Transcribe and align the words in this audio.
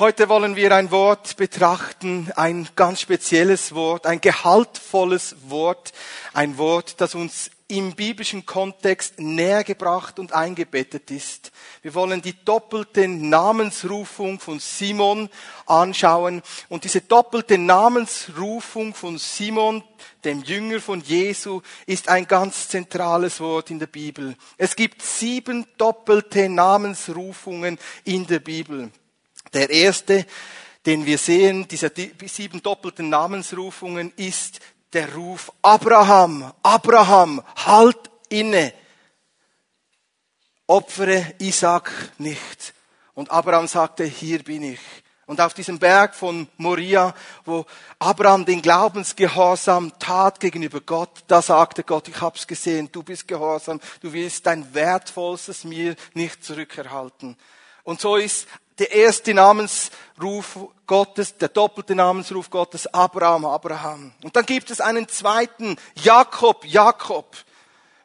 Heute 0.00 0.28
wollen 0.28 0.54
wir 0.54 0.76
ein 0.76 0.92
Wort 0.92 1.36
betrachten, 1.36 2.30
ein 2.36 2.68
ganz 2.76 3.00
spezielles 3.00 3.74
Wort, 3.74 4.06
ein 4.06 4.20
gehaltvolles 4.20 5.34
Wort, 5.48 5.92
ein 6.32 6.56
Wort, 6.56 7.00
das 7.00 7.16
uns 7.16 7.50
im 7.66 7.96
biblischen 7.96 8.46
Kontext 8.46 9.18
näher 9.18 9.64
gebracht 9.64 10.20
und 10.20 10.32
eingebettet 10.32 11.10
ist. 11.10 11.50
Wir 11.82 11.94
wollen 11.94 12.22
die 12.22 12.36
doppelte 12.44 13.08
Namensrufung 13.08 14.38
von 14.38 14.60
Simon 14.60 15.30
anschauen. 15.66 16.42
Und 16.68 16.84
diese 16.84 17.00
doppelte 17.00 17.58
Namensrufung 17.58 18.94
von 18.94 19.18
Simon, 19.18 19.82
dem 20.22 20.44
Jünger 20.44 20.80
von 20.80 21.00
Jesu, 21.00 21.60
ist 21.86 22.08
ein 22.08 22.28
ganz 22.28 22.68
zentrales 22.68 23.40
Wort 23.40 23.72
in 23.72 23.80
der 23.80 23.88
Bibel. 23.88 24.36
Es 24.58 24.76
gibt 24.76 25.02
sieben 25.02 25.66
doppelte 25.76 26.48
Namensrufungen 26.48 27.80
in 28.04 28.28
der 28.28 28.38
Bibel. 28.38 28.92
Der 29.52 29.70
erste, 29.70 30.26
den 30.86 31.06
wir 31.06 31.18
sehen, 31.18 31.66
dieser 31.68 31.90
sieben 32.26 32.62
doppelten 32.62 33.08
Namensrufungen, 33.08 34.12
ist 34.16 34.60
der 34.92 35.14
Ruf 35.14 35.52
Abraham, 35.62 36.52
Abraham, 36.62 37.42
halt 37.56 37.98
inne. 38.28 38.72
Opfere 40.66 41.34
Isaac 41.38 41.90
nicht. 42.18 42.74
Und 43.14 43.30
Abraham 43.30 43.66
sagte, 43.66 44.04
hier 44.04 44.42
bin 44.42 44.62
ich. 44.62 44.80
Und 45.28 45.42
auf 45.42 45.52
diesem 45.52 45.78
Berg 45.78 46.14
von 46.14 46.48
Moria, 46.56 47.14
wo 47.44 47.66
Abraham 47.98 48.46
den 48.46 48.62
Glaubensgehorsam 48.62 49.92
tat 49.98 50.40
gegenüber 50.40 50.80
Gott, 50.80 51.22
da 51.26 51.42
sagte 51.42 51.84
Gott, 51.84 52.08
ich 52.08 52.18
hab's 52.18 52.46
gesehen, 52.46 52.88
du 52.90 53.02
bist 53.02 53.28
gehorsam, 53.28 53.78
du 54.00 54.10
willst 54.14 54.46
dein 54.46 54.72
Wertvollstes 54.72 55.64
mir 55.64 55.96
nicht 56.14 56.42
zurückerhalten. 56.42 57.36
Und 57.84 58.00
so 58.00 58.16
ist 58.16 58.46
der 58.78 58.92
erste 58.92 59.34
Namensruf 59.34 60.58
Gottes, 60.86 61.36
der 61.36 61.48
doppelte 61.48 61.94
Namensruf 61.94 62.50
Gottes, 62.50 62.86
Abraham, 62.86 63.44
Abraham. 63.44 64.12
Und 64.22 64.34
dann 64.36 64.46
gibt 64.46 64.70
es 64.70 64.80
einen 64.80 65.08
zweiten, 65.08 65.76
Jakob, 66.02 66.64
Jakob. 66.64 67.36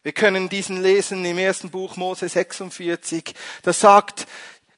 Wir 0.02 0.12
können 0.12 0.50
diesen 0.50 0.82
lesen 0.82 1.24
im 1.24 1.38
ersten 1.38 1.70
Buch 1.70 1.96
Mose 1.96 2.28
46. 2.28 3.34
Da 3.62 3.72
sagt 3.72 4.28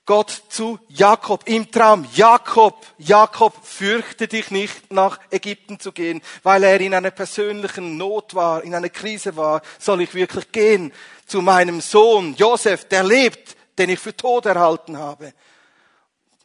Gott 0.06 0.44
zu 0.50 0.78
Jakob 0.88 1.42
im 1.48 1.72
Traum, 1.72 2.08
Jakob, 2.14 2.86
Jakob, 3.00 3.56
fürchte 3.66 4.28
dich 4.28 4.52
nicht, 4.52 4.94
nach 4.94 5.20
Ägypten 5.32 5.80
zu 5.80 5.92
gehen, 5.92 6.22
weil 6.44 6.64
er 6.64 6.80
in 6.80 6.94
einer 6.94 7.10
persönlichen 7.10 7.98
Not 7.98 8.36
war, 8.36 8.64
in 8.64 8.76
einer 8.76 8.90
Krise 8.90 9.36
war. 9.36 9.64
Soll 9.80 10.02
ich 10.02 10.14
wirklich 10.14 10.52
gehen 10.52 10.94
zu 11.26 11.42
meinem 11.42 11.82
Sohn 11.82 12.36
Josef, 12.36 12.86
der 12.86 13.04
lebt, 13.04 13.56
den 13.80 13.90
ich 13.90 14.00
für 14.00 14.16
tot 14.16 14.46
erhalten 14.46 15.00
habe? 15.00 15.34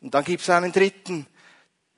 Und 0.00 0.14
dann 0.14 0.24
gibt 0.24 0.42
es 0.42 0.50
einen 0.50 0.72
dritten. 0.72 1.26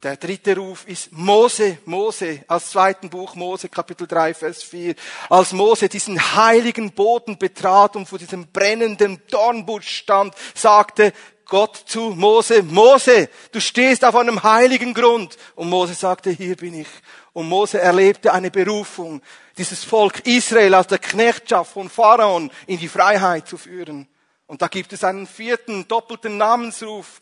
Der 0.02 0.16
dritte 0.16 0.56
Ruf 0.56 0.84
ist 0.88 1.12
Mose, 1.12 1.78
Mose, 1.84 2.44
als 2.48 2.70
zweiten 2.70 3.08
Buch 3.08 3.36
Mose, 3.36 3.68
Kapitel 3.68 4.08
3, 4.08 4.34
Vers 4.34 4.64
4. 4.64 4.96
Als 5.30 5.52
Mose 5.52 5.88
diesen 5.88 6.34
heiligen 6.34 6.90
Boden 6.90 7.38
betrat 7.38 7.94
und 7.94 8.08
vor 8.08 8.18
diesem 8.18 8.48
brennenden 8.48 9.22
Dornbusch 9.30 9.88
stand, 9.88 10.34
sagte 10.56 11.12
Gott 11.44 11.76
zu 11.86 12.10
Mose, 12.16 12.64
Mose, 12.64 13.28
du 13.52 13.60
stehst 13.60 14.04
auf 14.04 14.16
einem 14.16 14.42
heiligen 14.42 14.92
Grund. 14.92 15.36
Und 15.54 15.68
Mose 15.68 15.94
sagte, 15.94 16.30
hier 16.30 16.56
bin 16.56 16.80
ich. 16.80 16.88
Und 17.32 17.48
Mose 17.48 17.80
erlebte 17.80 18.32
eine 18.32 18.50
Berufung, 18.50 19.22
dieses 19.56 19.84
Volk 19.84 20.26
Israel 20.26 20.74
aus 20.74 20.88
der 20.88 20.98
Knechtschaft 20.98 21.74
von 21.74 21.88
Pharaon 21.88 22.50
in 22.66 22.78
die 22.80 22.88
Freiheit 22.88 23.46
zu 23.46 23.56
führen. 23.56 24.08
Und 24.46 24.62
da 24.62 24.66
gibt 24.66 24.92
es 24.92 25.04
einen 25.04 25.28
vierten 25.28 25.86
doppelten 25.86 26.36
Namensruf 26.38 27.20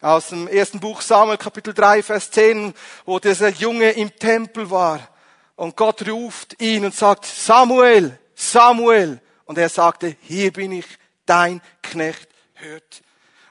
aus 0.00 0.28
dem 0.28 0.48
ersten 0.48 0.80
Buch 0.80 1.00
Samuel, 1.00 1.38
Kapitel 1.38 1.74
3, 1.74 2.02
Vers 2.02 2.30
10, 2.30 2.74
wo 3.04 3.18
dieser 3.18 3.48
Junge 3.48 3.90
im 3.90 4.14
Tempel 4.16 4.70
war. 4.70 5.00
Und 5.56 5.76
Gott 5.76 6.06
ruft 6.08 6.60
ihn 6.60 6.84
und 6.84 6.94
sagt, 6.94 7.26
Samuel, 7.26 8.18
Samuel. 8.34 9.20
Und 9.44 9.58
er 9.58 9.68
sagte, 9.68 10.16
hier 10.22 10.52
bin 10.52 10.72
ich, 10.72 10.86
dein 11.26 11.60
Knecht 11.82 12.28
hört. 12.54 13.02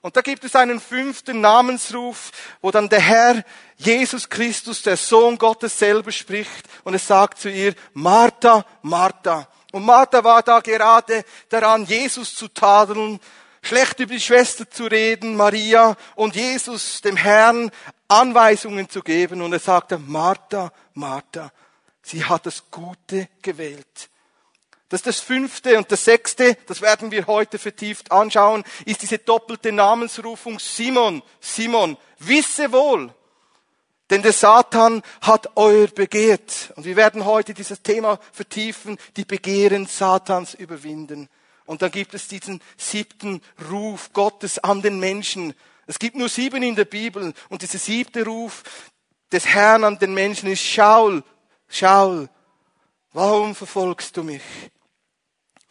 Und 0.02 0.16
da 0.16 0.22
gibt 0.22 0.44
es 0.46 0.56
einen 0.56 0.80
fünften 0.80 1.42
Namensruf, 1.42 2.32
wo 2.62 2.72
dann 2.72 2.88
der 2.88 3.02
Herr 3.02 3.44
Jesus 3.76 4.30
Christus, 4.30 4.82
der 4.82 4.96
Sohn 4.96 5.38
Gottes 5.38 5.78
selber 5.78 6.12
spricht 6.12 6.66
und 6.84 6.94
es 6.94 7.08
sagt 7.08 7.40
zu 7.40 7.50
ihr, 7.50 7.74
Martha, 7.94 8.66
Martha. 8.84 9.48
Und 9.74 9.86
Martha 9.86 10.24
war 10.24 10.44
da 10.44 10.62
gerade 10.62 11.26
daran, 11.50 11.84
Jesus 11.84 12.36
zu 12.36 12.48
tadeln 12.48 13.20
schlecht 13.68 14.00
über 14.00 14.14
die 14.14 14.22
Schwester 14.22 14.70
zu 14.70 14.86
reden, 14.86 15.36
Maria, 15.36 15.96
und 16.16 16.36
Jesus, 16.36 17.02
dem 17.02 17.18
Herrn, 17.18 17.72
Anweisungen 18.08 18.90
zu 18.90 19.02
geben. 19.02 19.42
Und 19.42 19.54
er 19.54 19.60
sagte, 19.60 19.98
Martha, 19.98 20.72
Martha, 20.94 21.52
sie 22.02 22.24
hat 22.24 22.46
das 22.46 22.72
Gute 22.72 23.28
gewählt. 23.42 24.10
Das 24.90 25.02
ist 25.02 25.08
das 25.08 25.20
fünfte 25.20 25.78
und 25.78 25.92
das 25.92 26.06
sechste, 26.06 26.58
das 26.66 26.82
werden 26.82 27.12
wir 27.12 27.28
heute 27.28 27.60
vertieft 27.60 28.10
anschauen, 28.10 28.64
ist 28.86 29.02
diese 29.02 29.18
doppelte 29.18 29.74
Namensrufung 29.74 30.60
Simon, 30.60 31.22
Simon, 31.42 31.98
wisse 32.20 32.72
wohl, 32.72 33.14
denn 34.10 34.22
der 34.22 34.32
Satan 34.32 35.02
hat 35.20 35.50
euer 35.56 35.88
begehrt. 35.88 36.72
Und 36.78 36.86
wir 36.86 36.96
werden 36.96 37.26
heute 37.26 37.54
dieses 37.54 37.82
Thema 37.82 38.18
vertiefen, 38.32 38.98
die 39.18 39.26
Begehren 39.26 39.88
Satans 39.88 40.54
überwinden. 40.54 41.28
Und 41.68 41.84
dann 41.84 41.92
gibt 41.92 42.16
es 42.16 42.28
diesen 42.28 42.62
siebten 42.78 43.42
Ruf 43.70 44.12
Gottes 44.14 44.58
an 44.58 44.82
den 44.82 45.00
Menschen. 45.00 45.54
Es 45.86 46.00
gibt 46.00 46.16
nur 46.16 46.30
sieben 46.30 46.64
in 46.64 46.76
der 46.76 46.86
Bibel. 46.86 47.34
Und 47.50 47.62
dieser 47.62 47.78
siebte 47.78 48.26
Ruf 48.26 48.64
des 49.32 49.46
Herrn 49.46 49.84
an 49.84 50.00
den 50.00 50.14
Menschen 50.14 50.50
ist 50.50 50.64
Schaul, 50.64 51.24
Schaul, 51.68 52.30
warum 53.12 53.54
verfolgst 53.54 54.16
du 54.16 54.24
mich? 54.24 54.42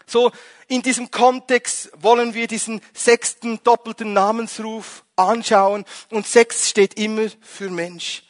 So, 0.07 0.31
in 0.69 0.83
diesem 0.83 1.11
Kontext 1.11 1.91
wollen 1.97 2.35
wir 2.35 2.47
diesen 2.47 2.81
sechsten 2.93 3.61
doppelten 3.65 4.13
Namensruf 4.13 5.03
anschauen. 5.17 5.85
Und 6.11 6.27
sechs 6.27 6.69
steht 6.69 6.95
immer 6.95 7.29
für 7.41 7.71
Mensch. 7.71 8.23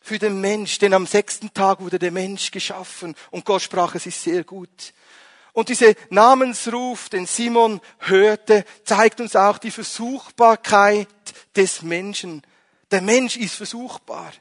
Für 0.00 0.18
den 0.18 0.40
Mensch, 0.40 0.78
denn 0.78 0.92
am 0.92 1.06
sechsten 1.06 1.54
Tag 1.54 1.80
wurde 1.80 1.98
der 1.98 2.10
Mensch 2.10 2.50
geschaffen 2.50 3.14
und 3.30 3.44
Gott 3.44 3.62
sprach, 3.62 3.94
es 3.94 4.06
ist 4.06 4.22
sehr 4.22 4.44
gut. 4.44 4.92
Und 5.52 5.68
dieser 5.68 5.94
Namensruf, 6.10 7.08
den 7.08 7.26
Simon 7.26 7.80
hörte, 7.98 8.64
zeigt 8.84 9.20
uns 9.20 9.34
auch 9.36 9.58
die 9.58 9.70
Versuchbarkeit 9.70 11.08
des 11.56 11.82
Menschen. 11.82 12.42
Der 12.90 13.02
Mensch 13.02 13.36
ist 13.36 13.54
versuchbar. 13.54 14.32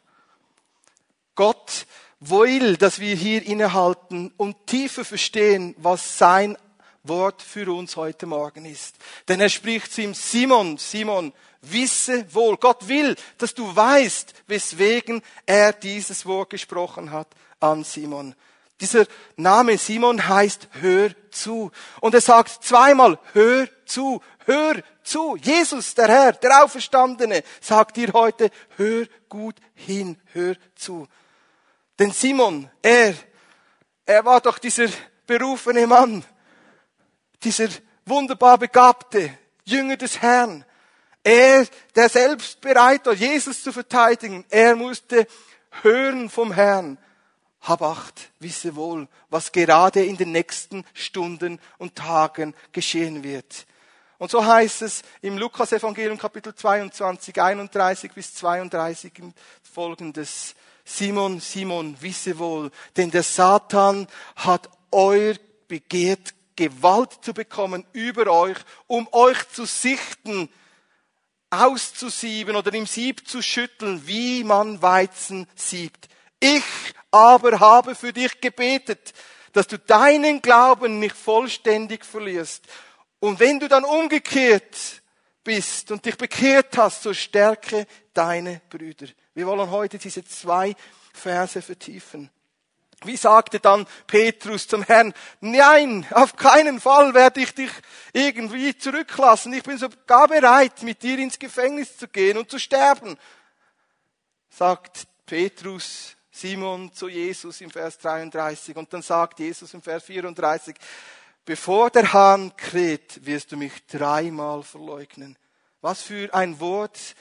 Gott 1.35 1.85
will, 2.19 2.77
dass 2.77 2.99
wir 2.99 3.15
hier 3.15 3.45
innehalten 3.45 4.31
und 4.37 4.67
tiefer 4.67 5.05
verstehen, 5.05 5.75
was 5.77 6.17
sein 6.17 6.57
Wort 7.03 7.41
für 7.41 7.73
uns 7.73 7.95
heute 7.95 8.25
Morgen 8.25 8.65
ist. 8.65 8.95
Denn 9.27 9.39
er 9.39 9.49
spricht 9.49 9.91
zu 9.93 10.01
ihm, 10.01 10.13
Simon, 10.13 10.77
Simon, 10.77 11.33
wisse 11.61 12.33
wohl, 12.33 12.57
Gott 12.57 12.87
will, 12.87 13.15
dass 13.37 13.53
du 13.53 13.73
weißt, 13.73 14.33
weswegen 14.47 15.21
er 15.45 15.73
dieses 15.73 16.25
Wort 16.25 16.49
gesprochen 16.49 17.11
hat 17.11 17.27
an 17.59 17.83
Simon. 17.83 18.35
Dieser 18.81 19.05
Name 19.35 19.77
Simon 19.77 20.27
heißt 20.27 20.69
hör 20.79 21.11
zu. 21.31 21.71
Und 21.99 22.13
er 22.13 22.21
sagt 22.21 22.63
zweimal, 22.63 23.19
hör 23.33 23.67
zu, 23.85 24.21
hör 24.45 24.81
zu. 25.03 25.35
Jesus, 25.35 25.95
der 25.95 26.07
Herr, 26.07 26.31
der 26.33 26.63
Auferstandene, 26.63 27.43
sagt 27.59 27.97
dir 27.97 28.13
heute, 28.13 28.49
hör 28.77 29.05
gut 29.27 29.55
hin, 29.73 30.17
hör 30.31 30.55
zu. 30.75 31.07
Denn 31.97 32.11
Simon, 32.11 32.69
er, 32.81 33.13
er 34.05 34.23
war 34.23 34.39
doch 34.39 34.59
dieser 34.59 34.87
berufene 35.27 35.85
Mann, 35.85 36.23
dieser 37.43 37.67
wunderbar 38.05 38.57
begabte 38.57 39.37
Jünger 39.65 39.97
des 39.97 40.21
Herrn. 40.21 40.63
Er, 41.21 41.67
der 41.95 42.07
selbst 42.07 42.61
bereit 42.61 43.05
war, 43.05 43.13
Jesus 43.13 43.61
zu 43.61 43.73
verteidigen, 43.73 44.45
er 44.49 44.77
musste 44.77 45.27
hören 45.81 46.29
vom 46.29 46.53
Herrn 46.53 46.97
hab 47.61 47.81
acht, 47.81 48.31
wisse 48.39 48.75
wohl, 48.75 49.07
was 49.29 49.51
gerade 49.51 50.03
in 50.03 50.17
den 50.17 50.31
nächsten 50.31 50.85
Stunden 50.93 51.59
und 51.77 51.95
Tagen 51.95 52.55
geschehen 52.71 53.23
wird. 53.23 53.65
Und 54.17 54.31
so 54.31 54.45
heißt 54.45 54.81
es 54.81 55.01
im 55.21 55.37
Lukas-Evangelium 55.37 56.17
Kapitel 56.17 56.53
22, 56.53 57.41
31 57.41 58.11
bis 58.11 58.33
32 58.35 59.13
folgendes. 59.61 60.55
Simon, 60.83 61.39
Simon, 61.39 61.95
wisse 62.01 62.37
wohl, 62.39 62.71
denn 62.97 63.11
der 63.11 63.23
Satan 63.23 64.07
hat 64.35 64.69
euer 64.91 65.35
begehrt, 65.67 66.33
Gewalt 66.55 67.19
zu 67.21 67.33
bekommen 67.33 67.85
über 67.93 68.27
euch, 68.27 68.57
um 68.87 69.07
euch 69.13 69.47
zu 69.49 69.65
sichten, 69.65 70.49
auszusieben 71.49 72.55
oder 72.55 72.73
im 72.73 72.85
Sieb 72.85 73.27
zu 73.27 73.41
schütteln, 73.41 74.05
wie 74.05 74.43
man 74.43 74.81
Weizen 74.81 75.47
siebt. 75.55 76.09
Ich 76.39 76.63
aber 77.11 77.59
habe 77.59 77.95
für 77.95 78.13
dich 78.13 78.39
gebetet, 78.39 79.13
dass 79.53 79.67
du 79.67 79.77
deinen 79.77 80.41
Glauben 80.41 80.99
nicht 80.99 81.15
vollständig 81.15 82.05
verlierst. 82.05 82.63
Und 83.19 83.39
wenn 83.39 83.59
du 83.59 83.67
dann 83.67 83.83
umgekehrt 83.83 85.01
bist 85.43 85.91
und 85.91 86.05
dich 86.05 86.17
bekehrt 86.17 86.77
hast, 86.77 87.03
so 87.03 87.13
stärke 87.13 87.87
deine 88.13 88.61
Brüder. 88.69 89.07
Wir 89.33 89.47
wollen 89.47 89.69
heute 89.69 89.97
diese 89.97 90.23
zwei 90.23 90.75
Verse 91.13 91.61
vertiefen. 91.61 92.29
Wie 93.03 93.15
sagte 93.15 93.59
dann 93.59 93.87
Petrus 94.07 94.67
zum 94.67 94.83
Herrn, 94.83 95.13
nein, 95.39 96.05
auf 96.11 96.35
keinen 96.35 96.81
Fall 96.81 97.13
werde 97.13 97.39
ich 97.41 97.53
dich 97.55 97.71
irgendwie 98.11 98.77
zurücklassen. 98.77 99.53
Ich 99.53 99.63
bin 99.63 99.77
sogar 99.77 100.27
bereit, 100.27 100.83
mit 100.83 101.01
dir 101.01 101.17
ins 101.17 101.39
Gefängnis 101.39 101.97
zu 101.97 102.09
gehen 102.09 102.37
und 102.37 102.51
zu 102.51 102.59
sterben. 102.59 103.17
Sagt 104.49 105.07
Petrus, 105.25 106.17
Simon 106.39 106.93
zu 106.93 107.09
Jesus 107.09 107.59
im 107.59 107.69
Vers 107.69 107.97
33 107.99 108.75
und 108.77 108.93
dann 108.93 109.01
sagt 109.01 109.39
Jesus 109.39 109.73
im 109.73 109.81
Vers 109.81 110.05
34, 110.05 110.75
bevor 111.43 111.89
der 111.89 112.13
Hahn 112.13 112.55
kräht, 112.55 113.25
wirst 113.25 113.51
du 113.51 113.57
mich 113.57 113.73
dreimal 113.87 114.63
verleugnen. 114.63 115.37
Was 115.81 116.01
für 116.01 116.33
ein 116.33 116.59
Wort 116.59 117.15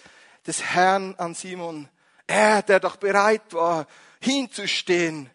des 0.46 0.62
Herrn 0.62 1.14
an 1.16 1.34
Simon. 1.34 1.88
Er, 2.26 2.62
der 2.62 2.78
doch 2.78 2.96
bereit 2.96 3.52
war, 3.52 3.86
hinzustehen 4.20 5.30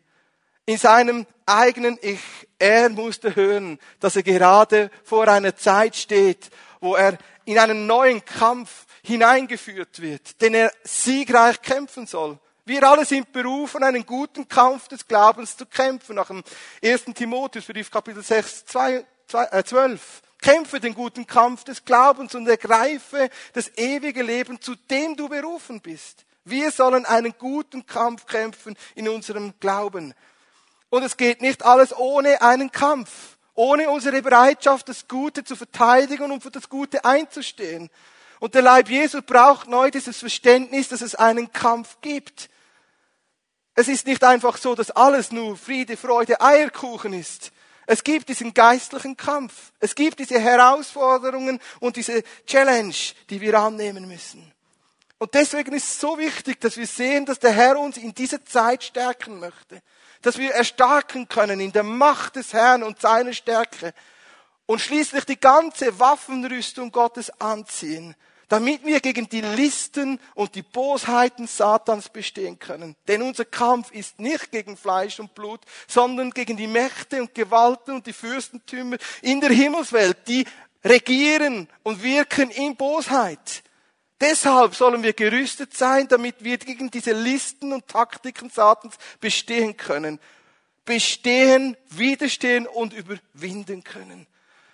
in 0.65 0.77
seinem 0.77 1.25
eigenen 1.45 1.97
Ich. 2.01 2.21
Er 2.59 2.89
musste 2.89 3.35
hören, 3.35 3.79
dass 3.99 4.15
er 4.15 4.23
gerade 4.23 4.91
vor 5.03 5.27
einer 5.27 5.55
Zeit 5.55 5.95
steht, 5.95 6.49
wo 6.79 6.95
er 6.95 7.17
in 7.45 7.59
einen 7.59 7.85
neuen 7.85 8.23
Kampf 8.23 8.85
hineingeführt 9.03 10.01
wird, 10.01 10.41
den 10.41 10.53
er 10.53 10.71
siegreich 10.83 11.61
kämpfen 11.61 12.07
soll. 12.07 12.39
Wir 12.65 12.81
alle 12.87 13.03
sind 13.03 13.33
berufen, 13.33 13.83
einen 13.83 14.05
guten 14.05 14.47
Kampf 14.47 14.87
des 14.87 15.05
Glaubens 15.05 15.57
zu 15.57 15.65
kämpfen. 15.65 16.15
Nach 16.15 16.27
dem 16.27 16.43
1. 16.81 17.05
Timotheusbrief 17.13 17.91
Kapitel 17.91 18.23
6, 18.23 18.65
2, 18.67 19.05
2, 19.27 19.43
äh, 19.51 19.63
12. 19.65 20.21
Kämpfe 20.41 20.79
den 20.79 20.93
guten 20.93 21.27
Kampf 21.27 21.65
des 21.65 21.83
Glaubens 21.83 22.35
und 22.35 22.47
ergreife 22.47 23.29
das 23.51 23.69
ewige 23.77 24.23
Leben, 24.23 24.61
zu 24.61 24.75
dem 24.75 25.17
du 25.17 25.27
berufen 25.27 25.81
bist. 25.81 26.25
Wir 26.45 26.71
sollen 26.71 27.05
einen 27.05 27.33
guten 27.37 27.85
Kampf 27.85 28.25
kämpfen 28.25 28.77
in 28.95 29.09
unserem 29.09 29.53
Glauben. 29.59 30.13
Und 30.89 31.03
es 31.03 31.17
geht 31.17 31.41
nicht 31.41 31.65
alles 31.65 31.93
ohne 31.95 32.41
einen 32.41 32.71
Kampf, 32.71 33.37
ohne 33.55 33.89
unsere 33.89 34.21
Bereitschaft, 34.21 34.87
das 34.87 35.09
Gute 35.09 35.43
zu 35.43 35.57
verteidigen 35.57 36.31
und 36.31 36.43
für 36.43 36.51
das 36.51 36.69
Gute 36.69 37.03
einzustehen. 37.03 37.89
Und 38.39 38.55
der 38.55 38.61
Leib 38.61 38.89
Jesu 38.89 39.21
braucht 39.21 39.67
neu 39.67 39.91
dieses 39.91 40.17
Verständnis, 40.17 40.89
dass 40.89 41.01
es 41.01 41.15
einen 41.15 41.51
Kampf 41.51 41.97
gibt. 42.01 42.49
Es 43.75 43.87
ist 43.87 44.05
nicht 44.05 44.23
einfach 44.23 44.57
so, 44.57 44.75
dass 44.75 44.91
alles 44.91 45.31
nur 45.31 45.57
Friede, 45.57 45.97
Freude, 45.97 46.39
Eierkuchen 46.41 47.13
ist. 47.13 47.51
Es 47.85 48.03
gibt 48.03 48.29
diesen 48.29 48.53
geistlichen 48.53 49.17
Kampf. 49.17 49.71
Es 49.79 49.95
gibt 49.95 50.19
diese 50.19 50.39
Herausforderungen 50.39 51.59
und 51.79 51.95
diese 51.95 52.23
Challenge, 52.45 52.95
die 53.29 53.41
wir 53.41 53.59
annehmen 53.59 54.07
müssen. 54.07 54.51
Und 55.17 55.33
deswegen 55.33 55.73
ist 55.73 55.87
es 55.87 55.99
so 55.99 56.17
wichtig, 56.17 56.59
dass 56.61 56.77
wir 56.77 56.87
sehen, 56.87 57.25
dass 57.25 57.39
der 57.39 57.51
Herr 57.51 57.79
uns 57.79 57.97
in 57.97 58.13
dieser 58.13 58.43
Zeit 58.45 58.83
stärken 58.83 59.39
möchte 59.39 59.81
dass 60.23 60.37
wir 60.37 60.53
erstarken 60.53 61.27
können 61.27 61.59
in 61.59 61.71
der 61.71 61.83
Macht 61.83 62.37
des 62.37 62.53
Herrn 62.53 62.81
und 62.81 62.99
seiner 62.99 63.33
Stärke 63.33 63.93
und 64.65 64.79
schließlich 64.79 65.25
die 65.25 65.39
ganze 65.39 65.99
Waffenrüstung 65.99 66.91
Gottes 66.91 67.29
anziehen, 67.41 68.15
damit 68.49 68.85
wir 68.85 68.99
gegen 68.99 69.29
die 69.29 69.41
Listen 69.41 70.19
und 70.35 70.55
die 70.55 70.61
Bosheiten 70.61 71.47
Satans 71.47 72.09
bestehen 72.09 72.59
können. 72.59 72.95
Denn 73.07 73.21
unser 73.21 73.45
Kampf 73.45 73.91
ist 73.91 74.19
nicht 74.19 74.51
gegen 74.51 74.77
Fleisch 74.77 75.19
und 75.19 75.33
Blut, 75.33 75.61
sondern 75.87 76.31
gegen 76.31 76.57
die 76.57 76.67
Mächte 76.67 77.21
und 77.21 77.33
Gewalten 77.33 77.95
und 77.95 78.07
die 78.07 78.13
Fürstentümer 78.13 78.97
in 79.21 79.41
der 79.41 79.51
Himmelswelt, 79.51 80.17
die 80.27 80.45
regieren 80.83 81.67
und 81.83 82.03
wirken 82.03 82.49
in 82.51 82.75
Bosheit. 82.75 83.63
Deshalb 84.19 84.75
sollen 84.75 85.03
wir 85.03 85.13
gerüstet 85.13 85.75
sein, 85.75 86.07
damit 86.07 86.43
wir 86.43 86.57
gegen 86.57 86.89
diese 86.89 87.11
Listen 87.11 87.73
und 87.73 87.87
Taktiken 87.87 88.49
Satans 88.49 88.95
bestehen 89.19 89.75
können. 89.75 90.19
Bestehen, 90.85 91.75
widerstehen 91.89 92.67
und 92.67 92.93
überwinden 92.93 93.83
können. 93.83 94.27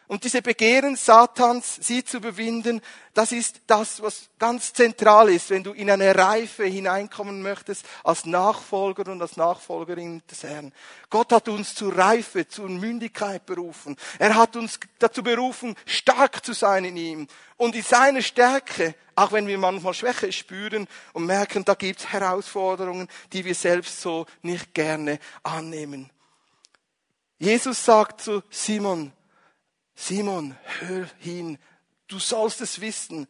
Und 0.10 0.24
diese 0.24 0.42
Begehren 0.42 0.96
Satans, 0.96 1.78
sie 1.82 2.04
zu 2.04 2.18
überwinden, 2.18 2.82
das 3.14 3.32
ist 3.32 3.62
das, 3.68 4.02
was 4.02 4.32
ganz 4.40 4.74
zentral 4.74 5.30
ist, 5.30 5.52
wenn 5.52 5.64
du 5.64 5.72
in 5.72 5.88
eine 5.88 6.16
Reife 6.16 6.66
hineinkommen 6.66 7.44
möchtest 7.44 7.86
als 8.04 8.26
Nachfolger 8.26 9.12
und 9.12 9.22
als 9.22 9.38
Nachfolgerin 9.38 10.24
des 10.30 10.42
Herrn. 10.42 10.74
Gott 11.12 11.32
hat 11.32 11.48
uns 11.48 11.76
zur 11.76 11.96
Reife, 11.96 12.48
zur 12.48 12.70
Mündigkeit 12.70 13.46
berufen. 13.46 13.98
Er 14.18 14.34
hat 14.34 14.56
uns 14.56 14.80
dazu 14.98 15.22
berufen, 15.22 15.76
stark 15.86 16.44
zu 16.44 16.54
sein 16.54 16.86
in 16.86 16.98
ihm. 16.98 17.28
Und 17.58 17.76
in 17.76 17.84
seiner 17.84 18.24
Stärke, 18.24 18.96
auch 19.14 19.32
wenn 19.32 19.46
wir 19.46 19.60
manchmal 19.60 19.94
Schwäche 19.94 20.32
spüren 20.32 20.88
und 21.14 21.28
merken, 21.28 21.64
da 21.64 21.76
gibt's 21.76 22.08
Herausforderungen, 22.08 23.08
die 23.32 23.46
wir 23.46 23.54
selbst 23.54 24.02
so 24.02 24.26
nicht 24.42 24.74
gerne 24.74 25.20
annehmen. 25.44 26.10
Jesus 27.38 27.86
sagt 27.86 28.22
zu 28.22 28.42
Simon, 28.50 29.14
Simon, 30.02 30.56
hör 30.80 31.06
hin, 31.20 31.58
du 32.08 32.20
sollst 32.20 32.62
es 32.62 32.80
wissen. 32.80 33.28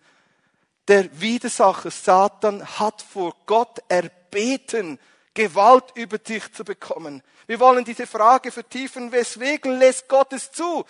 Der 0.87 1.19
Widersacher 1.19 1.89
Satan 1.89 2.63
hat 2.79 3.01
vor 3.01 3.35
Gott 3.47 3.79
erbeten, 3.89 4.99
Gewalt 5.33 5.85
über 5.95 6.19
dich 6.19 6.53
zu 6.53 6.63
bekommen. 6.63 7.23
Wir 7.47 7.59
wollen 7.59 7.85
diese 7.85 8.05
Frage 8.05 8.51
vertiefen, 8.51 9.11
weswegen 9.11 9.79
lässt 9.79 10.07
Gott 10.07 10.31
es 10.31 10.51
zu, 10.51 10.85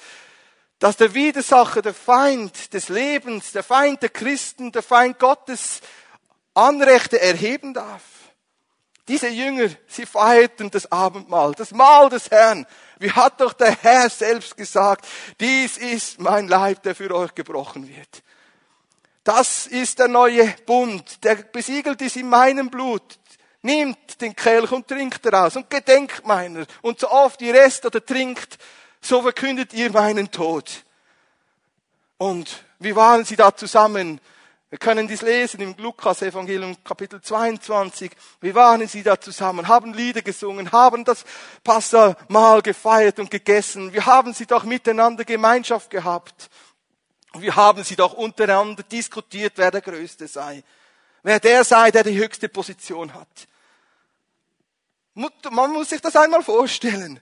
dass 0.79 0.97
der 0.97 1.13
Widersacher, 1.13 1.81
der 1.81 1.93
Feind 1.93 2.73
des 2.73 2.89
Lebens, 2.89 3.53
der 3.53 3.63
Feind 3.63 4.01
der 4.01 4.09
Christen, 4.09 4.73
der 4.73 4.83
Feind 4.83 5.17
Gottes 5.17 5.79
Anrechte 6.53 7.21
erheben 7.21 7.73
darf. 7.73 8.03
Diese 9.07 9.29
Jünger, 9.29 9.69
sie 9.87 10.05
feierten 10.05 10.71
das 10.71 10.91
Abendmahl, 10.91 11.53
das 11.53 11.71
Mahl 11.71 12.09
des 12.09 12.29
Herrn. 12.31 12.67
Wie 12.99 13.11
hat 13.11 13.39
doch 13.39 13.53
der 13.53 13.71
Herr 13.81 14.09
selbst 14.09 14.55
gesagt, 14.57 15.07
dies 15.39 15.77
ist 15.77 16.19
mein 16.19 16.49
Leib, 16.49 16.83
der 16.83 16.93
für 16.93 17.13
euch 17.15 17.33
gebrochen 17.33 17.87
wird. 17.87 18.23
Das 19.23 19.67
ist 19.67 19.99
der 19.99 20.09
neue 20.09 20.47
Bund, 20.65 21.23
der 21.23 21.35
besiegelt 21.35 22.01
ist 22.01 22.17
in 22.17 22.27
meinem 22.27 22.69
Blut. 22.69 23.19
Nimmt 23.61 24.19
den 24.21 24.35
Kelch 24.35 24.71
und 24.71 24.87
trinkt 24.87 25.25
daraus 25.25 25.55
und 25.55 25.69
gedenkt 25.69 26.25
meiner. 26.25 26.65
Und 26.81 26.99
so 26.99 27.09
oft 27.09 27.41
ihr 27.41 27.55
esst 27.55 27.85
oder 27.85 28.05
trinkt, 28.05 28.57
so 29.01 29.21
verkündet 29.21 29.73
ihr 29.73 29.91
meinen 29.91 30.29
Tod. 30.31 30.83
Und 32.17 32.63
wie 32.79 32.95
waren 32.95 33.23
sie 33.23 33.35
da 33.35 33.55
zusammen? 33.55 34.19
Wir 34.69 34.77
können 34.77 35.07
dies 35.07 35.23
lesen 35.23 35.61
im 35.61 35.75
Lukas-Evangelium 35.77 36.83
Kapitel 36.83 37.19
22. 37.19 38.11
Wie 38.39 38.53
waren 38.53 38.87
sie 38.87 39.01
da 39.01 39.19
zusammen? 39.19 39.67
Haben 39.67 39.95
Lieder 39.95 40.21
gesungen, 40.21 40.71
haben 40.71 41.03
das 41.03 41.25
Passamal 41.63 42.61
gefeiert 42.61 43.17
und 43.17 43.31
gegessen. 43.31 43.91
Wir 43.93 44.05
haben 44.05 44.31
sie 44.31 44.45
doch 44.45 44.65
miteinander 44.65 45.25
Gemeinschaft 45.25 45.89
gehabt. 45.89 46.51
Wir 47.33 47.55
haben 47.55 47.83
sie 47.83 47.95
doch 47.95 48.13
untereinander 48.13 48.83
diskutiert, 48.83 49.53
wer 49.55 49.71
der 49.71 49.81
Größte 49.81 50.27
sei. 50.27 50.63
Wer 51.23 51.39
der 51.39 51.63
sei, 51.63 51.89
der 51.89 52.03
die 52.03 52.17
höchste 52.17 52.47
Position 52.47 53.11
hat. 53.15 53.47
Man 55.15 55.73
muss 55.73 55.89
sich 55.89 56.01
das 56.01 56.15
einmal 56.15 56.43
vorstellen. 56.43 57.19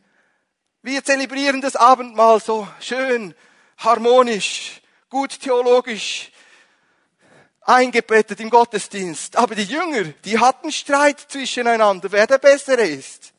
Wir 0.81 1.01
zelebrieren 1.01 1.61
das 1.61 1.77
Abendmahl 1.77 2.41
so 2.41 2.67
schön, 2.81 3.33
harmonisch, 3.77 4.81
gut 5.09 5.39
theologisch, 5.39 6.31
eingebettet 7.67 8.39
im 8.39 8.49
Gottesdienst. 8.49 9.35
Aber 9.35 9.53
die 9.53 9.65
Jünger, 9.65 10.03
die 10.25 10.39
hatten 10.39 10.71
Streit 10.71 11.19
zwischeneinander, 11.19 12.11
wer 12.11 12.25
der 12.25 12.39
Bessere 12.39 12.81
ist. 12.81 13.33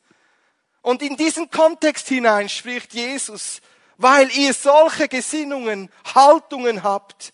Und 0.81 1.01
in 1.01 1.17
diesen 1.17 1.49
Kontext 1.49 2.07
hinein 2.07 2.47
spricht 2.47 2.93
Jesus, 2.93 3.59
weil 3.97 4.29
ihr 4.31 4.53
solche 4.53 5.09
Gesinnungen, 5.09 5.91
Haltungen 6.15 6.83
habt, 6.83 7.33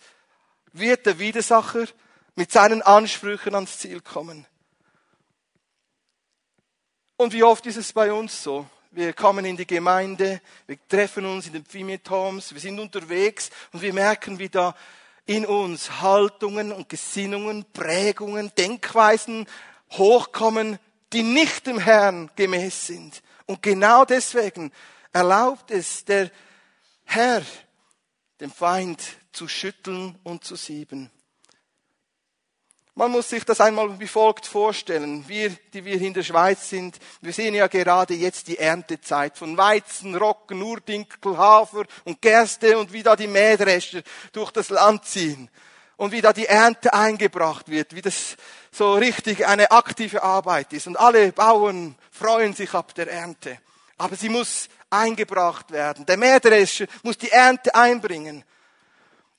wird 0.73 1.05
der 1.05 1.19
Widersacher 1.19 1.85
mit 2.35 2.51
seinen 2.51 2.81
Ansprüchen 2.81 3.53
ans 3.53 3.77
Ziel 3.77 4.01
kommen. 4.01 4.47
Und 7.17 7.33
wie 7.33 7.43
oft 7.43 7.65
ist 7.65 7.77
es 7.77 7.93
bei 7.93 8.11
uns 8.11 8.41
so? 8.41 8.67
Wir 8.91 9.13
kommen 9.13 9.45
in 9.45 9.57
die 9.57 9.67
Gemeinde, 9.67 10.41
wir 10.67 10.77
treffen 10.87 11.25
uns 11.25 11.47
in 11.47 11.53
den 11.53 11.65
Pfimetoms, 11.65 12.53
wir 12.53 12.61
sind 12.61 12.79
unterwegs 12.79 13.51
und 13.73 13.81
wir 13.81 13.93
merken, 13.93 14.39
wie 14.39 14.49
da 14.49 14.75
in 15.25 15.45
uns 15.45 16.01
Haltungen 16.01 16.71
und 16.71 16.89
Gesinnungen, 16.89 17.65
Prägungen, 17.73 18.51
Denkweisen 18.57 19.47
hochkommen, 19.91 20.79
die 21.13 21.23
nicht 21.23 21.67
dem 21.67 21.79
Herrn 21.79 22.29
gemäß 22.35 22.87
sind. 22.87 23.23
Und 23.45 23.61
genau 23.61 24.05
deswegen 24.05 24.71
erlaubt 25.13 25.71
es 25.71 26.05
der 26.05 26.31
Herr, 27.03 27.41
den 28.39 28.51
Feind 28.51 29.01
zu 29.31 29.47
schütteln 29.47 30.17
und 30.23 30.43
zu 30.43 30.55
sieben. 30.55 31.09
Man 32.97 33.11
muss 33.11 33.29
sich 33.29 33.43
das 33.43 33.59
einmal 33.59 33.99
wie 33.99 34.07
folgt 34.07 34.45
vorstellen. 34.45 35.27
Wir, 35.27 35.49
die 35.73 35.83
wir 35.83 35.99
in 35.99 36.13
der 36.13 36.23
Schweiz 36.23 36.69
sind, 36.69 36.97
wir 37.21 37.33
sehen 37.33 37.53
ja 37.53 37.67
gerade 37.67 38.13
jetzt 38.13 38.47
die 38.47 38.57
Erntezeit 38.57 39.37
von 39.37 39.57
Weizen, 39.57 40.15
Rocken, 40.15 40.61
Urdinkel, 40.61 41.37
Hafer 41.37 41.83
und 42.05 42.21
Gerste 42.21 42.77
und 42.77 42.93
wie 42.93 43.03
da 43.03 43.17
die 43.17 43.27
Mähdrescher 43.27 44.01
durch 44.31 44.51
das 44.51 44.69
Land 44.69 45.03
ziehen. 45.03 45.49
und 45.97 46.11
wie 46.11 46.21
da 46.21 46.33
die 46.33 46.45
Ernte 46.45 46.93
eingebracht 46.93 47.69
wird, 47.69 47.95
wie 47.95 48.01
das 48.01 48.35
so 48.71 48.93
richtig 48.93 49.45
eine 49.45 49.71
aktive 49.71 50.23
Arbeit 50.23 50.73
ist. 50.73 50.87
Und 50.87 50.97
alle 50.97 51.31
Bauern 51.31 51.95
freuen 52.11 52.53
sich 52.53 52.73
ab 52.73 52.93
der 52.95 53.09
Ernte. 53.09 53.59
Aber 53.97 54.15
sie 54.15 54.29
muss 54.29 54.67
eingebracht 54.89 55.71
werden. 55.71 56.05
Der 56.05 56.17
Mähdrescher 56.17 56.85
muss 57.03 57.17
die 57.17 57.31
Ernte 57.31 57.73
einbringen. 57.73 58.43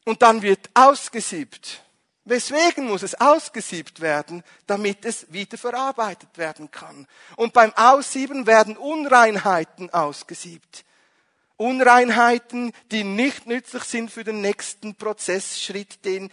Und 0.04 0.22
dann 0.22 0.40
wird 0.40 0.70
ausgesiebt. 0.72 1.82
Weswegen 2.26 2.86
muss 2.86 3.04
es 3.04 3.14
ausgesiebt 3.14 4.00
werden? 4.00 4.42
Damit 4.66 5.04
es 5.04 5.32
wieder 5.32 5.56
verarbeitet 5.56 6.36
werden 6.36 6.72
kann. 6.72 7.06
Und 7.36 7.52
beim 7.52 7.72
Aussieben 7.74 8.46
werden 8.48 8.76
Unreinheiten 8.76 9.90
ausgesiebt. 9.90 10.84
Unreinheiten, 11.56 12.72
die 12.90 13.04
nicht 13.04 13.46
nützlich 13.46 13.84
sind 13.84 14.10
für 14.10 14.24
den 14.24 14.40
nächsten 14.40 14.96
Prozessschritt, 14.96 16.04
den 16.04 16.30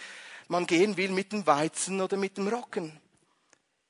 man 0.48 0.66
gehen 0.66 0.98
will 0.98 1.12
mit 1.12 1.32
dem 1.32 1.46
Weizen 1.46 2.02
oder 2.02 2.18
mit 2.18 2.38
dem 2.38 2.48
Roggen. 2.48 3.00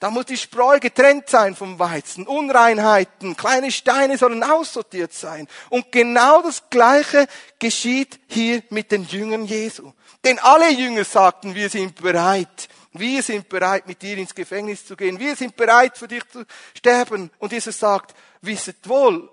Da 0.03 0.09
muss 0.09 0.25
die 0.25 0.35
Spreu 0.35 0.81
getrennt 0.81 1.29
sein 1.29 1.55
vom 1.55 1.79
Weizen. 1.79 2.27
Unreinheiten, 2.27 3.37
kleine 3.37 3.71
Steine 3.71 4.17
sollen 4.17 4.43
aussortiert 4.43 5.13
sein. 5.13 5.47
Und 5.69 5.93
genau 5.93 6.41
das 6.41 6.69
Gleiche 6.69 7.25
geschieht 7.57 8.19
hier 8.27 8.61
mit 8.69 8.91
den 8.91 9.05
Jüngern 9.05 9.45
Jesu. 9.45 9.93
Denn 10.25 10.39
alle 10.39 10.69
Jünger 10.71 11.05
sagten, 11.05 11.55
wir 11.55 11.69
sind 11.69 11.95
bereit. 12.01 12.67
Wir 12.91 13.23
sind 13.23 13.47
bereit, 13.47 13.87
mit 13.87 14.01
dir 14.01 14.17
ins 14.17 14.35
Gefängnis 14.35 14.85
zu 14.85 14.97
gehen. 14.97 15.21
Wir 15.21 15.37
sind 15.37 15.55
bereit, 15.55 15.97
für 15.97 16.09
dich 16.09 16.27
zu 16.27 16.45
sterben. 16.77 17.31
Und 17.39 17.53
Jesus 17.53 17.79
sagt, 17.79 18.13
wisset 18.41 18.89
wohl, 18.89 19.31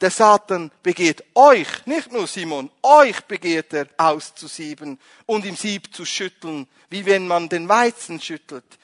der 0.00 0.12
Satan 0.12 0.70
begehrt 0.84 1.24
euch, 1.34 1.84
nicht 1.84 2.12
nur 2.12 2.28
Simon, 2.28 2.70
euch 2.80 3.22
begehrt 3.22 3.72
er 3.72 3.88
auszusieben 3.96 5.00
und 5.24 5.44
im 5.44 5.56
Sieb 5.56 5.92
zu 5.92 6.04
schütteln, 6.04 6.68
wie 6.90 7.04
wenn 7.06 7.26
man 7.26 7.48
den 7.48 7.68
Weizen 7.68 8.20
schüttelt. 8.20 8.78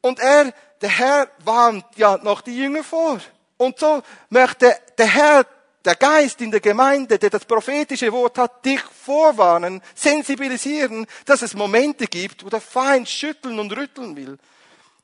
Und 0.00 0.20
er, 0.20 0.52
der 0.80 0.88
Herr, 0.88 1.28
warnt 1.44 1.84
ja 1.96 2.18
noch 2.18 2.40
die 2.40 2.56
Jünger 2.56 2.84
vor. 2.84 3.20
Und 3.56 3.78
so 3.78 4.02
möchte 4.30 4.76
der 4.96 5.06
Herr, 5.06 5.46
der 5.84 5.96
Geist 5.96 6.40
in 6.40 6.50
der 6.50 6.60
Gemeinde, 6.60 7.18
der 7.18 7.30
das 7.30 7.44
prophetische 7.44 8.12
Wort 8.12 8.38
hat, 8.38 8.64
dich 8.64 8.80
vorwarnen, 8.80 9.82
sensibilisieren, 9.94 11.06
dass 11.24 11.42
es 11.42 11.54
Momente 11.54 12.06
gibt, 12.06 12.44
wo 12.44 12.48
der 12.48 12.60
Feind 12.60 13.08
schütteln 13.08 13.58
und 13.58 13.74
rütteln 13.76 14.16
will. 14.16 14.38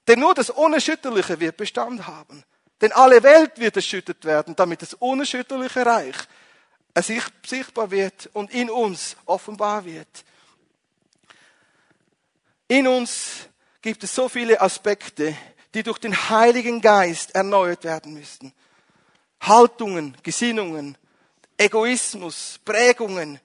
Denn 0.06 0.20
nur 0.20 0.34
das 0.34 0.50
Unerschütterliche 0.50 1.40
wird 1.40 1.56
Bestand 1.56 2.06
haben. 2.06 2.44
Denn 2.80 2.92
alle 2.92 3.22
Welt 3.22 3.58
wird 3.58 3.76
erschüttert 3.76 4.24
werden, 4.24 4.54
damit 4.54 4.82
das 4.82 4.94
unerschütterliche 4.94 5.86
Reich 5.86 6.16
sichtbar 7.44 7.90
wird 7.90 8.28
und 8.34 8.52
in 8.52 8.70
uns 8.70 9.16
offenbar 9.26 9.84
wird. 9.84 10.24
In 12.68 12.86
uns 12.86 13.48
gibt 13.84 14.02
es 14.02 14.14
so 14.14 14.30
viele 14.30 14.62
Aspekte, 14.62 15.36
die 15.74 15.82
durch 15.82 15.98
den 15.98 16.16
Heiligen 16.30 16.80
Geist 16.80 17.34
erneuert 17.34 17.84
werden 17.84 18.14
müssten. 18.14 18.54
Haltungen, 19.42 20.16
Gesinnungen, 20.22 20.96
Egoismus, 21.58 22.58
Prägungen, 22.64 23.38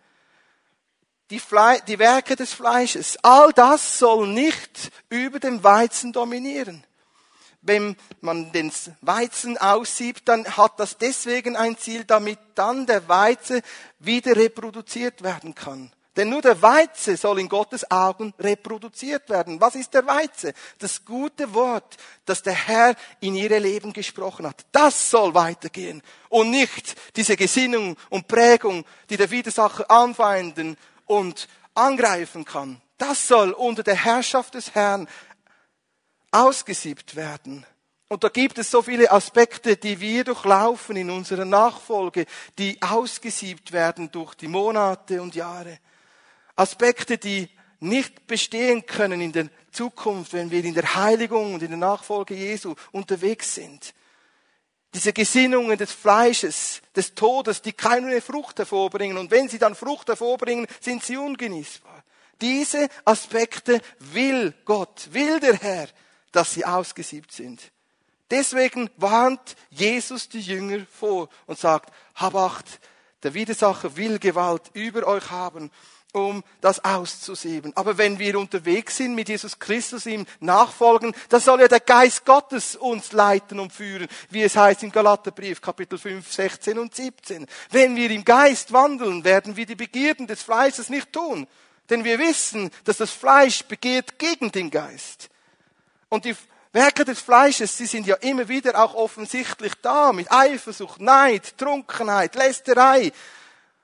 die, 1.29 1.41
Fle 1.41 1.81
die 1.85 1.99
Werke 1.99 2.37
des 2.37 2.53
Fleisches, 2.53 3.17
all 3.21 3.51
das 3.51 3.99
soll 3.99 4.29
nicht 4.29 4.91
über 5.09 5.39
dem 5.39 5.61
Weizen 5.61 6.13
dominieren 6.13 6.85
wenn 7.61 7.97
man 8.21 8.53
den 8.53 8.71
Weizen 9.01 9.57
aussiebt, 9.57 10.29
dann 10.29 10.45
hat 10.55 10.79
das 10.79 10.97
deswegen 10.97 11.57
ein 11.57 11.77
Ziel, 11.77 12.05
damit 12.05 12.39
dann 12.55 12.85
der 12.85 13.09
Weizen 13.09 13.61
wieder 13.99 14.37
reproduziert 14.37 15.23
werden 15.23 15.55
kann. 15.55 15.91
Denn 16.19 16.27
nur 16.27 16.41
der 16.41 16.61
Weizen 16.61 17.15
soll 17.15 17.39
in 17.39 17.47
Gottes 17.47 17.89
Augen 17.89 18.33
reproduziert 18.37 19.29
werden. 19.29 19.61
Was 19.61 19.75
ist 19.75 19.93
der 19.93 20.05
Weizen? 20.05 20.51
Das 20.77 21.05
gute 21.05 21.53
Wort, 21.53 21.95
das 22.25 22.43
der 22.43 22.51
Herr 22.51 22.93
in 23.21 23.35
ihre 23.35 23.57
Leben 23.57 23.93
gesprochen 23.93 24.45
hat. 24.45 24.65
Das 24.73 25.09
soll 25.09 25.33
weitergehen. 25.33 26.03
Und 26.27 26.49
nicht 26.49 26.97
diese 27.15 27.37
Gesinnung 27.37 27.95
und 28.09 28.27
Prägung, 28.27 28.83
die 29.09 29.15
der 29.15 29.31
Widersacher 29.31 29.89
anfeinden 29.89 30.75
und 31.05 31.47
angreifen 31.73 32.43
kann. 32.43 32.81
Das 32.97 33.25
soll 33.25 33.51
unter 33.51 33.83
der 33.83 33.95
Herrschaft 33.95 34.55
des 34.55 34.75
Herrn 34.75 35.07
ausgesiebt 36.31 37.15
werden. 37.15 37.65
Und 38.09 38.25
da 38.25 38.27
gibt 38.27 38.57
es 38.57 38.69
so 38.69 38.81
viele 38.81 39.09
Aspekte, 39.09 39.77
die 39.77 40.01
wir 40.01 40.25
durchlaufen 40.25 40.97
in 40.97 41.11
unserer 41.11 41.45
Nachfolge, 41.45 42.25
die 42.57 42.77
ausgesiebt 42.81 43.71
werden 43.71 44.11
durch 44.11 44.35
die 44.35 44.49
Monate 44.49 45.21
und 45.21 45.33
Jahre. 45.33 45.79
Aspekte, 46.59 47.17
die 47.17 47.49
nicht 47.79 48.27
bestehen 48.27 48.85
können 48.85 49.21
in 49.21 49.31
der 49.31 49.49
Zukunft, 49.71 50.33
wenn 50.33 50.51
wir 50.51 50.63
in 50.63 50.73
der 50.73 50.95
Heiligung 50.95 51.53
und 51.53 51.63
in 51.63 51.69
der 51.69 51.77
Nachfolge 51.77 52.35
Jesu 52.35 52.75
unterwegs 52.91 53.55
sind. 53.55 53.93
Diese 54.93 55.13
Gesinnungen 55.13 55.77
des 55.77 55.91
Fleisches, 55.91 56.81
des 56.95 57.13
Todes, 57.13 57.61
die 57.61 57.73
keine 57.73 58.21
Frucht 58.21 58.57
hervorbringen. 58.57 59.17
Und 59.17 59.29
wenn 59.29 59.47
sie 59.47 59.59
dann 59.59 59.75
Frucht 59.75 60.07
hervorbringen, 60.07 60.67
sind 60.81 61.03
sie 61.03 61.17
ungenießbar. 61.17 62.03
Diese 62.41 62.89
Aspekte 63.05 63.81
will 63.99 64.53
Gott, 64.65 65.09
will 65.11 65.39
der 65.39 65.55
Herr 65.55 65.89
dass 66.31 66.53
sie 66.53 66.65
ausgesiebt 66.65 67.31
sind. 67.31 67.71
Deswegen 68.29 68.89
warnt 68.97 69.55
Jesus 69.69 70.29
die 70.29 70.41
Jünger 70.41 70.85
vor 70.91 71.29
und 71.47 71.57
sagt, 71.57 71.91
hab 72.15 72.35
acht, 72.35 72.79
der 73.23 73.33
Widersacher 73.33 73.95
will 73.97 74.19
Gewalt 74.19 74.69
über 74.73 75.07
euch 75.07 75.31
haben, 75.31 75.71
um 76.13 76.43
das 76.61 76.83
auszusieben. 76.83 77.71
Aber 77.75 77.97
wenn 77.97 78.17
wir 78.17 78.39
unterwegs 78.39 78.97
sind 78.97 79.13
mit 79.13 79.29
Jesus 79.29 79.59
Christus 79.59 80.05
ihm 80.05 80.25
nachfolgen, 80.39 81.13
dann 81.29 81.39
soll 81.39 81.61
ja 81.61 81.67
der 81.67 81.79
Geist 81.79 82.25
Gottes 82.25 82.75
uns 82.75 83.11
leiten 83.11 83.59
und 83.59 83.71
führen, 83.71 84.07
wie 84.29 84.41
es 84.41 84.55
heißt 84.55 84.83
im 84.83 84.91
Galaterbrief 84.91 85.61
Kapitel 85.61 85.99
5, 85.99 86.31
16 86.31 86.79
und 86.79 86.95
17. 86.95 87.45
Wenn 87.69 87.95
wir 87.95 88.09
im 88.09 88.25
Geist 88.25 88.73
wandeln, 88.73 89.23
werden 89.23 89.55
wir 89.55 89.67
die 89.67 89.75
Begierden 89.75 90.25
des 90.25 90.41
Fleisches 90.41 90.89
nicht 90.89 91.13
tun. 91.13 91.47
Denn 91.89 92.03
wir 92.03 92.17
wissen, 92.19 92.71
dass 92.85 92.97
das 92.97 93.11
Fleisch 93.11 93.63
begehrt 93.63 94.17
gegen 94.17 94.51
den 94.51 94.71
Geist. 94.71 95.29
Und 96.09 96.25
die 96.25 96.35
Werke 96.71 97.05
des 97.05 97.19
Fleisches, 97.19 97.77
sie 97.77 97.87
sind 97.87 98.05
ja 98.05 98.15
immer 98.15 98.47
wieder 98.47 98.79
auch 98.79 98.93
offensichtlich 98.93 99.73
da, 99.81 100.13
mit 100.13 100.31
Eifersucht, 100.31 101.01
Neid, 101.01 101.57
Trunkenheit, 101.57 102.35
Lästerei, 102.35 103.11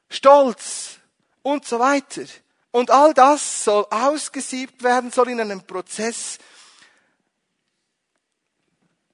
Stolz 0.10 1.00
und 1.46 1.64
so 1.64 1.78
weiter. 1.78 2.24
Und 2.72 2.90
all 2.90 3.14
das 3.14 3.64
soll 3.64 3.86
ausgesiebt 3.92 4.82
werden, 4.82 5.12
soll 5.12 5.30
in 5.30 5.40
einem 5.40 5.62
Prozess 5.62 6.40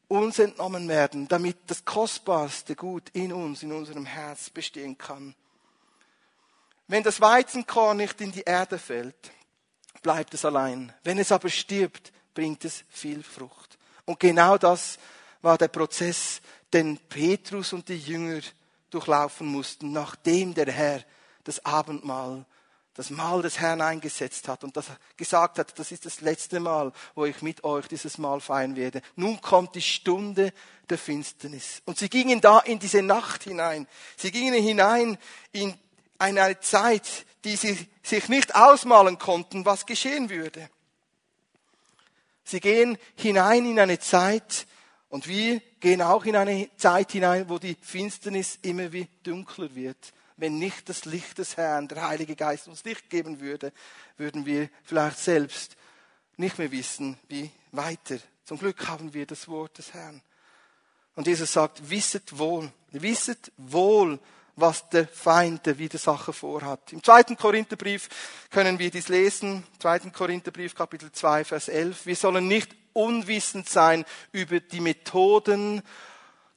uns 0.08 0.40
entnommen 0.40 0.88
werden, 0.88 1.28
damit 1.28 1.58
das 1.68 1.84
kostbarste 1.84 2.76
Gut 2.76 3.10
in 3.12 3.34
uns, 3.34 3.64
in 3.64 3.74
unserem 3.74 4.06
Herz 4.06 4.50
bestehen 4.50 4.98
kann. 4.98 5.36
Wenn 6.88 7.04
das 7.04 7.20
Weizenkorn 7.20 7.98
nicht 7.98 8.22
in 8.22 8.32
die 8.32 8.44
Erde 8.44 8.80
fällt, 8.80 9.32
bleibt 10.02 10.34
es 10.34 10.46
allein. 10.46 10.94
Wenn 11.04 11.20
es 11.20 11.34
aber 11.34 11.50
stirbt, 11.50 12.14
bringt 12.34 12.64
es 12.64 12.86
viel 12.88 13.24
Frucht. 13.24 13.78
Und 14.06 14.22
genau 14.22 14.58
das 14.58 15.00
war 15.42 15.58
der 15.58 15.68
Prozess, 15.68 16.42
den 16.72 16.98
Petrus 16.98 17.74
und 17.74 17.90
die 17.90 18.00
Jünger 18.00 18.40
durchlaufen 18.90 19.48
mussten, 19.48 19.92
nachdem 19.92 20.54
der 20.54 20.72
Herr 20.72 21.04
das 21.44 21.66
Abendmahl, 21.66 22.46
das 22.94 23.10
Mahl 23.10 23.42
des 23.42 23.60
Herrn 23.60 23.82
eingesetzt 23.82 24.48
hat 24.48 24.64
und 24.64 24.76
das 24.76 24.88
gesagt 25.16 25.60
hat, 25.60 25.78
das 25.80 25.92
ist 25.92 26.06
das 26.06 26.22
letzte 26.22 26.60
Mal, 26.60 26.92
wo 27.16 27.26
ich 27.26 27.42
mit 27.42 27.64
euch 27.64 27.88
dieses 27.88 28.18
Mahl 28.18 28.42
feiern 28.42 28.76
werde. 28.76 29.02
Nun 29.16 29.40
kommt 29.40 29.76
die 29.76 29.82
Stunde 29.82 30.54
der 30.90 30.98
Finsternis. 30.98 31.82
Und 31.86 31.98
sie 31.98 32.10
gingen 32.10 32.42
da 32.42 32.60
in 32.60 32.80
diese 32.80 33.02
Nacht 33.02 33.44
hinein. 33.44 33.88
Sie 34.18 34.32
gingen 34.32 34.54
hinein 34.54 35.18
in 35.54 35.74
eine 36.18 36.60
Zeit, 36.60 37.26
die 37.46 37.56
sie 37.56 37.88
sich 38.04 38.30
nicht 38.30 38.56
ausmalen 38.56 39.18
konnten, 39.18 39.66
was 39.66 39.86
geschehen 39.86 40.30
würde. 40.30 40.70
Sie 42.44 42.60
gehen 42.60 42.98
hinein 43.16 43.66
in 43.66 43.80
eine 43.80 44.00
Zeit 44.00 44.68
und 45.10 45.28
wir 45.28 45.62
gehen 45.80 46.02
auch 46.02 46.26
in 46.26 46.36
eine 46.36 46.70
Zeit 46.76 47.14
hinein, 47.14 47.48
wo 47.48 47.58
die 47.58 47.78
Finsternis 47.82 48.60
immer 48.62 48.92
wie 48.92 49.08
dunkler 49.24 49.74
wird. 49.74 50.14
Wenn 50.42 50.58
nicht 50.58 50.90
das 50.90 51.06
Licht 51.06 51.38
des 51.38 51.56
Herrn, 51.56 51.88
der 51.88 52.08
Heilige 52.08 52.36
Geist 52.36 52.68
uns 52.68 52.84
Licht 52.84 53.12
geben 53.12 53.42
würde, 53.42 53.72
würden 54.18 54.48
wir 54.48 54.72
vielleicht 54.84 55.20
selbst 55.20 55.76
nicht 56.36 56.58
mehr 56.58 56.72
wissen, 56.72 57.20
wie 57.28 57.52
weiter. 57.72 58.18
Zum 58.44 58.58
Glück 58.58 58.88
haben 58.88 59.14
wir 59.14 59.28
das 59.28 59.48
Wort 59.48 59.78
des 59.78 59.94
Herrn. 59.94 60.20
Und 61.16 61.28
Jesus 61.28 61.54
sagt, 61.54 61.88
wisset 61.88 62.40
wohl, 62.40 62.74
wisset 62.90 63.52
wohl, 63.56 64.18
was 64.56 64.90
der 64.90 65.08
Feind 65.08 65.64
der 65.68 65.78
Widersacher 65.78 66.34
vorhat. 66.34 66.92
Im 66.92 67.04
zweiten 67.04 67.38
Korintherbrief 67.38 68.10
können 68.50 68.80
wir 68.80 68.90
dies 68.90 69.10
lesen. 69.10 69.64
Zweiten 69.78 70.12
Korintherbrief, 70.12 70.74
Kapitel 70.74 71.12
2, 71.12 71.46
Vers 71.46 71.68
11. 71.68 72.08
Wir 72.08 72.16
sollen 72.16 72.48
nicht 72.48 72.76
unwissend 72.94 73.70
sein 73.70 74.06
über 74.32 74.60
die 74.60 74.82
Methoden, 74.82 75.84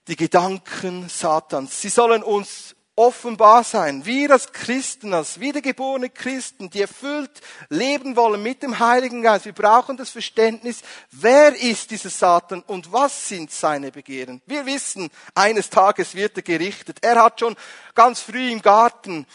die 0.08 0.16
Gedanken 0.16 1.10
Satans. 1.10 1.82
Sie 1.82 1.90
sollen 1.90 2.22
uns 2.22 2.74
offenbar 2.96 3.64
sein. 3.64 4.04
Wir 4.06 4.30
als 4.30 4.52
Christen, 4.52 5.14
als 5.14 5.40
wiedergeborene 5.40 6.10
Christen, 6.10 6.70
die 6.70 6.82
erfüllt 6.82 7.40
leben 7.68 8.16
wollen 8.16 8.42
mit 8.42 8.62
dem 8.62 8.78
Heiligen 8.78 9.22
Geist, 9.22 9.46
wir 9.46 9.52
brauchen 9.52 9.96
das 9.96 10.10
Verständnis, 10.10 10.82
wer 11.10 11.54
ist 11.54 11.90
dieser 11.90 12.10
Satan 12.10 12.62
und 12.62 12.92
was 12.92 13.28
sind 13.28 13.50
seine 13.50 13.90
Begehren. 13.90 14.42
Wir 14.46 14.64
wissen, 14.66 15.10
eines 15.34 15.70
Tages 15.70 16.14
wird 16.14 16.36
er 16.36 16.42
gerichtet. 16.42 16.98
Er 17.02 17.22
hat 17.22 17.40
schon 17.40 17.56
ganz 17.94 18.20
früh 18.20 18.50
im 18.50 18.62
Garten 18.62 19.26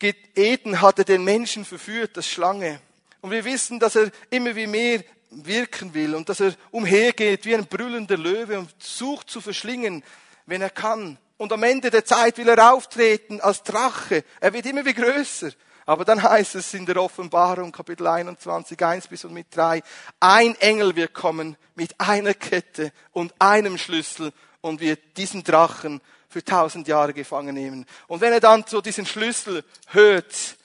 Eden 0.00 0.80
hat 0.80 0.98
er 0.98 1.04
den 1.04 1.24
Menschen 1.24 1.64
verführt, 1.64 2.16
das 2.16 2.28
Schlange. 2.28 2.80
Und 3.20 3.30
wir 3.32 3.44
wissen, 3.44 3.80
dass 3.80 3.96
er 3.96 4.10
immer 4.30 4.54
wie 4.54 4.66
mehr 4.66 5.02
wirken 5.30 5.92
will 5.92 6.14
und 6.14 6.28
dass 6.28 6.40
er 6.40 6.54
umhergeht 6.70 7.44
wie 7.44 7.54
ein 7.54 7.66
brüllender 7.66 8.16
Löwe 8.16 8.60
und 8.60 8.70
sucht 8.78 9.28
zu 9.28 9.40
verschlingen, 9.40 10.04
wenn 10.46 10.62
er 10.62 10.70
kann. 10.70 11.18
Und 11.38 11.52
am 11.52 11.62
Ende 11.62 11.90
der 11.90 12.04
Zeit 12.04 12.36
will 12.36 12.48
er 12.48 12.72
auftreten 12.72 13.40
als 13.40 13.62
Drache. 13.62 14.24
Er 14.40 14.52
wird 14.52 14.66
immer 14.66 14.84
wie 14.84 14.92
größer. 14.92 15.50
Aber 15.86 16.04
dann 16.04 16.22
heißt 16.22 16.56
es 16.56 16.74
in 16.74 16.84
der 16.84 16.98
Offenbarung, 16.98 17.72
Kapitel 17.72 18.06
21, 18.06 18.84
1 18.84 19.08
bis 19.08 19.24
und 19.24 19.32
mit 19.32 19.46
3, 19.56 19.80
ein 20.20 20.54
Engel 20.56 20.94
wird 20.94 21.14
kommen 21.14 21.56
mit 21.76 21.98
einer 21.98 22.34
Kette 22.34 22.92
und 23.12 23.32
einem 23.38 23.78
Schlüssel 23.78 24.32
und 24.60 24.80
wird 24.80 25.16
diesen 25.16 25.42
Drachen 25.44 26.02
für 26.28 26.44
tausend 26.44 26.88
Jahre 26.88 27.14
gefangen 27.14 27.54
nehmen. 27.54 27.86
Und 28.06 28.20
wenn 28.20 28.34
er 28.34 28.40
dann 28.40 28.64
so 28.66 28.82
diesen 28.82 29.06
Schlüssel 29.06 29.64
hört, 29.86 30.56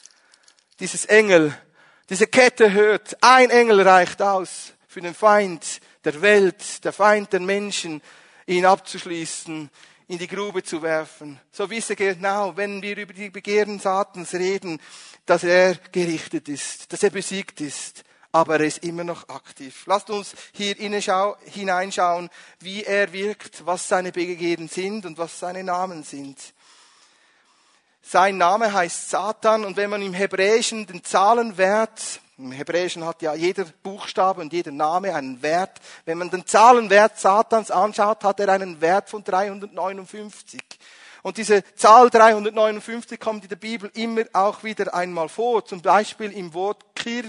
dieses 0.81 1.05
Engel, 1.05 1.57
diese 2.09 2.27
Kette 2.27 2.73
hört, 2.73 3.15
ein 3.21 3.49
Engel 3.49 3.79
reicht 3.87 4.21
aus 4.21 4.73
für 4.87 4.99
den 4.99 5.13
Feind 5.13 5.79
der 6.03 6.21
Welt, 6.21 6.83
der 6.83 6.91
Feind 6.91 7.31
der 7.31 7.39
Menschen, 7.39 8.01
ihn 8.45 8.65
abzuschließen, 8.65 9.69
in 10.07 10.17
die 10.17 10.27
Grube 10.27 10.63
zu 10.63 10.81
werfen. 10.81 11.39
So 11.51 11.69
wisse 11.69 11.95
genau, 11.95 12.55
wenn 12.55 12.81
wir 12.81 12.97
über 12.97 13.13
die 13.13 13.29
Begehren 13.29 13.79
Satans 13.79 14.33
reden, 14.33 14.79
dass 15.25 15.43
er 15.43 15.75
gerichtet 15.91 16.49
ist, 16.49 16.91
dass 16.91 17.03
er 17.03 17.09
besiegt 17.09 17.61
ist, 17.61 18.03
aber 18.31 18.55
er 18.55 18.65
ist 18.65 18.83
immer 18.83 19.03
noch 19.03 19.29
aktiv. 19.29 19.83
Lasst 19.85 20.09
uns 20.09 20.35
hier 20.53 20.75
hineinschauen, 20.75 22.29
wie 22.59 22.83
er 22.83 23.13
wirkt, 23.13 23.65
was 23.65 23.87
seine 23.87 24.11
Begehren 24.11 24.67
sind 24.67 25.05
und 25.05 25.17
was 25.17 25.39
seine 25.39 25.63
Namen 25.63 26.03
sind. 26.03 26.37
Sein 28.01 28.37
Name 28.37 28.73
heißt 28.73 29.11
Satan 29.11 29.63
und 29.63 29.77
wenn 29.77 29.89
man 29.89 30.01
im 30.01 30.13
Hebräischen 30.13 30.85
den 30.87 31.03
Zahlenwert 31.03 32.19
im 32.37 32.51
Hebräischen 32.51 33.05
hat 33.05 33.21
ja 33.21 33.35
jeder 33.35 33.65
Buchstabe 33.83 34.41
und 34.41 34.53
jeder 34.53 34.71
Name 34.71 35.13
einen 35.13 35.41
Wert. 35.41 35.79
Wenn 36.05 36.17
man 36.17 36.31
den 36.31 36.45
Zahlenwert 36.47 37.19
Satans 37.19 37.69
anschaut, 37.69 38.23
hat 38.23 38.39
er 38.39 38.49
einen 38.49 38.81
Wert 38.81 39.09
von 39.09 39.23
359. 39.23 40.61
Und 41.21 41.37
diese 41.37 41.63
Zahl 41.75 42.09
359 42.09 43.19
kommt 43.19 43.43
in 43.43 43.49
der 43.49 43.55
Bibel 43.55 43.89
immer 43.93 44.23
auch 44.33 44.63
wieder 44.63 44.93
einmal 44.93 45.29
vor. 45.29 45.63
Zum 45.63 45.81
Beispiel 45.81 46.31
im 46.31 46.53
Wort 46.53 46.83
Kir 46.95 47.23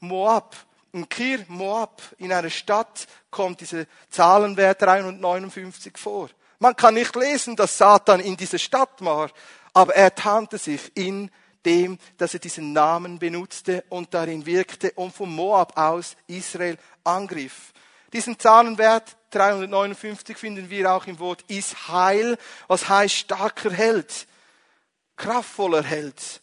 Moab. 0.00 0.54
In 0.92 1.08
Kir 1.08 1.40
Moab, 1.48 2.00
in 2.18 2.32
einer 2.32 2.48
Stadt, 2.48 3.06
kommt 3.30 3.60
dieser 3.60 3.84
Zahlenwert 4.08 4.80
359 4.80 5.98
vor. 5.98 6.30
Man 6.60 6.76
kann 6.76 6.94
nicht 6.94 7.14
lesen, 7.16 7.56
dass 7.56 7.76
Satan 7.76 8.20
in 8.20 8.36
dieser 8.36 8.58
Stadt 8.58 9.04
war, 9.04 9.28
aber 9.74 9.94
er 9.94 10.14
tarnte 10.14 10.56
sich 10.56 10.96
in 10.96 11.30
dem, 11.64 11.98
dass 12.18 12.34
er 12.34 12.40
diesen 12.40 12.72
Namen 12.72 13.18
benutzte 13.18 13.84
und 13.88 14.12
darin 14.14 14.46
wirkte 14.46 14.92
und 14.92 15.14
vom 15.14 15.34
Moab 15.34 15.76
aus 15.76 16.16
Israel 16.26 16.78
angriff. 17.04 17.72
Diesen 18.12 18.38
Zahlenwert 18.38 19.16
359 19.30 20.36
finden 20.36 20.70
wir 20.70 20.92
auch 20.92 21.06
im 21.06 21.18
Wort 21.18 21.44
Isheil, 21.48 22.38
was 22.68 22.88
heißt 22.88 23.14
starker 23.14 23.72
Held, 23.72 24.26
kraftvoller 25.16 25.82
Held. 25.82 26.40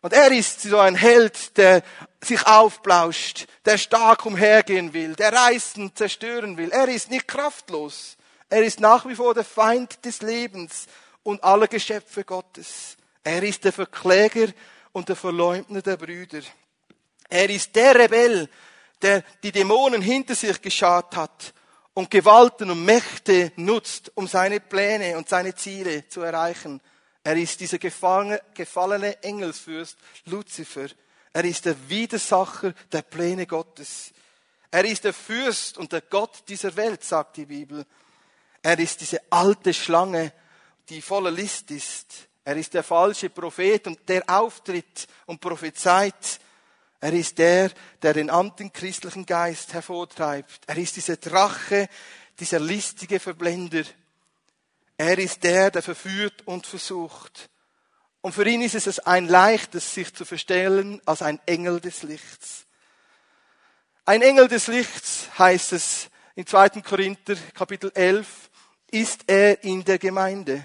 Und 0.00 0.12
er 0.12 0.30
ist 0.30 0.62
so 0.62 0.78
ein 0.78 0.94
Held, 0.94 1.56
der 1.56 1.82
sich 2.22 2.46
aufblauscht, 2.46 3.46
der 3.64 3.78
stark 3.78 4.26
umhergehen 4.26 4.92
will, 4.92 5.16
der 5.16 5.32
reißen, 5.32 5.94
zerstören 5.94 6.56
will. 6.56 6.70
Er 6.70 6.88
ist 6.88 7.10
nicht 7.10 7.26
kraftlos. 7.26 8.16
Er 8.48 8.62
ist 8.62 8.80
nach 8.80 9.06
wie 9.06 9.16
vor 9.16 9.34
der 9.34 9.44
Feind 9.44 10.04
des 10.04 10.22
Lebens 10.22 10.86
und 11.22 11.42
aller 11.42 11.66
Geschöpfe 11.66 12.24
Gottes. 12.24 12.96
Er 13.28 13.42
ist 13.42 13.62
der 13.62 13.74
Verkläger 13.74 14.48
und 14.92 15.06
der 15.10 15.14
Verleumder 15.14 15.82
der 15.82 15.98
Brüder. 15.98 16.40
Er 17.28 17.50
ist 17.50 17.76
der 17.76 17.94
Rebell, 17.94 18.48
der 19.02 19.22
die 19.42 19.52
Dämonen 19.52 20.00
hinter 20.00 20.34
sich 20.34 20.62
geschart 20.62 21.14
hat 21.14 21.52
und 21.92 22.10
Gewalten 22.10 22.70
und 22.70 22.86
Mächte 22.86 23.52
nutzt, 23.56 24.12
um 24.14 24.26
seine 24.26 24.60
Pläne 24.60 25.18
und 25.18 25.28
seine 25.28 25.54
Ziele 25.54 26.08
zu 26.08 26.22
erreichen. 26.22 26.80
Er 27.22 27.36
ist 27.36 27.60
dieser 27.60 27.76
gefallene 27.76 29.22
Engelsfürst 29.22 29.98
Luzifer. 30.24 30.86
Er 31.34 31.44
ist 31.44 31.66
der 31.66 31.76
Widersacher 31.90 32.72
der 32.90 33.02
Pläne 33.02 33.46
Gottes. 33.46 34.10
Er 34.70 34.86
ist 34.86 35.04
der 35.04 35.12
Fürst 35.12 35.76
und 35.76 35.92
der 35.92 36.00
Gott 36.00 36.44
dieser 36.48 36.74
Welt, 36.76 37.04
sagt 37.04 37.36
die 37.36 37.44
Bibel. 37.44 37.84
Er 38.62 38.78
ist 38.78 39.02
diese 39.02 39.20
alte 39.28 39.74
Schlange, 39.74 40.32
die 40.88 41.02
voller 41.02 41.30
List 41.30 41.70
ist. 41.70 42.27
Er 42.48 42.56
ist 42.56 42.72
der 42.72 42.82
falsche 42.82 43.28
Prophet 43.28 43.86
und 43.88 44.08
der 44.08 44.22
auftritt 44.26 45.06
und 45.26 45.38
prophezeit. 45.38 46.40
Er 46.98 47.12
ist 47.12 47.36
der, 47.36 47.70
der 48.00 48.14
den 48.14 48.30
antichristlichen 48.30 49.26
Geist 49.26 49.74
hervortreibt. 49.74 50.62
Er 50.66 50.78
ist 50.78 50.96
dieser 50.96 51.18
Drache, 51.18 51.90
dieser 52.40 52.58
listige 52.58 53.20
Verblender. 53.20 53.82
Er 54.96 55.18
ist 55.18 55.44
der, 55.44 55.70
der 55.70 55.82
verführt 55.82 56.40
und 56.46 56.66
versucht. 56.66 57.50
Und 58.22 58.32
für 58.32 58.48
ihn 58.48 58.62
ist 58.62 58.86
es 58.86 58.98
ein 58.98 59.28
leichtes, 59.28 59.92
sich 59.92 60.14
zu 60.14 60.24
verstellen 60.24 61.02
als 61.04 61.20
ein 61.20 61.40
Engel 61.44 61.80
des 61.80 62.02
Lichts. 62.02 62.64
Ein 64.06 64.22
Engel 64.22 64.48
des 64.48 64.68
Lichts 64.68 65.28
heißt 65.38 65.74
es 65.74 66.08
in 66.34 66.46
2. 66.46 66.80
Korinther 66.80 67.36
Kapitel 67.52 67.92
11, 67.94 68.48
ist 68.90 69.24
er 69.26 69.62
in 69.64 69.84
der 69.84 69.98
Gemeinde. 69.98 70.64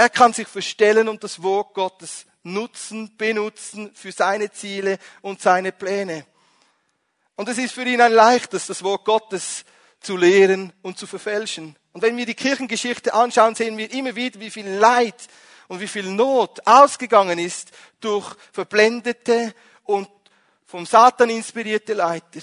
Er 0.00 0.08
kann 0.08 0.32
sich 0.32 0.48
verstellen 0.48 1.08
und 1.08 1.22
das 1.22 1.42
Wort 1.42 1.74
Gottes 1.74 2.24
nutzen, 2.42 3.14
benutzen 3.18 3.90
für 3.92 4.12
seine 4.12 4.50
Ziele 4.50 4.98
und 5.20 5.42
seine 5.42 5.72
Pläne. 5.72 6.24
Und 7.36 7.50
es 7.50 7.58
ist 7.58 7.74
für 7.74 7.84
ihn 7.84 8.00
ein 8.00 8.14
leichtes, 8.14 8.66
das 8.66 8.82
Wort 8.82 9.04
Gottes 9.04 9.62
zu 10.00 10.16
lehren 10.16 10.72
und 10.80 10.96
zu 10.96 11.06
verfälschen. 11.06 11.76
Und 11.92 12.00
wenn 12.00 12.16
wir 12.16 12.24
die 12.24 12.34
Kirchengeschichte 12.34 13.12
anschauen, 13.12 13.54
sehen 13.54 13.76
wir 13.76 13.92
immer 13.92 14.16
wieder, 14.16 14.40
wie 14.40 14.48
viel 14.48 14.70
Leid 14.70 15.28
und 15.68 15.80
wie 15.80 15.86
viel 15.86 16.06
Not 16.06 16.66
ausgegangen 16.66 17.38
ist 17.38 17.70
durch 18.00 18.34
verblendete 18.52 19.54
und 19.84 20.08
vom 20.64 20.86
Satan 20.86 21.28
inspirierte 21.28 21.92
Leiter. 21.92 22.40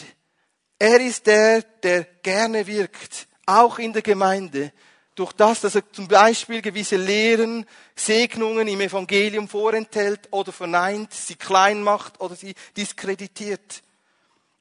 Er 0.78 1.00
ist 1.00 1.26
der, 1.26 1.64
der 1.64 2.04
gerne 2.22 2.68
wirkt, 2.68 3.28
auch 3.48 3.80
in 3.80 3.94
der 3.94 4.04
Gemeinde, 4.04 4.72
durch 5.18 5.34
das, 5.34 5.62
dass 5.62 5.76
er 5.76 5.92
zum 5.92 6.08
Beispiel 6.08 6.62
gewisse 6.62 6.96
Lehren, 6.96 7.66
Segnungen 7.96 8.68
im 8.68 8.80
Evangelium 8.80 9.48
vorenthält 9.48 10.28
oder 10.32 10.52
verneint, 10.52 11.12
sie 11.12 11.36
klein 11.36 11.82
macht 11.82 12.22
oder 12.22 12.36
sie 12.36 12.54
diskreditiert. 12.78 13.82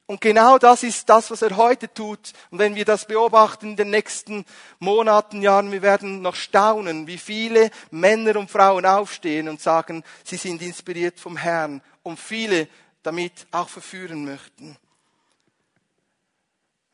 Und 0.07 0.21
genau 0.21 0.57
das 0.57 0.83
ist 0.83 1.09
das, 1.09 1.29
was 1.29 1.41
er 1.41 1.57
heute 1.57 1.93
tut. 1.93 2.31
Und 2.49 2.59
wenn 2.59 2.75
wir 2.75 2.85
das 2.85 3.05
beobachten 3.05 3.71
in 3.71 3.75
den 3.75 3.89
nächsten 3.89 4.45
Monaten, 4.79 5.41
Jahren, 5.41 5.71
wir 5.71 5.81
werden 5.81 6.21
noch 6.21 6.35
staunen, 6.35 7.07
wie 7.07 7.17
viele 7.17 7.69
Männer 7.91 8.37
und 8.37 8.49
Frauen 8.49 8.85
aufstehen 8.85 9.49
und 9.49 9.61
sagen, 9.61 10.03
sie 10.23 10.37
sind 10.37 10.61
inspiriert 10.61 11.19
vom 11.19 11.37
Herrn 11.37 11.81
und 12.03 12.19
viele 12.19 12.67
damit 13.03 13.47
auch 13.51 13.69
verführen 13.69 14.25
möchten. 14.25 14.77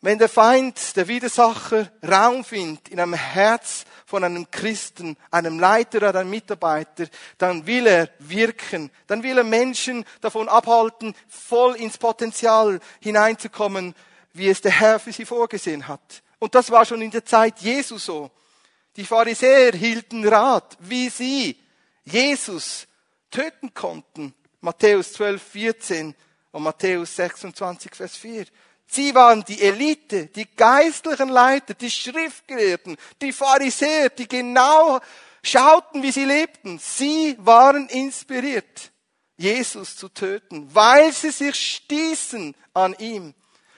Wenn 0.03 0.19
der 0.19 0.27
Feind, 0.27 0.97
der 0.97 1.07
Widersacher 1.07 1.89
Raum 2.05 2.43
findet 2.43 2.89
in 2.89 2.99
einem 2.99 3.13
Herz 3.13 3.85
von 4.05 4.25
einem 4.25 4.51
Christen, 4.51 5.15
einem 5.31 5.61
Leiter 5.61 6.09
oder 6.09 6.19
einem 6.19 6.29
Mitarbeiter, 6.29 7.05
dann 7.37 7.65
will 7.65 7.87
er 7.87 8.09
wirken, 8.19 8.91
dann 9.07 9.23
will 9.23 9.37
er 9.37 9.45
Menschen 9.45 10.03
davon 10.19 10.49
abhalten, 10.49 11.15
voll 11.29 11.77
ins 11.77 11.97
Potenzial 11.97 12.81
hineinzukommen, 12.99 13.95
wie 14.33 14.49
es 14.49 14.59
der 14.59 14.77
Herr 14.77 14.99
für 14.99 15.13
sie 15.13 15.23
vorgesehen 15.23 15.87
hat. 15.87 16.21
Und 16.37 16.53
das 16.53 16.69
war 16.69 16.83
schon 16.83 17.01
in 17.01 17.11
der 17.11 17.23
Zeit 17.23 17.59
Jesu 17.59 17.97
so. 17.97 18.29
Die 18.97 19.05
Pharisäer 19.05 19.71
hielten 19.71 20.27
Rat, 20.27 20.77
wie 20.81 21.07
sie 21.07 21.57
Jesus 22.03 22.87
töten 23.31 23.73
konnten. 23.73 24.33
Matthäus 24.59 25.13
12, 25.13 25.41
14 25.41 26.15
und 26.51 26.63
Matthäus 26.63 27.15
26, 27.15 27.95
Vers 27.95 28.17
4. 28.17 28.45
Sie 28.93 29.15
waren 29.15 29.43
die 29.43 29.59
Elite, 29.59 30.27
die 30.27 30.45
geistlichen 30.55 31.29
Leiter, 31.29 31.73
die 31.73 31.89
Schriftgelehrten, 31.89 32.95
die 33.23 33.33
Pharisäer, 33.33 34.09
die 34.09 34.27
genau 34.27 34.99
schauten, 35.41 36.03
wie 36.03 36.11
sie 36.11 36.25
lebten. 36.25 36.77
Sie 36.77 37.35
waren 37.39 37.89
inspiriert, 37.89 38.91
Jesus 39.35 39.95
zu 39.95 40.09
töten, 40.09 40.69
weil 40.75 41.11
sie 41.11 41.31
sich 41.31 41.55
stießen 41.55 42.55
an 42.75 42.95
ihm. 42.99 43.33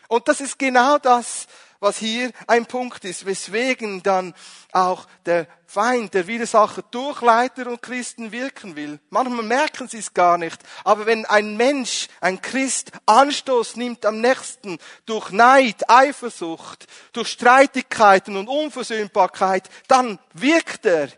Und 0.10 0.28
das 0.28 0.42
ist 0.42 0.60
genau 0.60 0.98
das, 0.98 1.48
was 1.86 2.00
hier 2.00 2.32
ein 2.48 2.66
Punkt 2.66 3.06
ist, 3.06 3.28
weswegen 3.28 4.02
dann 4.02 4.34
auch 4.72 5.06
der 5.28 5.48
Feind, 5.68 6.16
der 6.16 6.26
Widersacher 6.26 6.82
durch 6.90 7.22
Leiter 7.22 7.68
und 7.68 7.84
Christen 7.84 8.32
wirken 8.32 8.76
will. 8.76 9.00
Manchmal 9.12 9.44
merken 9.44 9.88
sie 9.88 10.00
es 10.00 10.12
gar 10.14 10.40
nicht. 10.40 10.60
Aber 10.84 11.06
wenn 11.06 11.28
ein 11.28 11.56
Mensch, 11.58 12.08
ein 12.22 12.42
Christ, 12.42 12.92
Anstoß 13.06 13.76
nimmt 13.76 14.04
am 14.06 14.20
nächsten 14.20 14.80
durch 15.06 15.30
Neid, 15.30 15.88
Eifersucht, 15.88 16.88
durch 17.14 17.28
Streitigkeiten 17.28 18.36
und 18.36 18.48
Unversöhnbarkeit, 18.48 19.70
dann 19.88 20.18
wirkt 20.34 20.88
er. 20.88 21.10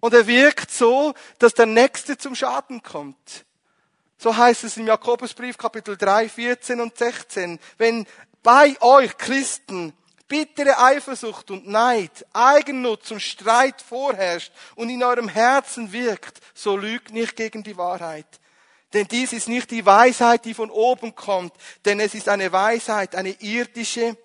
Und 0.00 0.14
er 0.14 0.26
wirkt 0.26 0.70
so, 0.70 1.12
dass 1.38 1.52
der 1.52 1.66
Nächste 1.66 2.16
zum 2.16 2.34
Schaden 2.34 2.82
kommt. 2.82 3.44
So 4.16 4.34
heißt 4.34 4.64
es 4.64 4.78
im 4.78 4.86
Jakobusbrief 4.86 5.58
Kapitel 5.58 5.98
3, 5.98 6.30
14 6.30 6.80
und 6.80 6.96
16. 6.96 7.58
Wenn 7.76 8.06
bei 8.46 8.80
euch 8.80 9.18
Christen 9.18 9.92
bittere 10.28 10.78
Eifersucht 10.78 11.50
und 11.50 11.66
Neid, 11.66 12.24
Eigennutz 12.32 13.10
und 13.10 13.18
Streit 13.18 13.82
vorherrscht 13.82 14.52
und 14.76 14.88
in 14.88 15.02
eurem 15.02 15.28
Herzen 15.28 15.90
wirkt, 15.90 16.40
so 16.54 16.76
lügt 16.76 17.10
nicht 17.10 17.34
gegen 17.34 17.64
die 17.64 17.76
Wahrheit. 17.76 18.38
Denn 18.92 19.08
dies 19.08 19.32
ist 19.32 19.48
nicht 19.48 19.72
die 19.72 19.84
Weisheit, 19.84 20.44
die 20.44 20.54
von 20.54 20.70
oben 20.70 21.16
kommt, 21.16 21.54
denn 21.84 21.98
es 21.98 22.14
ist 22.14 22.28
eine 22.28 22.52
Weisheit, 22.52 23.16
eine 23.16 23.30
irdische, 23.30 24.16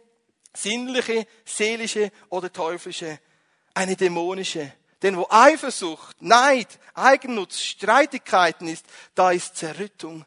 sinnliche, 0.54 1.26
seelische 1.44 2.12
oder 2.30 2.54
teuflische, 2.54 3.18
eine 3.74 3.96
dämonische. 3.96 4.72
Denn 5.02 5.18
wo 5.18 5.26
Eifersucht, 5.32 6.22
Neid, 6.22 6.68
Eigennutz, 6.94 7.60
Streitigkeiten 7.60 8.68
ist, 8.68 8.86
da 9.16 9.32
ist 9.32 9.56
Zerrüttung. 9.56 10.26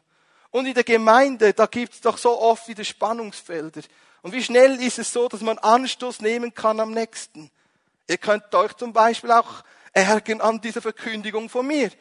Und 0.55 0.67
in 0.67 0.73
der 0.73 0.85
Gemeinde, 0.85 1.51
da 1.51 1.65
gibt's 1.65 1.99
doch 1.99 2.17
so 2.17 2.41
oft 2.41 2.69
wieder 2.69 2.85
Spannungsfelder. 2.85 3.81
Und 4.21 4.31
wie 4.31 4.41
schnell 4.41 4.79
ist 4.79 4.97
es 4.99 5.11
so, 5.11 5.27
dass 5.27 5.41
man 5.41 5.57
Anstoß 5.57 6.21
nehmen 6.21 6.53
kann 6.53 6.79
am 6.79 6.91
nächsten? 6.91 7.51
Ihr 8.07 8.17
könnt 8.17 8.55
euch 8.55 8.71
zum 8.71 8.93
Beispiel 8.93 9.33
auch 9.33 9.65
ärgern 9.91 10.39
an 10.39 10.61
dieser 10.61 10.81
Verkündigung 10.81 11.49
von 11.49 11.67
mir. 11.67 11.91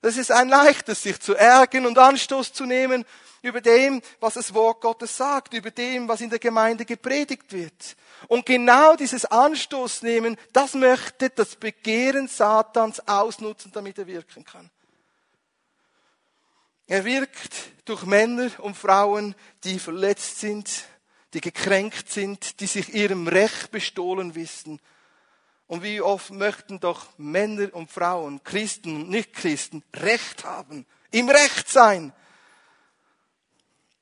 Das 0.00 0.16
ist 0.16 0.30
ein 0.30 0.48
leichtes, 0.48 1.02
sich 1.02 1.18
zu 1.18 1.34
ärgern 1.34 1.86
und 1.86 1.98
Anstoß 1.98 2.52
zu 2.52 2.66
nehmen 2.66 3.04
über 3.42 3.60
dem, 3.60 4.00
was 4.20 4.34
das 4.34 4.54
Wort 4.54 4.80
Gottes 4.80 5.16
sagt, 5.16 5.52
über 5.52 5.72
dem, 5.72 6.06
was 6.06 6.20
in 6.20 6.30
der 6.30 6.38
Gemeinde 6.38 6.84
gepredigt 6.84 7.52
wird. 7.52 7.96
Und 8.28 8.46
genau 8.46 8.94
dieses 8.94 9.24
Anstoß 9.24 10.02
nehmen, 10.02 10.36
das 10.52 10.74
möchte 10.74 11.30
das 11.30 11.56
Begehren 11.56 12.28
Satans 12.28 13.08
ausnutzen, 13.08 13.72
damit 13.74 13.98
er 13.98 14.06
wirken 14.06 14.44
kann. 14.44 14.70
Er 16.90 17.04
wirkt 17.04 17.52
durch 17.84 18.04
Männer 18.04 18.50
und 18.60 18.74
Frauen, 18.74 19.34
die 19.62 19.78
verletzt 19.78 20.40
sind, 20.40 20.84
die 21.34 21.42
gekränkt 21.42 22.10
sind, 22.10 22.60
die 22.60 22.66
sich 22.66 22.94
ihrem 22.94 23.28
Recht 23.28 23.70
bestohlen 23.70 24.34
wissen. 24.34 24.80
Und 25.66 25.82
wie 25.82 26.00
oft 26.00 26.30
möchten 26.30 26.80
doch 26.80 27.06
Männer 27.18 27.74
und 27.74 27.90
Frauen, 27.90 28.42
Christen 28.42 28.96
und 28.96 29.10
Nichtchristen, 29.10 29.84
Recht 29.94 30.44
haben, 30.44 30.86
im 31.10 31.28
Recht 31.28 31.68
sein. 31.68 32.14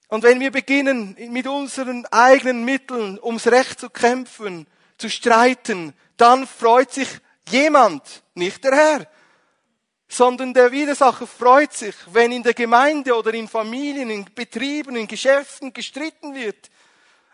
Und 0.06 0.22
wenn 0.22 0.38
wir 0.38 0.52
beginnen, 0.52 1.16
mit 1.32 1.48
unseren 1.48 2.06
eigenen 2.06 2.64
Mitteln 2.64 3.18
ums 3.20 3.48
Recht 3.48 3.80
zu 3.80 3.90
kämpfen, 3.90 4.68
zu 4.96 5.10
streiten, 5.10 5.92
dann 6.16 6.46
freut 6.46 6.92
sich 6.92 7.08
jemand, 7.48 8.22
nicht 8.34 8.62
der 8.62 8.76
Herr, 8.76 9.10
sondern 10.08 10.54
der 10.54 10.70
Widersacher 10.72 11.26
freut 11.26 11.72
sich, 11.72 11.94
wenn 12.12 12.32
in 12.32 12.42
der 12.42 12.54
Gemeinde 12.54 13.16
oder 13.16 13.34
in 13.34 13.48
Familien, 13.48 14.10
in 14.10 14.24
Betrieben, 14.34 14.96
in 14.96 15.06
Geschäften 15.06 15.72
gestritten 15.72 16.34
wird 16.34 16.70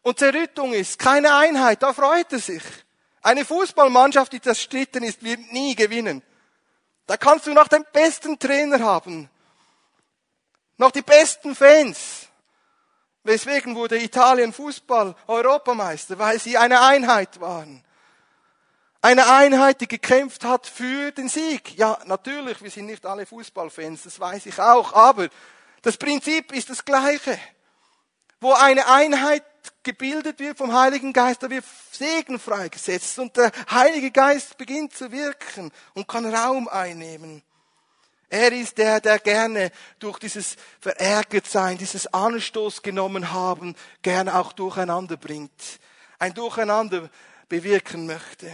und 0.03 0.19
Zerrüttung 0.19 0.73
ist, 0.73 0.99
keine 0.99 1.35
Einheit, 1.35 1.83
da 1.83 1.93
freut 1.93 2.33
er 2.33 2.39
sich. 2.39 2.63
Eine 3.23 3.45
Fußballmannschaft, 3.45 4.33
die 4.33 4.41
zerstritten 4.41 5.05
ist, 5.05 5.23
wird 5.23 5.53
nie 5.53 5.75
gewinnen. 5.75 6.23
Da 7.07 7.17
kannst 7.17 7.47
du 7.47 7.53
noch 7.53 7.69
den 7.69 7.85
besten 7.93 8.39
Trainer 8.39 8.81
haben, 8.81 9.29
noch 10.77 10.91
die 10.91 11.03
besten 11.03 11.55
Fans. 11.55 12.29
Weswegen 13.25 13.77
wurde 13.77 14.03
Italien 14.03 14.53
Fußball 14.53 15.15
Europameister? 15.29 16.19
Weil 16.19 16.41
sie 16.41 16.59
eine 16.59 16.81
Einheit 16.81 17.41
waren. 17.41 17.85
Eine 19.05 19.29
Einheit, 19.29 19.81
die 19.81 19.89
gekämpft 19.89 20.45
hat 20.45 20.65
für 20.65 21.11
den 21.11 21.29
Sieg. 21.29 21.77
Ja, 21.77 21.99
natürlich, 22.07 22.63
wir 22.63 22.71
sind 22.71 22.87
nicht 22.87 23.05
alle 23.05 23.27
Fußballfans, 23.27 24.05
das 24.05 24.21
weiß 24.21 24.47
ich 24.47 24.61
auch, 24.61 24.93
aber 24.93 25.29
das 25.83 25.97
Prinzip 25.97 26.53
ist 26.53 26.71
das 26.71 26.85
gleiche. 26.85 27.37
Wo 28.41 28.53
eine 28.53 28.87
Einheit 28.87 29.43
gebildet 29.83 30.39
wird 30.39 30.57
vom 30.57 30.73
Heiligen 30.73 31.13
Geist, 31.13 31.43
da 31.43 31.51
wird 31.51 31.65
Segen 31.91 32.39
freigesetzt 32.39 33.19
und 33.19 33.37
der 33.37 33.51
Heilige 33.73 34.13
Geist 34.13 34.57
beginnt 34.57 34.95
zu 34.95 35.11
wirken 35.11 35.73
und 35.95 36.07
kann 36.07 36.33
Raum 36.33 36.69
einnehmen. 36.69 37.43
Er 38.29 38.53
ist 38.53 38.79
der, 38.79 39.01
der 39.01 39.19
gerne 39.19 39.73
durch 39.99 40.21
dieses 40.21 40.55
Verärgertsein, 40.81 41.77
dieses 41.77 42.07
Anstoß 42.07 42.83
genommen 42.83 43.33
haben, 43.33 43.75
gerne 44.01 44.37
auch 44.37 44.53
durcheinander 44.53 45.17
bringt. 45.17 45.81
Ein 46.21 46.35
Durcheinander 46.35 47.11
bewirken 47.49 48.07
möchte. 48.07 48.53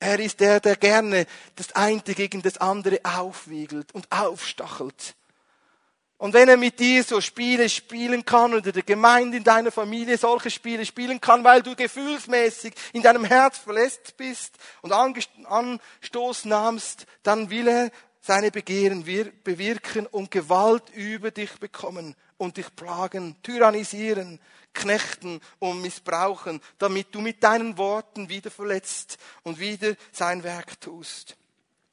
Er 0.00 0.18
ist 0.18 0.40
der, 0.40 0.60
der 0.60 0.76
gerne 0.76 1.26
das 1.56 1.72
eine 1.76 2.00
gegen 2.00 2.40
das 2.40 2.56
andere 2.56 3.00
aufwiegelt 3.04 3.94
und 3.94 4.10
aufstachelt. 4.10 5.14
Und 6.16 6.34
wenn 6.34 6.48
er 6.48 6.56
mit 6.56 6.78
dir 6.78 7.04
so 7.04 7.20
Spiele 7.20 7.68
spielen 7.68 8.24
kann 8.24 8.52
oder 8.52 8.72
der 8.72 8.82
Gemeinde 8.82 9.38
in 9.38 9.44
deiner 9.44 9.70
Familie 9.70 10.18
solche 10.18 10.50
Spiele 10.50 10.84
spielen 10.84 11.20
kann, 11.20 11.44
weil 11.44 11.62
du 11.62 11.74
gefühlsmäßig 11.74 12.74
in 12.92 13.02
deinem 13.02 13.24
Herz 13.24 13.58
verletzt 13.58 14.16
bist 14.16 14.54
und 14.82 14.92
Anstoß 14.92 16.46
nahmst, 16.46 17.06
dann 17.22 17.48
will 17.50 17.68
er 17.68 17.90
seine 18.20 18.50
Begehren 18.50 19.04
bewirken 19.04 20.06
und 20.06 20.30
Gewalt 20.30 20.90
über 20.94 21.30
dich 21.30 21.52
bekommen 21.58 22.14
und 22.36 22.56
dich 22.56 22.74
plagen, 22.74 23.36
tyrannisieren, 23.42 24.40
knechten 24.74 25.40
und 25.58 25.82
missbrauchen, 25.82 26.60
damit 26.78 27.14
du 27.14 27.20
mit 27.20 27.42
deinen 27.42 27.76
Worten 27.78 28.28
wieder 28.28 28.50
verletzt 28.50 29.18
und 29.42 29.58
wieder 29.58 29.94
sein 30.12 30.42
Werk 30.42 30.80
tust. 30.80 31.36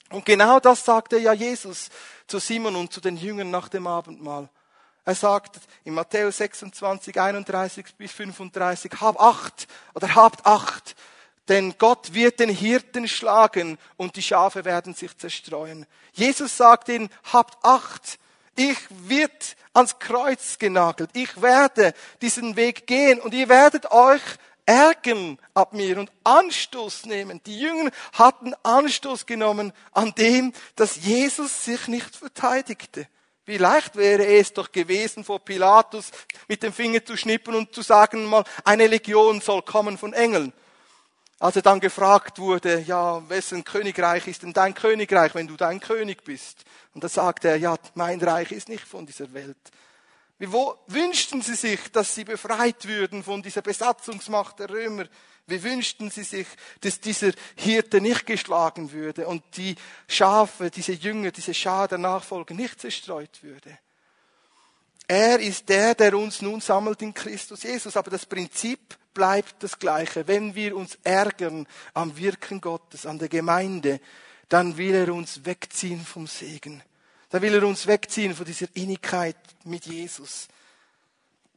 Und 0.09 0.25
genau 0.25 0.59
das 0.59 0.85
sagte 0.85 1.17
ja 1.17 1.33
Jesus 1.33 1.89
zu 2.27 2.39
Simon 2.39 2.75
und 2.75 2.93
zu 2.93 3.01
den 3.01 3.17
Jüngern 3.17 3.51
nach 3.51 3.69
dem 3.69 3.87
Abendmahl. 3.87 4.49
Er 5.03 5.15
sagt 5.15 5.59
in 5.85 5.93
Matthäus 5.93 6.37
26, 6.37 7.19
31 7.19 7.95
bis 7.97 8.11
35, 8.11 8.91
hab 8.99 9.21
acht 9.21 9.67
oder 9.93 10.15
habt 10.15 10.45
acht, 10.45 10.95
denn 11.47 11.75
Gott 11.77 12.13
wird 12.13 12.41
den 12.41 12.49
Hirten 12.49 13.07
schlagen 13.07 13.77
und 13.95 14.17
die 14.17 14.21
Schafe 14.21 14.65
werden 14.65 14.93
sich 14.93 15.17
zerstreuen. 15.17 15.85
Jesus 16.11 16.57
sagt 16.57 16.89
ihnen, 16.89 17.09
habt 17.31 17.63
Acht, 17.63 18.19
ich 18.57 18.77
wird 18.89 19.55
ans 19.73 19.99
Kreuz 19.99 20.57
genagelt, 20.57 21.11
ich 21.13 21.41
werde 21.41 21.93
diesen 22.21 22.55
Weg 22.55 22.87
gehen 22.87 23.19
und 23.19 23.33
ihr 23.33 23.47
werdet 23.47 23.91
euch 23.91 24.21
ärgern 24.65 25.39
ab 25.53 25.73
mir 25.73 25.97
und 25.97 26.11
Anstoß 26.23 27.05
nehmen. 27.05 27.41
Die 27.45 27.59
Jünger 27.59 27.89
hatten 28.13 28.53
Anstoß 28.63 29.25
genommen 29.25 29.71
an 29.93 30.13
dem, 30.17 30.53
dass 30.75 30.97
Jesus 30.97 31.63
sich 31.63 31.87
nicht 31.87 32.15
verteidigte. 32.15 33.07
Wie 33.45 33.57
leicht 33.57 33.95
wäre 33.95 34.25
es 34.25 34.51
doch 34.51 34.73
gewesen, 34.73 35.23
vor 35.23 35.39
Pilatus 35.39 36.11
mit 36.49 36.63
dem 36.63 36.73
Finger 36.73 37.05
zu 37.05 37.15
schnippen 37.15 37.55
und 37.55 37.73
zu 37.73 37.81
sagen 37.81 38.25
mal, 38.25 38.43
eine 38.65 38.87
Legion 38.87 39.39
soll 39.39 39.61
kommen 39.61 39.97
von 39.97 40.11
Engeln. 40.11 40.51
Als 41.39 41.55
er 41.55 41.61
dann 41.61 41.79
gefragt 41.79 42.39
wurde, 42.39 42.79
ja, 42.79 43.27
wessen 43.29 43.63
Königreich 43.63 44.27
ist 44.27 44.41
denn 44.41 44.53
dein 44.53 44.73
Königreich, 44.73 45.35
wenn 45.35 45.47
du 45.47 45.55
dein 45.55 45.79
König 45.79 46.23
bist? 46.23 46.65
Und 46.95 47.03
da 47.03 47.09
sagte 47.09 47.49
er, 47.49 47.57
ja, 47.57 47.75
mein 47.93 48.19
Reich 48.19 48.51
ist 48.51 48.69
nicht 48.69 48.87
von 48.87 49.05
dieser 49.05 49.31
Welt. 49.33 49.57
Wie 50.39 50.51
wo 50.51 50.75
wünschten 50.87 51.41
sie 51.41 51.55
sich, 51.55 51.91
dass 51.91 52.15
sie 52.15 52.23
befreit 52.23 52.87
würden 52.87 53.23
von 53.23 53.43
dieser 53.43 53.61
Besatzungsmacht 53.61 54.59
der 54.59 54.69
Römer? 54.69 55.05
Wie 55.45 55.61
wünschten 55.63 56.09
sie 56.09 56.23
sich, 56.23 56.47
dass 56.81 56.99
dieser 56.99 57.31
Hirte 57.55 58.01
nicht 58.01 58.25
geschlagen 58.25 58.91
würde 58.91 59.27
und 59.27 59.43
die 59.57 59.75
Schafe, 60.07 60.71
diese 60.71 60.91
Jünger, 60.91 61.31
diese 61.31 61.53
Schar 61.53 61.87
der 61.87 61.99
Nachfolger 61.99 62.53
nicht 62.55 62.81
zerstreut 62.81 63.43
würde? 63.43 63.77
Er 65.07 65.39
ist 65.39 65.69
der, 65.69 65.95
der 65.95 66.17
uns 66.17 66.41
nun 66.41 66.59
sammelt 66.61 67.01
in 67.01 67.13
Christus 67.13 67.63
Jesus. 67.63 67.95
Aber 67.95 68.11
das 68.11 68.25
Prinzip 68.25 68.97
bleibt 69.17 69.63
das 69.63 69.79
gleiche. 69.79 70.27
Wenn 70.27 70.53
wir 70.53 70.77
uns 70.77 70.99
ärgern 71.03 71.65
am 71.95 72.15
Wirken 72.17 72.61
Gottes, 72.61 73.07
an 73.07 73.17
der 73.17 73.29
Gemeinde, 73.29 73.99
dann 74.47 74.77
will 74.77 74.93
er 74.93 75.11
uns 75.11 75.43
wegziehen 75.43 76.05
vom 76.05 76.27
Segen. 76.27 76.83
Dann 77.31 77.41
will 77.41 77.55
er 77.55 77.63
uns 77.65 77.87
wegziehen 77.87 78.35
von 78.35 78.45
dieser 78.45 78.67
Innigkeit 78.75 79.35
mit 79.63 79.87
Jesus. 79.87 80.47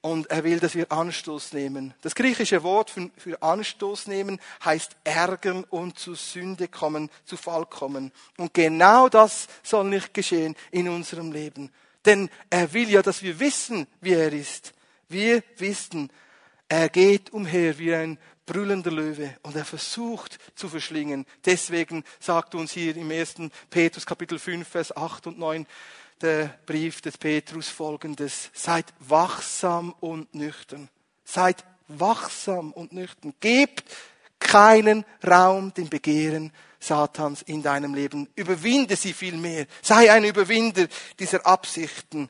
Und 0.01 0.31
er 0.31 0.43
will, 0.43 0.59
dass 0.59 0.75
wir 0.75 0.91
Anstoß 0.91 1.53
nehmen. 1.53 1.93
Das 2.01 2.15
griechische 2.15 2.63
Wort 2.63 2.91
für, 2.91 3.43
Anstoß 3.43 4.07
nehmen 4.07 4.41
heißt 4.65 4.97
ärgern 5.05 5.65
und 5.65 5.99
zu 5.99 6.15
Sünde 6.15 6.67
kommen, 6.67 7.11
zu 7.27 7.37
Fall 7.37 7.67
kommen. 7.67 8.11
Und 8.39 8.55
genau 8.55 9.11
das 9.11 9.49
soll 9.63 9.85
nicht 9.85 10.15
geschehen 10.15 10.57
in 10.71 10.89
unserem 10.89 11.31
Leben. 11.31 11.71
Denn 12.07 12.31
er 12.49 12.73
will 12.73 12.89
ja, 12.89 13.03
dass 13.03 13.23
wir 13.23 13.39
wissen, 13.39 13.87
wie 14.01 14.15
er 14.15 14.33
ist. 14.33 14.73
Wir 15.11 15.43
wissen, 15.59 16.11
er 16.71 16.89
geht 16.89 17.33
umher 17.33 17.79
wie 17.79 17.93
ein 17.93 18.17
brüllender 18.47 18.93
Löwe 18.93 19.37
und 19.43 19.57
er 19.57 19.65
versucht 19.65 20.39
zu 20.55 20.69
verschlingen. 20.69 21.27
Deswegen 21.45 22.05
sagt 22.21 22.55
uns 22.55 22.71
hier 22.71 22.97
im 22.97 23.11
1. 23.11 23.35
Petrus 23.69 24.07
Kapitel 24.07 24.39
5, 24.39 24.67
Vers 24.67 24.97
8 24.97 25.27
und 25.27 25.39
9 25.39 25.67
der 26.21 26.59
Brief 26.67 27.01
des 27.01 27.19
Petrus 27.19 27.69
folgendes. 27.69 28.51
Seid 28.53 28.87
wachsam 29.01 29.97
und 29.99 30.33
nüchtern. 30.33 30.89
Seid 31.25 31.65
wachsam 31.89 32.73
und 32.73 32.93
nüchtern. 32.93 33.35
Gebt 33.41 33.85
keinen 34.39 35.05
Raum 35.27 35.75
dem 35.75 35.89
Begehren 35.89 36.53
Satans 36.79 37.43
in 37.43 37.65
deinem 37.65 37.95
Leben. 37.95 38.29
Überwinde 38.37 38.95
sie 38.95 39.13
vielmehr. 39.13 39.67
Sei 39.83 40.13
ein 40.13 40.25
Überwinder 40.25 40.87
dieser 41.19 41.45
Absichten. 41.45 42.29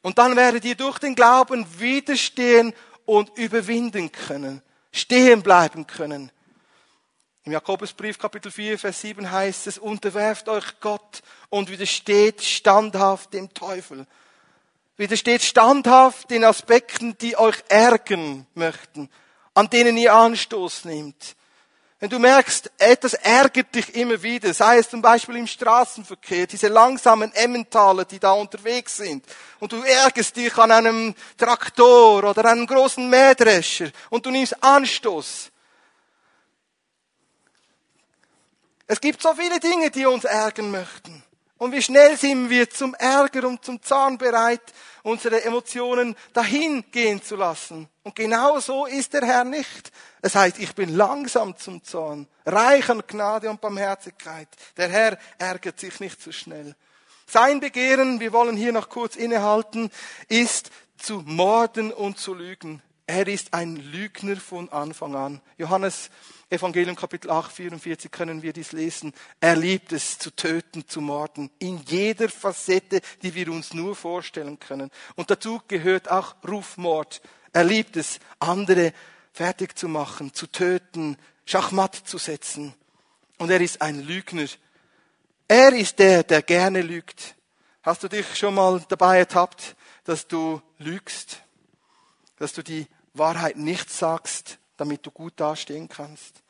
Und 0.00 0.18
dann 0.18 0.34
werdet 0.34 0.64
ihr 0.64 0.74
durch 0.74 0.98
den 0.98 1.14
Glauben 1.14 1.66
widerstehen 1.78 2.72
und 3.06 3.36
überwinden 3.38 4.12
können. 4.12 4.62
Stehen 4.92 5.42
bleiben 5.42 5.86
können. 5.86 6.30
Im 7.44 7.52
Jakobusbrief 7.52 8.18
Kapitel 8.18 8.52
4, 8.52 8.78
Vers 8.78 9.00
7 9.00 9.30
heißt 9.30 9.66
es, 9.66 9.78
unterwerft 9.78 10.48
euch 10.48 10.78
Gott 10.80 11.22
und 11.48 11.70
widersteht 11.70 12.42
standhaft 12.42 13.34
dem 13.34 13.52
Teufel. 13.52 14.06
Widersteht 14.96 15.42
standhaft 15.42 16.30
den 16.30 16.44
Aspekten, 16.44 17.18
die 17.18 17.36
euch 17.36 17.56
ärgern 17.68 18.46
möchten, 18.54 19.10
an 19.54 19.68
denen 19.70 19.96
ihr 19.96 20.14
Anstoß 20.14 20.84
nehmt. 20.84 21.34
Wenn 22.02 22.10
du 22.10 22.18
merkst, 22.18 22.68
etwas 22.78 23.14
ärgert 23.14 23.72
dich 23.72 23.94
immer 23.94 24.20
wieder, 24.20 24.52
sei 24.52 24.78
es 24.78 24.90
zum 24.90 25.00
Beispiel 25.00 25.36
im 25.36 25.46
Straßenverkehr, 25.46 26.48
diese 26.48 26.66
langsamen 26.66 27.32
Emmentaler, 27.32 28.04
die 28.04 28.18
da 28.18 28.32
unterwegs 28.32 28.96
sind, 28.96 29.24
und 29.60 29.70
du 29.70 29.80
ärgerst 29.84 30.34
dich 30.34 30.58
an 30.58 30.72
einem 30.72 31.14
Traktor 31.38 32.24
oder 32.24 32.44
einem 32.44 32.66
großen 32.66 33.08
Mähdrescher 33.08 33.92
und 34.10 34.26
du 34.26 34.32
nimmst 34.32 34.60
Anstoß. 34.64 35.52
Es 38.88 39.00
gibt 39.00 39.22
so 39.22 39.32
viele 39.34 39.60
Dinge, 39.60 39.88
die 39.92 40.04
uns 40.04 40.24
ärgern 40.24 40.72
möchten. 40.72 41.22
Und 41.56 41.70
wie 41.70 41.82
schnell 41.82 42.16
sind 42.16 42.50
wir 42.50 42.68
zum 42.68 42.94
Ärger 42.94 43.46
und 43.46 43.64
zum 43.64 43.80
Zahn 43.80 44.18
bereit, 44.18 44.72
unsere 45.02 45.42
Emotionen 45.44 46.16
dahin 46.32 46.84
gehen 46.90 47.22
zu 47.22 47.36
lassen. 47.36 47.88
Und 48.02 48.14
genau 48.14 48.60
so 48.60 48.86
ist 48.86 49.12
der 49.12 49.24
Herr 49.24 49.44
nicht. 49.44 49.92
Es 50.20 50.34
heißt, 50.34 50.58
ich 50.58 50.74
bin 50.74 50.96
langsam 50.96 51.56
zum 51.56 51.82
Zorn, 51.82 52.26
reich 52.46 52.88
an 52.88 53.02
Gnade 53.06 53.50
und 53.50 53.60
Barmherzigkeit. 53.60 54.48
Der 54.76 54.88
Herr 54.88 55.18
ärgert 55.38 55.80
sich 55.80 56.00
nicht 56.00 56.20
so 56.20 56.32
schnell. 56.32 56.74
Sein 57.26 57.60
Begehren, 57.60 58.20
wir 58.20 58.32
wollen 58.32 58.56
hier 58.56 58.72
noch 58.72 58.88
kurz 58.88 59.16
innehalten, 59.16 59.90
ist 60.28 60.70
zu 60.98 61.22
morden 61.24 61.92
und 61.92 62.18
zu 62.18 62.34
lügen. 62.34 62.82
Er 63.14 63.28
ist 63.28 63.52
ein 63.52 63.76
Lügner 63.76 64.36
von 64.36 64.70
Anfang 64.70 65.14
an. 65.14 65.42
Johannes 65.58 66.08
Evangelium 66.48 66.96
Kapitel 66.96 67.30
8, 67.30 67.52
44 67.52 68.10
können 68.10 68.40
wir 68.40 68.54
dies 68.54 68.72
lesen. 68.72 69.12
Er 69.38 69.54
liebt 69.54 69.92
es 69.92 70.18
zu 70.18 70.30
töten, 70.30 70.88
zu 70.88 71.02
morden. 71.02 71.50
In 71.58 71.76
jeder 71.84 72.30
Facette, 72.30 73.02
die 73.20 73.34
wir 73.34 73.52
uns 73.52 73.74
nur 73.74 73.94
vorstellen 73.94 74.58
können. 74.58 74.90
Und 75.14 75.30
dazu 75.30 75.60
gehört 75.68 76.10
auch 76.10 76.36
Rufmord. 76.48 77.20
Er 77.52 77.64
liebt 77.64 77.98
es, 77.98 78.18
andere 78.38 78.94
fertig 79.30 79.78
zu 79.78 79.88
machen, 79.88 80.32
zu 80.32 80.46
töten, 80.46 81.18
Schachmatt 81.44 81.94
zu 81.94 82.16
setzen. 82.16 82.72
Und 83.36 83.50
er 83.50 83.60
ist 83.60 83.82
ein 83.82 84.00
Lügner. 84.00 84.48
Er 85.48 85.74
ist 85.74 85.98
der, 85.98 86.22
der 86.22 86.40
gerne 86.40 86.80
lügt. 86.80 87.34
Hast 87.82 88.04
du 88.04 88.08
dich 88.08 88.38
schon 88.38 88.54
mal 88.54 88.82
dabei 88.88 89.18
ertappt, 89.18 89.76
dass 90.04 90.26
du 90.26 90.62
lügst? 90.78 91.42
Dass 92.38 92.54
du 92.54 92.62
die 92.62 92.86
Wahrheit 93.14 93.56
nicht 93.56 93.90
sagst, 93.90 94.58
damit 94.76 95.04
du 95.06 95.10
gut 95.10 95.34
dastehen 95.36 95.88
kannst? 95.88 96.42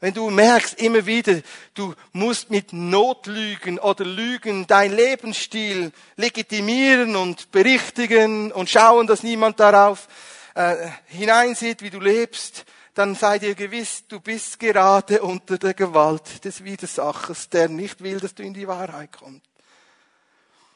Wenn 0.00 0.12
du 0.12 0.28
merkst 0.28 0.74
immer 0.80 1.06
wieder, 1.06 1.40
du 1.72 1.94
musst 2.12 2.50
mit 2.50 2.74
Notlügen 2.74 3.78
oder 3.78 4.04
Lügen 4.04 4.66
dein 4.66 4.92
Lebensstil 4.92 5.92
legitimieren 6.16 7.16
und 7.16 7.50
berichtigen 7.52 8.52
und 8.52 8.68
schauen, 8.68 9.06
dass 9.06 9.22
niemand 9.22 9.60
darauf 9.60 10.08
äh, 10.54 10.88
hineinsieht, 11.06 11.80
wie 11.80 11.88
du 11.88 12.00
lebst, 12.00 12.66
dann 12.94 13.14
sei 13.14 13.38
dir 13.38 13.54
gewiss, 13.54 14.04
du 14.06 14.20
bist 14.20 14.60
gerade 14.60 15.22
unter 15.22 15.58
der 15.58 15.74
Gewalt 15.74 16.44
des 16.44 16.62
Widersachers, 16.62 17.48
der 17.48 17.68
nicht 17.68 18.02
will, 18.02 18.20
dass 18.20 18.34
du 18.34 18.42
in 18.42 18.54
die 18.54 18.68
Wahrheit 18.68 19.10
kommst. 19.12 19.46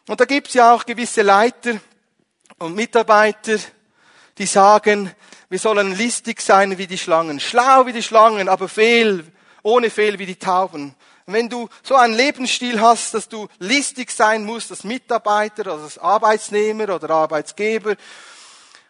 Und 0.08 0.18
da 0.18 0.24
gibt's 0.24 0.54
ja 0.54 0.72
auch 0.72 0.86
gewisse 0.86 1.22
Leiter 1.22 1.78
und 2.58 2.74
Mitarbeiter, 2.74 3.58
die 4.38 4.46
sagen, 4.46 5.12
wir 5.50 5.58
sollen 5.58 5.96
listig 5.96 6.40
sein 6.40 6.78
wie 6.78 6.86
die 6.86 6.98
Schlangen, 6.98 7.40
schlau 7.40 7.86
wie 7.86 7.92
die 7.92 8.02
Schlangen, 8.02 8.48
aber 8.48 8.68
fehl, 8.68 9.24
ohne 9.62 9.90
Fehl 9.90 10.18
wie 10.18 10.26
die 10.26 10.38
Tauben. 10.38 10.94
Wenn 11.26 11.48
du 11.48 11.68
so 11.82 11.94
einen 11.94 12.14
Lebensstil 12.14 12.80
hast, 12.80 13.12
dass 13.12 13.28
du 13.28 13.48
listig 13.58 14.10
sein 14.10 14.44
musst 14.44 14.70
als 14.70 14.84
Mitarbeiter, 14.84 15.72
als 15.72 15.98
Arbeitsnehmer 15.98 16.94
oder 16.94 17.10
Arbeitsgeber, 17.10 17.96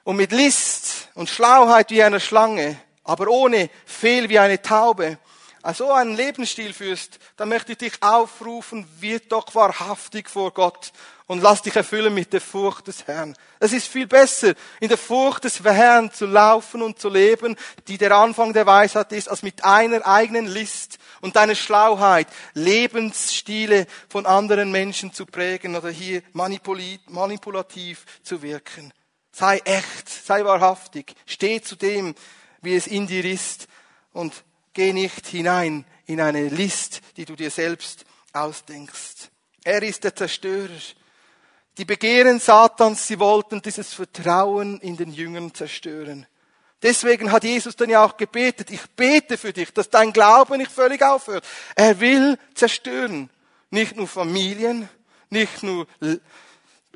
und 0.04 0.16
mit 0.16 0.32
List 0.32 1.08
und 1.14 1.28
Schlauheit 1.28 1.90
wie 1.90 2.02
eine 2.02 2.18
Schlange, 2.18 2.80
aber 3.04 3.28
ohne 3.28 3.68
Fehl 3.84 4.28
wie 4.30 4.38
eine 4.38 4.62
Taube, 4.62 5.18
also 5.62 5.92
einen 5.92 6.16
Lebensstil 6.16 6.72
führst, 6.72 7.18
dann 7.36 7.50
möchte 7.50 7.72
ich 7.72 7.78
dich 7.78 8.02
aufrufen, 8.02 8.88
wird 9.00 9.32
doch 9.32 9.54
wahrhaftig 9.54 10.30
vor 10.30 10.54
Gott 10.54 10.92
und 11.28 11.42
lass 11.42 11.62
dich 11.62 11.76
erfüllen 11.76 12.14
mit 12.14 12.32
der 12.32 12.40
Furcht 12.40 12.88
des 12.88 13.06
Herrn. 13.06 13.36
Es 13.60 13.72
ist 13.74 13.86
viel 13.86 14.06
besser, 14.06 14.54
in 14.80 14.88
der 14.88 14.96
Furcht 14.96 15.44
des 15.44 15.62
Herrn 15.62 16.10
zu 16.10 16.24
laufen 16.26 16.82
und 16.82 16.98
zu 16.98 17.10
leben, 17.10 17.54
die 17.86 17.98
der 17.98 18.12
Anfang 18.12 18.54
der 18.54 18.66
Weisheit 18.66 19.12
ist, 19.12 19.28
als 19.28 19.42
mit 19.42 19.62
einer 19.62 20.04
eigenen 20.06 20.46
List 20.46 20.98
und 21.20 21.36
deiner 21.36 21.54
Schlauheit 21.54 22.28
Lebensstile 22.54 23.86
von 24.08 24.24
anderen 24.24 24.72
Menschen 24.72 25.12
zu 25.12 25.26
prägen 25.26 25.76
oder 25.76 25.90
hier 25.90 26.22
manipulativ 26.32 28.06
zu 28.22 28.40
wirken. 28.40 28.92
Sei 29.30 29.58
echt, 29.58 30.08
sei 30.08 30.44
wahrhaftig, 30.44 31.14
steh 31.26 31.60
zu 31.60 31.76
dem, 31.76 32.14
wie 32.62 32.74
es 32.74 32.86
in 32.86 33.06
dir 33.06 33.24
ist 33.26 33.68
und 34.12 34.32
geh 34.72 34.94
nicht 34.94 35.26
hinein 35.26 35.84
in 36.06 36.22
eine 36.22 36.48
List, 36.48 37.02
die 37.18 37.26
du 37.26 37.36
dir 37.36 37.50
selbst 37.50 38.06
ausdenkst. 38.32 39.30
Er 39.62 39.82
ist 39.82 40.04
der 40.04 40.16
Zerstörer. 40.16 40.70
Die 41.78 41.84
Begehren 41.84 42.40
Satans, 42.40 43.06
sie 43.06 43.20
wollten 43.20 43.62
dieses 43.62 43.94
Vertrauen 43.94 44.80
in 44.80 44.96
den 44.96 45.12
Jüngern 45.12 45.54
zerstören. 45.54 46.26
Deswegen 46.82 47.30
hat 47.30 47.44
Jesus 47.44 47.76
dann 47.76 47.88
ja 47.88 48.04
auch 48.04 48.16
gebetet, 48.16 48.72
ich 48.72 48.84
bete 48.96 49.38
für 49.38 49.52
dich, 49.52 49.72
dass 49.72 49.88
dein 49.88 50.12
Glaube 50.12 50.58
nicht 50.58 50.72
völlig 50.72 51.02
aufhört. 51.02 51.44
Er 51.76 52.00
will 52.00 52.36
zerstören. 52.54 53.30
Nicht 53.70 53.96
nur 53.96 54.08
Familien, 54.08 54.88
nicht 55.30 55.62
nur 55.62 55.86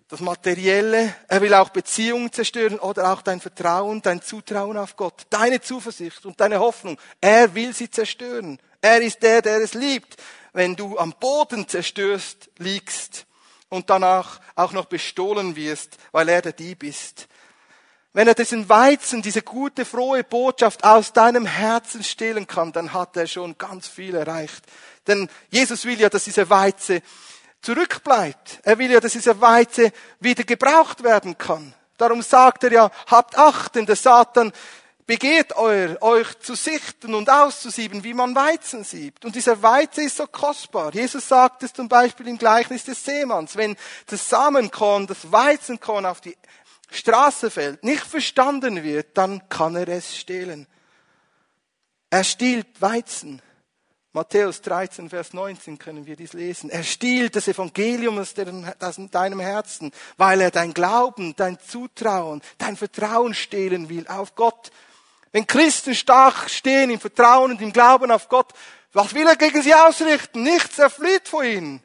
das 0.09 0.21
Materielle, 0.21 1.15
er 1.29 1.41
will 1.41 1.55
auch 1.55 1.69
Beziehungen 1.69 2.33
zerstören 2.33 2.81
oder 2.81 3.13
auch 3.13 3.23
dein 3.23 3.41
Vertrauen, 3.41 4.03
dein 4.03 4.21
Zutrauen 4.21 4.77
auf 4.77 4.97
Gott, 4.97 5.27
deine 5.31 5.61
Zuversicht 5.61 6.27
und 6.27 6.41
deine 6.41 6.59
Hoffnung. 6.59 6.99
Er 7.21 7.55
will 7.55 7.73
sie 7.73 7.89
zerstören. 7.89 8.59
Er 8.81 9.01
ist 9.01 9.23
der, 9.23 9.43
der 9.43 9.59
es 9.59 9.75
liebt. 9.75 10.17
Wenn 10.53 10.75
du 10.75 10.99
am 10.99 11.15
Boden 11.21 11.69
zerstörst, 11.69 12.51
liegst 12.59 13.27
und 13.73 13.89
danach 13.89 14.39
auch 14.55 14.73
noch 14.73 14.85
bestohlen 14.85 15.57
wirst, 15.57 15.97
weil 16.13 16.29
er 16.29 16.43
der 16.43 16.53
Dieb 16.53 16.83
ist. 16.83 17.27
Wenn 18.13 18.29
er 18.29 18.35
diesen 18.35 18.69
Weizen, 18.69 19.23
diese 19.23 19.41
gute, 19.41 19.87
frohe 19.87 20.23
Botschaft 20.23 20.85
aus 20.85 21.15
deinem 21.15 21.47
Herzen 21.47 22.05
stehlen 22.05 22.47
kann, 22.47 22.73
dann 22.73 22.93
hat 22.93 23.17
er 23.17 23.27
schon 23.27 23.57
ganz 23.57 23.89
viel 23.89 24.15
erreicht. 24.15 24.63
Denn 25.07 25.27
Jesus 25.49 25.87
will 25.87 25.99
ja, 25.99 26.11
dass 26.11 26.25
diese 26.25 26.51
Weize 26.51 27.01
zurückbleibt. 27.63 28.61
Er 28.63 28.77
will 28.77 28.91
ja, 28.91 29.01
dass 29.01 29.13
dieser 29.13 29.41
Weize 29.41 29.91
wieder 30.21 30.45
gebraucht 30.45 31.03
werden 31.03 31.39
kann. 31.39 31.73
Darum 31.97 32.21
sagt 32.21 32.65
er 32.65 32.73
ja, 32.73 32.91
habt 33.07 33.39
Acht, 33.39 33.75
denn 33.75 33.87
der 33.87 33.97
Satan 33.97 34.53
begeht 35.13 35.55
euer, 35.57 36.01
euch 36.01 36.39
zu 36.39 36.55
sichten 36.55 37.13
und 37.13 37.29
auszusieben, 37.29 38.03
wie 38.03 38.15
man 38.15 38.35
Weizen 38.35 38.83
siebt. 38.83 39.27
Und 39.27 39.35
dieser 39.35 39.63
Weize 39.63 40.05
ist 40.05 40.17
so 40.17 40.27
kostbar. 40.27 40.95
Jesus 40.95 41.29
sagt 41.29 41.63
es 41.63 41.75
zum 41.75 41.87
Beispiel 41.87 42.29
im 42.29 42.39
Gleichnis 42.39 42.85
des 42.85 43.05
Seemanns. 43.05 43.55
Wenn 43.55 43.77
das 44.07 44.27
Samenkorn, 44.27 45.07
das 45.07 45.31
Weizenkorn 45.31 46.07
auf 46.07 46.23
die 46.23 46.35
Straße 46.91 47.51
fällt, 47.51 47.85
nicht 47.85 48.07
verstanden 48.07 48.83
wird, 48.83 49.19
dann 49.19 49.47
kann 49.51 49.77
er 49.77 49.87
es 49.89 50.17
stehlen. 50.17 50.67
Er 52.09 52.25
stiehlt 52.25 52.81
Weizen. 52.81 53.43
Matthäus 54.15 54.63
13, 54.63 55.11
Vers 55.11 55.35
19 55.35 55.79
können 55.79 56.07
wir 56.07 56.17
dies 56.17 56.33
lesen. 56.33 56.71
Er 56.71 56.85
stiehlt 56.85 57.37
das 57.37 57.49
Evangelium 57.49 58.19
aus 58.19 58.33
deinem 58.33 59.41
Herzen, 59.41 59.91
weil 60.17 60.41
er 60.41 60.51
dein 60.51 60.73
Glauben, 60.73 61.37
dein 61.37 61.59
Zutrauen, 61.61 62.41
dein 62.57 62.79
Vertrauen 62.79 63.35
stehlen 63.35 63.91
will 63.91 64.07
auf 64.09 64.35
Gott. 64.35 64.71
Wenn 65.33 65.47
Christen 65.47 65.95
stark 65.95 66.49
stehen 66.49 66.91
im 66.91 67.01
Vertrauen 67.01 67.53
und 67.53 67.63
im 67.63 67.73
Glauben 67.73 68.11
auf 68.11 68.29
Gott, 68.29 68.53
was 68.93 69.15
will 69.15 69.27
er 69.27 69.37
gegen 69.37 69.63
sie 69.63 69.75
ausrichten? 69.75 70.43
Nichts, 70.43 70.79
er 70.79 70.91
flieht 70.91 71.27
vor 71.27 71.43
ihnen. 71.43 71.83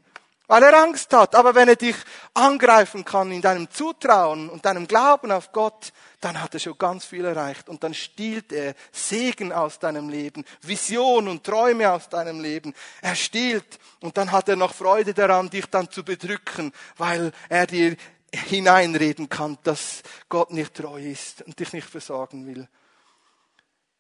weil 0.48 0.64
er 0.64 0.82
Angst 0.82 1.14
hat. 1.14 1.36
Aber 1.36 1.54
wenn 1.56 1.68
er 1.68 1.76
dich 1.76 1.96
angreifen 2.34 3.06
kann 3.06 3.32
in 3.32 3.42
deinem 3.42 3.70
Zutrauen 3.70 4.50
und 4.50 4.66
deinem 4.66 4.88
Glauben 4.88 5.32
auf 5.32 5.52
Gott, 5.52 5.92
dann 6.22 6.42
hat 6.42 6.54
er 6.54 6.60
schon 6.60 6.78
ganz 6.78 7.06
viel 7.06 7.26
erreicht. 7.26 7.70
Und 7.70 7.84
dann 7.84 7.94
stiehlt 7.94 8.52
er 8.52 8.74
Segen 8.92 9.52
aus 9.52 9.78
deinem 9.80 10.10
Leben, 10.10 10.46
Vision 10.62 11.28
und 11.28 11.44
Träume 11.44 11.92
aus 11.92 12.10
deinem 12.10 12.40
Leben. 12.40 12.74
Er 13.02 13.16
stiehlt 13.16 13.78
und 14.00 14.18
dann 14.18 14.32
hat 14.32 14.50
er 14.50 14.56
noch 14.56 14.74
Freude 14.74 15.14
daran, 15.14 15.50
dich 15.50 15.66
dann 15.68 15.92
zu 15.92 16.04
bedrücken, 16.04 16.72
weil 16.98 17.32
er 17.50 17.68
dir 17.68 17.96
hineinreden 18.34 19.30
kann, 19.30 19.58
dass 19.64 20.02
Gott 20.30 20.52
nicht 20.52 20.74
treu 20.74 21.00
ist 21.00 21.42
und 21.44 21.60
dich 21.60 21.74
nicht 21.74 21.88
versorgen 21.88 22.46
will. 22.48 22.68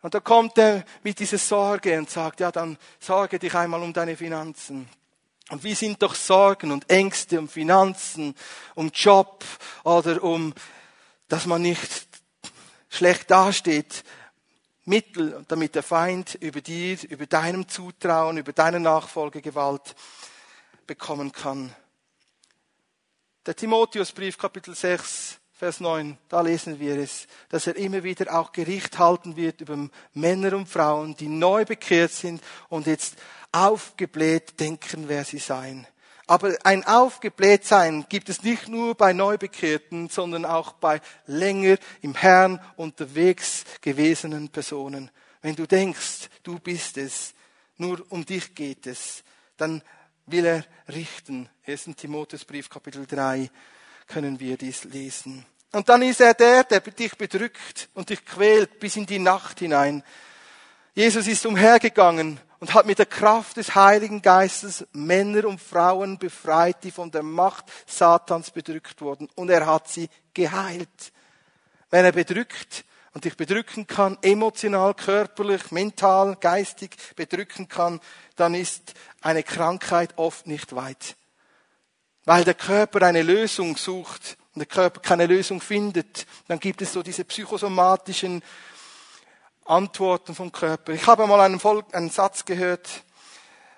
Und 0.07 0.13
da 0.13 0.21
kommt 0.21 0.57
er 0.57 0.85
mit 1.03 1.19
dieser 1.19 1.37
Sorge 1.37 1.97
und 1.97 2.09
sagt, 2.09 2.39
ja, 2.39 2.49
dann 2.49 2.77
sorge 2.97 3.39
dich 3.39 3.53
einmal 3.53 3.83
um 3.83 3.91
deine 3.91 4.15
Finanzen. 4.15 4.87
Und 5.49 5.65
wie 5.65 5.73
sind 5.75 6.01
doch 6.01 6.15
Sorgen 6.15 6.71
und 6.71 6.89
Ängste 6.89 7.37
um 7.37 7.49
Finanzen, 7.49 8.33
um 8.73 8.89
Job 8.93 9.43
oder 9.83 10.23
um, 10.23 10.53
dass 11.27 11.45
man 11.45 11.61
nicht 11.61 12.07
schlecht 12.87 13.29
dasteht, 13.29 14.05
Mittel, 14.85 15.43
damit 15.49 15.75
der 15.75 15.83
Feind 15.83 16.35
über 16.35 16.61
dir, 16.61 16.97
über 17.09 17.25
deinem 17.25 17.67
Zutrauen, 17.67 18.37
über 18.37 18.53
deine 18.53 18.79
Nachfolge 18.79 19.41
Gewalt 19.41 19.93
bekommen 20.85 21.33
kann. 21.33 21.75
Der 23.45 23.57
Timotheusbrief, 23.57 24.37
Kapitel 24.37 24.73
6, 24.73 25.37
Vers 25.57 25.79
9, 25.79 26.19
da 26.29 26.41
lesen 26.41 26.79
wir 26.79 26.99
es, 26.99 27.25
dass 27.49 27.65
er 27.65 27.75
immer 27.77 28.03
wieder 28.03 28.37
auch 28.37 28.51
Gericht 28.51 28.99
halten 28.99 29.35
wird 29.35 29.59
über 29.61 29.89
Männer 30.13 30.55
und 30.55 30.69
Frauen, 30.69 31.15
die 31.15 31.27
neu 31.27 31.65
bekehrt 31.65 32.11
sind 32.11 32.43
und 32.69 32.85
jetzt 32.85 33.15
aufgebläht 33.51 34.59
denken, 34.59 35.05
wer 35.07 35.25
sie 35.25 35.39
seien. 35.39 35.87
Aber 36.27 36.55
ein 36.63 36.85
Aufgeblähtsein 36.85 38.05
gibt 38.07 38.29
es 38.29 38.43
nicht 38.43 38.67
nur 38.67 38.93
bei 38.93 39.13
Neubekehrten, 39.13 40.09
sondern 40.09 40.45
auch 40.45 40.73
bei 40.73 41.01
länger 41.25 41.77
im 42.01 42.13
Herrn 42.13 42.59
unterwegs 42.75 43.63
gewesenen 43.81 44.49
Personen. 44.49 45.09
Wenn 45.41 45.55
du 45.55 45.65
denkst, 45.65 46.29
du 46.43 46.59
bist 46.59 46.99
es, 46.99 47.33
nur 47.77 48.05
um 48.09 48.23
dich 48.23 48.53
geht 48.53 48.85
es, 48.85 49.23
dann 49.57 49.81
will 50.27 50.45
er 50.45 50.65
richten. 50.87 51.49
1. 51.65 51.85
Timotheusbrief 51.95 52.69
Kapitel 52.69 53.07
3 53.07 53.49
können 54.07 54.39
wir 54.39 54.57
dies 54.57 54.83
lesen. 54.85 55.45
Und 55.71 55.89
dann 55.89 56.01
ist 56.01 56.21
er 56.21 56.33
der, 56.33 56.63
der 56.63 56.79
dich 56.79 57.15
bedrückt 57.17 57.89
und 57.93 58.09
dich 58.09 58.25
quält 58.25 58.79
bis 58.79 58.95
in 58.95 59.05
die 59.05 59.19
Nacht 59.19 59.59
hinein. 59.59 60.03
Jesus 60.95 61.27
ist 61.27 61.45
umhergegangen 61.45 62.39
und 62.59 62.73
hat 62.73 62.85
mit 62.85 62.97
der 62.97 63.05
Kraft 63.05 63.57
des 63.57 63.75
Heiligen 63.75 64.21
Geistes 64.21 64.87
Männer 64.93 65.45
und 65.45 65.61
Frauen 65.61 66.17
befreit, 66.17 66.83
die 66.83 66.91
von 66.91 67.11
der 67.11 67.23
Macht 67.23 67.65
Satans 67.85 68.51
bedrückt 68.51 69.01
wurden. 69.01 69.29
Und 69.35 69.49
er 69.49 69.65
hat 69.65 69.87
sie 69.89 70.09
geheilt. 70.33 71.11
Wenn 71.89 72.05
er 72.05 72.13
bedrückt 72.13 72.83
und 73.13 73.25
dich 73.25 73.37
bedrücken 73.37 73.87
kann, 73.87 74.17
emotional, 74.21 74.93
körperlich, 74.93 75.71
mental, 75.71 76.35
geistig 76.39 76.95
bedrücken 77.15 77.67
kann, 77.67 77.99
dann 78.35 78.55
ist 78.55 78.93
eine 79.21 79.43
Krankheit 79.43 80.17
oft 80.17 80.47
nicht 80.47 80.75
weit. 80.75 81.15
Weil 82.27 82.43
der 82.43 82.55
Körper 82.55 83.03
eine 83.03 83.21
Lösung 83.21 83.77
sucht 83.77 84.35
und 84.53 84.59
der 84.59 84.65
Körper 84.65 84.99
keine 84.99 85.27
Lösung 85.27 85.61
findet, 85.61 86.27
dann 86.49 86.59
gibt 86.59 86.81
es 86.81 86.91
so 86.91 87.01
diese 87.01 87.23
psychosomatischen 87.23 88.43
Antworten 89.63 90.35
vom 90.35 90.51
Körper. 90.51 90.91
Ich 90.91 91.07
habe 91.07 91.25
mal 91.25 91.39
einen, 91.39 91.57
Volk, 91.57 91.95
einen 91.95 92.09
Satz 92.09 92.43
gehört, 92.43 93.05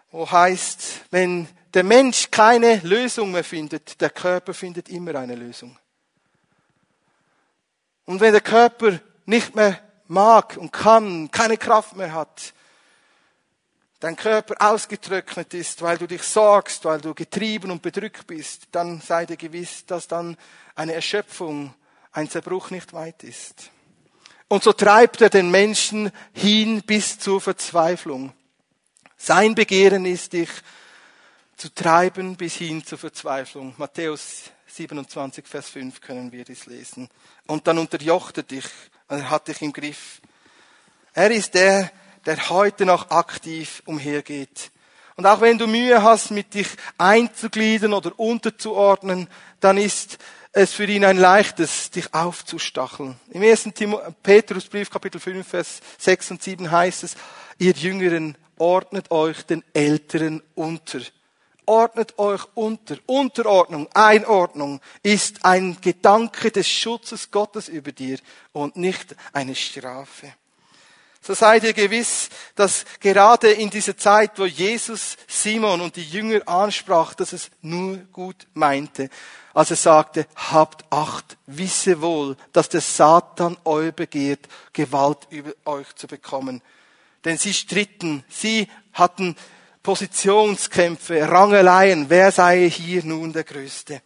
wo 0.10 0.32
heißt, 0.32 1.02
wenn 1.12 1.48
der 1.76 1.84
Mensch 1.84 2.32
keine 2.32 2.78
Lösung 2.78 3.34
mehr 3.34 3.44
findet, 3.44 4.02
der 4.02 4.10
Körper 4.10 4.56
findet 4.56 4.90
immer 4.90 5.14
eine 5.14 5.36
Lösung. 5.36 5.78
Und 8.06 8.20
wenn 8.20 8.32
der 8.32 8.42
Körper 8.42 9.00
nicht 9.28 9.54
mehr 9.54 9.80
mag 10.08 10.58
und 10.58 10.72
kann, 10.72 11.30
keine 11.30 11.58
Kraft 11.58 11.96
mehr 11.96 12.14
hat, 12.14 12.56
dein 14.00 14.16
Körper 14.16 14.56
ausgetrocknet 14.60 15.54
ist, 15.54 15.82
weil 15.82 15.98
du 15.98 16.08
dich 16.08 16.24
sorgst, 16.24 16.86
weil 16.86 17.02
du 17.02 17.14
getrieben 17.14 17.72
und 17.72 17.82
bedrückt 17.82 18.28
bist, 18.28 18.68
dann 18.72 19.02
sei 19.02 19.26
dir 19.26 19.38
gewiss, 19.38 19.86
dass 19.86 20.08
dann 20.08 20.38
eine 20.76 20.94
Erschöpfung, 20.94 21.74
ein 22.12 22.30
Zerbruch 22.30 22.70
nicht 22.72 22.94
weit 22.94 23.24
ist. 23.24 23.70
Und 24.48 24.64
so 24.64 24.74
treibt 24.74 25.22
er 25.22 25.30
den 25.30 25.52
Menschen 25.52 26.12
hin 26.34 26.82
bis 26.82 27.20
zur 27.20 27.40
Verzweiflung. 27.40 28.34
Sein 29.16 29.54
Begehren 29.54 30.06
ist, 30.06 30.34
dich 30.34 30.50
zu 31.56 31.74
treiben 31.74 32.36
bis 32.36 32.56
hin 32.56 32.84
zur 32.84 32.98
Verzweiflung. 32.98 33.76
Matthäus 33.78 34.46
27, 34.68 35.46
Vers 35.46 35.70
5 35.70 36.02
können 36.02 36.32
wir 36.32 36.46
das 36.46 36.66
lesen. 36.66 37.10
Und 37.46 37.68
dann 37.68 37.78
unterjocht 37.78 38.38
er 38.38 38.44
dich, 38.44 38.66
er 39.08 39.30
hat 39.30 39.50
dich 39.50 39.62
im 39.62 39.74
Griff. 39.74 40.22
Er 41.14 41.32
ist 41.32 41.54
der, 41.54 41.92
der 42.30 42.52
heute 42.52 42.86
noch 42.86 43.10
aktiv 43.10 43.82
umhergeht. 43.88 44.70
Und 45.16 45.26
auch 45.26 45.42
wenn 45.42 45.58
du 45.58 45.66
Mühe 45.66 46.04
hast, 46.04 46.30
mit 46.30 46.54
dich 46.54 46.68
einzugliedern 47.00 47.92
oder 47.92 48.20
unterzuordnen, 48.20 49.28
dann 49.60 49.80
ist 49.80 50.20
es 50.52 50.72
für 50.72 50.86
ihn 50.86 51.06
ein 51.06 51.18
leichtes, 51.18 51.90
dich 51.90 52.14
aufzustacheln. 52.14 53.20
Im 53.32 53.42
ersten 53.42 53.74
Petrusbrief, 54.22 54.92
Kapitel 54.92 55.20
5, 55.20 55.48
Vers 55.48 55.80
6 55.98 56.32
und 56.32 56.44
7 56.44 56.70
heißt 56.70 57.04
es, 57.04 57.16
ihr 57.58 57.74
Jüngeren 57.74 58.38
ordnet 58.60 59.10
euch 59.10 59.42
den 59.48 59.64
Älteren 59.74 60.44
unter. 60.54 61.00
Ordnet 61.66 62.20
euch 62.20 62.46
unter. 62.54 62.98
Unterordnung, 63.08 63.88
Einordnung 63.96 64.82
ist 65.02 65.46
ein 65.46 65.78
Gedanke 65.82 66.52
des 66.52 66.70
Schutzes 66.70 67.32
Gottes 67.32 67.70
über 67.70 67.92
dir 67.92 68.20
und 68.52 68.76
nicht 68.76 69.16
eine 69.34 69.56
Strafe 69.56 70.32
so 71.22 71.34
seid 71.34 71.64
ihr 71.64 71.74
gewiss, 71.74 72.30
dass 72.56 72.86
gerade 73.00 73.52
in 73.52 73.70
dieser 73.70 73.98
Zeit, 73.98 74.40
wo 74.40 74.46
Jesus 74.46 75.18
Simon 75.28 75.82
und 75.82 75.96
die 75.96 76.04
Jünger 76.04 76.48
ansprach, 76.48 77.14
dass 77.14 77.34
es 77.34 77.52
nur 77.62 77.98
gut 78.12 78.48
meinte, 78.54 79.10
als 79.54 79.72
er 79.72 79.78
sagte, 79.78 80.28
habt 80.36 80.86
Acht, 80.92 81.38
wisse 81.46 82.02
wohl, 82.02 82.38
dass 82.54 82.70
der 82.70 82.82
Satan 82.82 83.58
euch 83.66 83.94
begehrt, 83.94 84.48
Gewalt 84.72 85.28
über 85.30 85.52
euch 85.66 85.94
zu 85.96 86.08
bekommen. 86.08 86.62
Denn 87.26 87.38
sie 87.38 87.54
stritten, 87.54 88.24
sie 88.30 88.68
hatten 88.94 89.36
Positionskämpfe, 89.84 91.30
Rangeleien, 91.30 92.10
wer 92.10 92.32
sei 92.32 92.70
hier 92.70 93.04
nun 93.04 93.34
der 93.34 93.44
Größte? 93.44 94.02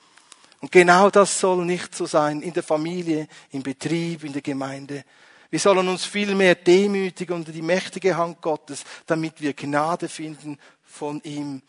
Und 0.61 0.71
genau 0.71 1.09
das 1.09 1.39
soll 1.39 1.65
nicht 1.65 1.93
so 1.93 2.05
sein 2.05 2.41
in 2.41 2.53
der 2.53 2.63
Familie, 2.63 3.27
im 3.51 3.63
Betrieb, 3.63 4.23
in 4.23 4.33
der 4.33 4.41
Gemeinde. 4.41 5.03
Wir 5.53 5.59
sollen 5.59 5.87
uns 5.87 6.03
vielmehr 6.03 6.55
demütigen 6.55 7.35
unter 7.35 7.51
die 7.51 7.61
mächtige 7.61 8.17
Hand 8.17 8.41
Gottes, 8.41 8.83
damit 9.05 9.39
wir 9.39 9.53
Gnade 9.53 10.09
finden 10.09 10.57
von 10.83 11.21
ihm 11.21 11.61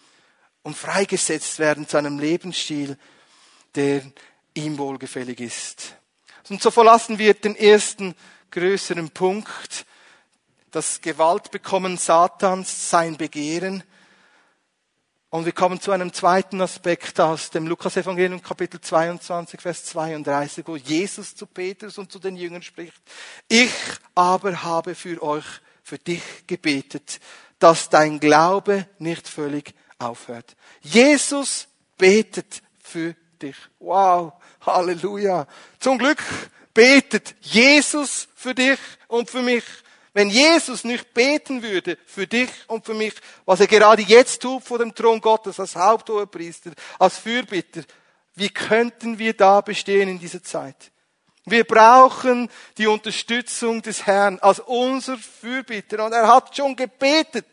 und 0.63 0.75
freigesetzt 0.75 1.59
werden 1.59 1.87
zu 1.87 1.99
einem 1.99 2.19
Lebensstil, 2.19 2.97
der 3.75 4.01
ihm 4.55 4.79
wohlgefällig 4.79 5.39
ist. 5.39 5.97
Und 6.49 6.63
so 6.63 6.71
verlassen 6.71 7.19
wir 7.19 7.35
den 7.35 7.57
ersten 7.57 8.15
größeren 8.53 9.11
Punkt, 9.11 9.85
das 10.71 11.03
Gewaltbekommen 11.03 11.99
Satans, 11.99 12.89
sein 12.89 13.19
Begehren, 13.19 13.85
und 15.35 15.47
wir 15.47 15.53
kommen 15.53 15.81
zu 15.81 15.91
einem 15.91 16.13
zweiten 16.13 16.61
Aspekt 16.61 17.19
aus 17.19 17.51
dem 17.51 17.67
Lukas-Evangelium 17.67 18.41
Kapitel 18.41 18.81
22, 18.81 19.61
Vers 19.61 19.85
32, 19.87 20.65
wo 20.65 20.77
Jesus 20.77 21.35
zu 21.35 21.47
Petrus 21.47 21.99
und 21.99 22.13
zu 22.13 22.21
den 22.21 22.37
Jüngern 22.37 22.63
spricht. 22.63 23.03
Ich 23.49 23.73
aber 24.15 24.63
habe 24.63 24.95
für 24.95 25.21
euch, 25.21 25.45
für 25.83 25.99
dich 25.99 26.23
gebetet, 26.47 27.19
dass 27.59 27.89
dein 27.89 28.21
Glaube 28.21 28.87
nicht 29.01 29.27
völlig 29.27 29.75
aufhört. 29.99 30.55
Jesus 30.83 31.67
betet 31.99 32.63
für 32.81 33.17
dich. 33.43 33.57
Wow, 33.81 34.35
Halleluja. 34.65 35.49
Zum 35.81 35.99
Glück 35.99 36.23
betet 36.75 37.35
Jesus 37.41 38.29
für 38.37 38.55
dich 38.55 38.79
und 39.09 39.29
für 39.29 39.43
mich. 39.43 39.65
Wenn 40.15 40.31
Jesus 40.31 40.85
nicht 40.85 41.13
beten 41.13 41.63
würde 41.63 41.99
für 42.07 42.27
dich 42.27 42.49
und 42.69 42.87
für 42.87 42.95
mich, 42.95 43.15
was 43.45 43.61
er 43.61 43.67
gerade 43.67 44.03
jetzt 44.03 44.41
tut 44.41 44.63
vor 44.63 44.79
dem 44.79 44.95
Thron 44.95 45.21
Gottes 45.21 45.59
als 45.59 45.75
Haupthohepriester, 45.75 46.71
als 47.01 47.19
Fürbitter, 47.19 47.83
wie 48.37 48.49
könnten 48.49 49.19
wir 49.19 49.35
da 49.35 49.61
bestehen 49.61 50.09
in 50.09 50.19
dieser 50.21 50.43
Zeit? 50.43 50.93
Wir 51.47 51.65
brauchen 51.65 52.49
die 52.79 52.87
Unterstützung 52.87 53.83
des 53.83 54.07
Herrn 54.07 54.39
als 54.39 54.61
unser 54.61 55.19
Fürbitter. 55.19 56.05
Und 56.05 56.13
er 56.13 56.29
hat 56.29 56.57
schon 56.57 56.75
gebetet 56.75 57.47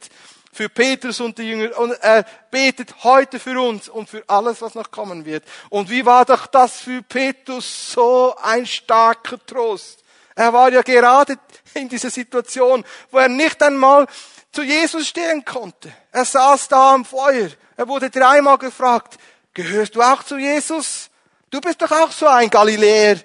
für 0.53 0.69
Petrus 0.69 1.19
und 1.19 1.37
die 1.37 1.49
Jünger 1.49 1.77
und 1.77 1.91
er 1.91 2.25
betet 2.51 3.03
heute 3.03 3.39
für 3.39 3.59
uns 3.59 3.89
und 3.89 4.09
für 4.09 4.23
alles, 4.27 4.61
was 4.61 4.75
noch 4.75 4.91
kommen 4.91 5.25
wird. 5.25 5.43
Und 5.69 5.89
wie 5.89 6.05
war 6.05 6.25
doch 6.25 6.45
das 6.45 6.79
für 6.79 7.01
Petrus 7.01 7.91
so 7.91 8.35
ein 8.41 8.65
starker 8.65 9.43
Trost? 9.45 10.03
Er 10.41 10.53
war 10.53 10.71
ja 10.71 10.81
gerade 10.81 11.37
in 11.75 11.87
dieser 11.87 12.09
Situation, 12.09 12.83
wo 13.11 13.19
er 13.19 13.29
nicht 13.29 13.61
einmal 13.61 14.07
zu 14.51 14.63
Jesus 14.63 15.07
stehen 15.07 15.45
konnte. 15.45 15.93
Er 16.11 16.25
saß 16.25 16.67
da 16.67 16.95
am 16.95 17.05
Feuer. 17.05 17.49
Er 17.77 17.87
wurde 17.87 18.09
dreimal 18.09 18.57
gefragt, 18.57 19.19
gehörst 19.53 19.95
du 19.95 20.01
auch 20.01 20.23
zu 20.23 20.37
Jesus? 20.37 21.11
Du 21.51 21.61
bist 21.61 21.79
doch 21.79 21.91
auch 21.91 22.11
so 22.11 22.25
ein 22.25 22.49
Galiläer. 22.49 23.19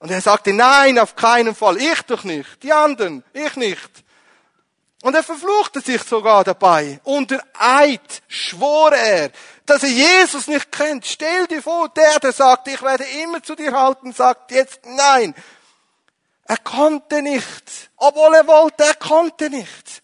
Und 0.00 0.10
er 0.10 0.20
sagte, 0.20 0.52
nein, 0.52 0.98
auf 0.98 1.16
keinen 1.16 1.54
Fall, 1.54 1.78
ich 1.78 2.02
doch 2.02 2.24
nicht, 2.24 2.62
die 2.62 2.74
anderen, 2.74 3.24
ich 3.32 3.56
nicht. 3.56 3.90
Und 5.02 5.14
er 5.14 5.22
verfluchte 5.22 5.80
sich 5.80 6.02
sogar 6.02 6.44
dabei. 6.44 7.00
Unter 7.04 7.42
Eid 7.58 8.22
schwor 8.28 8.92
er, 8.92 9.30
dass 9.64 9.82
er 9.82 9.88
Jesus 9.88 10.46
nicht 10.46 10.70
kennt. 10.70 11.06
Stell 11.06 11.46
dir 11.46 11.62
vor, 11.62 11.88
der, 11.88 12.20
der 12.20 12.32
sagt, 12.32 12.68
ich 12.68 12.82
werde 12.82 13.04
immer 13.22 13.42
zu 13.42 13.54
dir 13.54 13.72
halten, 13.72 14.12
sagt 14.12 14.50
jetzt 14.50 14.80
nein. 14.84 15.34
Er 16.44 16.58
konnte 16.58 17.22
nicht. 17.22 17.90
Obwohl 17.96 18.34
er 18.34 18.46
wollte, 18.46 18.84
er 18.84 18.94
konnte 18.94 19.50
nicht. 19.50 20.02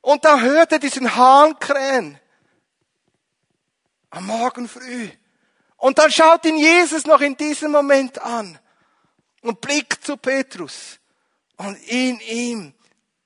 Und 0.00 0.24
da 0.24 0.40
hört 0.40 0.72
er 0.72 0.78
diesen 0.78 1.14
Hahn 1.14 1.58
krähen. 1.58 2.18
Am 4.10 4.26
Morgen 4.26 4.68
früh. 4.68 5.10
Und 5.76 5.98
dann 5.98 6.10
schaut 6.10 6.44
ihn 6.44 6.56
Jesus 6.56 7.06
noch 7.06 7.20
in 7.20 7.36
diesem 7.36 7.72
Moment 7.72 8.20
an 8.20 8.58
und 9.42 9.60
blickt 9.60 10.04
zu 10.04 10.16
Petrus. 10.16 10.98
Und 11.56 11.76
in 11.88 12.20
ihm 12.20 12.74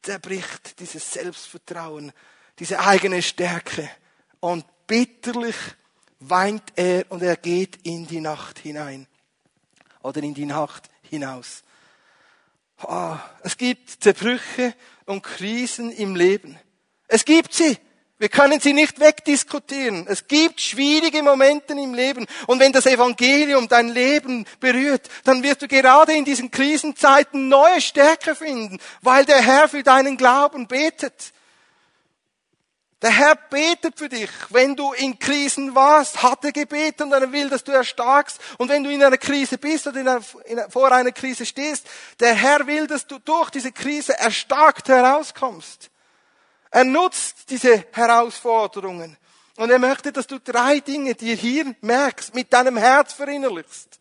zerbricht 0.03 0.79
dieses 0.81 1.11
Selbstvertrauen, 1.13 2.13
diese 2.59 2.81
eigene 2.81 3.23
Stärke. 3.23 3.89
Und 4.41 4.65
bitterlich 4.87 5.57
weint 6.21 6.73
er 6.77 7.11
und 7.11 7.23
er 7.23 7.37
geht 7.37 7.79
in 7.85 8.07
die 8.07 8.21
Nacht 8.21 8.59
hinein. 8.59 9.07
Oder 10.03 10.23
in 10.23 10.35
die 10.35 10.47
Nacht 10.47 10.89
hinaus. 11.03 11.63
Oh, 12.89 13.17
es 13.43 13.57
gibt 13.57 14.03
Zerbrüche 14.03 14.75
und 15.07 15.23
Krisen 15.23 15.93
im 15.93 16.17
Leben. 16.17 16.59
Es 17.09 17.25
gibt 17.25 17.53
sie. 17.53 17.79
Wir 18.19 18.29
können 18.29 18.61
sie 18.61 18.73
nicht 18.73 19.01
wegdiskutieren. 19.01 20.07
Es 20.09 20.29
gibt 20.29 20.61
schwierige 20.61 21.25
Momente 21.25 21.73
im 21.73 21.93
Leben. 21.93 22.27
Und 22.47 22.61
wenn 22.61 22.73
das 22.73 22.87
Evangelium 22.87 23.67
dein 23.67 23.89
Leben 23.89 24.47
berührt, 24.61 25.09
dann 25.25 25.43
wirst 25.43 25.63
du 25.63 25.67
gerade 25.67 26.13
in 26.13 26.25
diesen 26.25 26.53
Krisenzeiten 26.53 27.49
neue 27.49 27.81
Stärke 27.81 28.37
finden, 28.37 28.79
weil 29.01 29.25
der 29.25 29.43
Herr 29.43 29.69
für 29.69 29.83
deinen 29.83 30.17
Glauben 30.17 30.69
betet. 30.69 31.33
Der 33.03 33.11
Herr 33.11 33.35
betet 33.35 33.99
für 33.99 34.09
dich. 34.09 34.31
Wenn 34.51 34.77
du 34.77 34.93
in 34.93 35.19
Krisen 35.19 35.75
warst, 35.75 36.23
hat 36.23 36.45
er 36.45 36.53
gebetet 36.53 37.01
und 37.01 37.13
er 37.13 37.33
will, 37.33 37.51
dass 37.51 37.65
du 37.65 37.73
erstarkst. 37.73 38.41
Und 38.59 38.69
wenn 38.69 38.85
du 38.85 38.91
in 38.91 39.03
einer 39.03 39.19
Krise 39.19 39.59
bist 39.59 39.89
oder 39.89 40.01
in 40.01 40.09
einer, 40.09 40.23
in, 40.45 40.71
vor 40.71 40.93
einer 40.93 41.11
Krise 41.11 41.45
stehst, 41.45 41.85
der 42.21 42.35
Herr 42.35 42.65
will, 42.69 42.87
dass 42.87 43.05
du 43.05 43.19
durch 43.19 43.51
diese 43.51 43.73
Krise 43.73 44.17
erstarkt 44.17 44.89
herauskommst. 44.89 45.91
Er 46.71 46.85
nutzt 46.85 47.51
diese 47.51 47.85
Herausforderungen. 47.93 49.17
Und 49.57 49.71
er 49.71 49.81
möchte, 49.81 50.13
dass 50.13 50.29
du 50.29 50.39
drei 50.39 50.79
Dinge, 50.79 51.15
die 51.15 51.35
hier 51.35 51.75
merkst, 51.81 52.35
mit 52.35 52.53
deinem 52.53 52.77
Herz 52.77 53.13
verinnerlichst. 53.13 53.99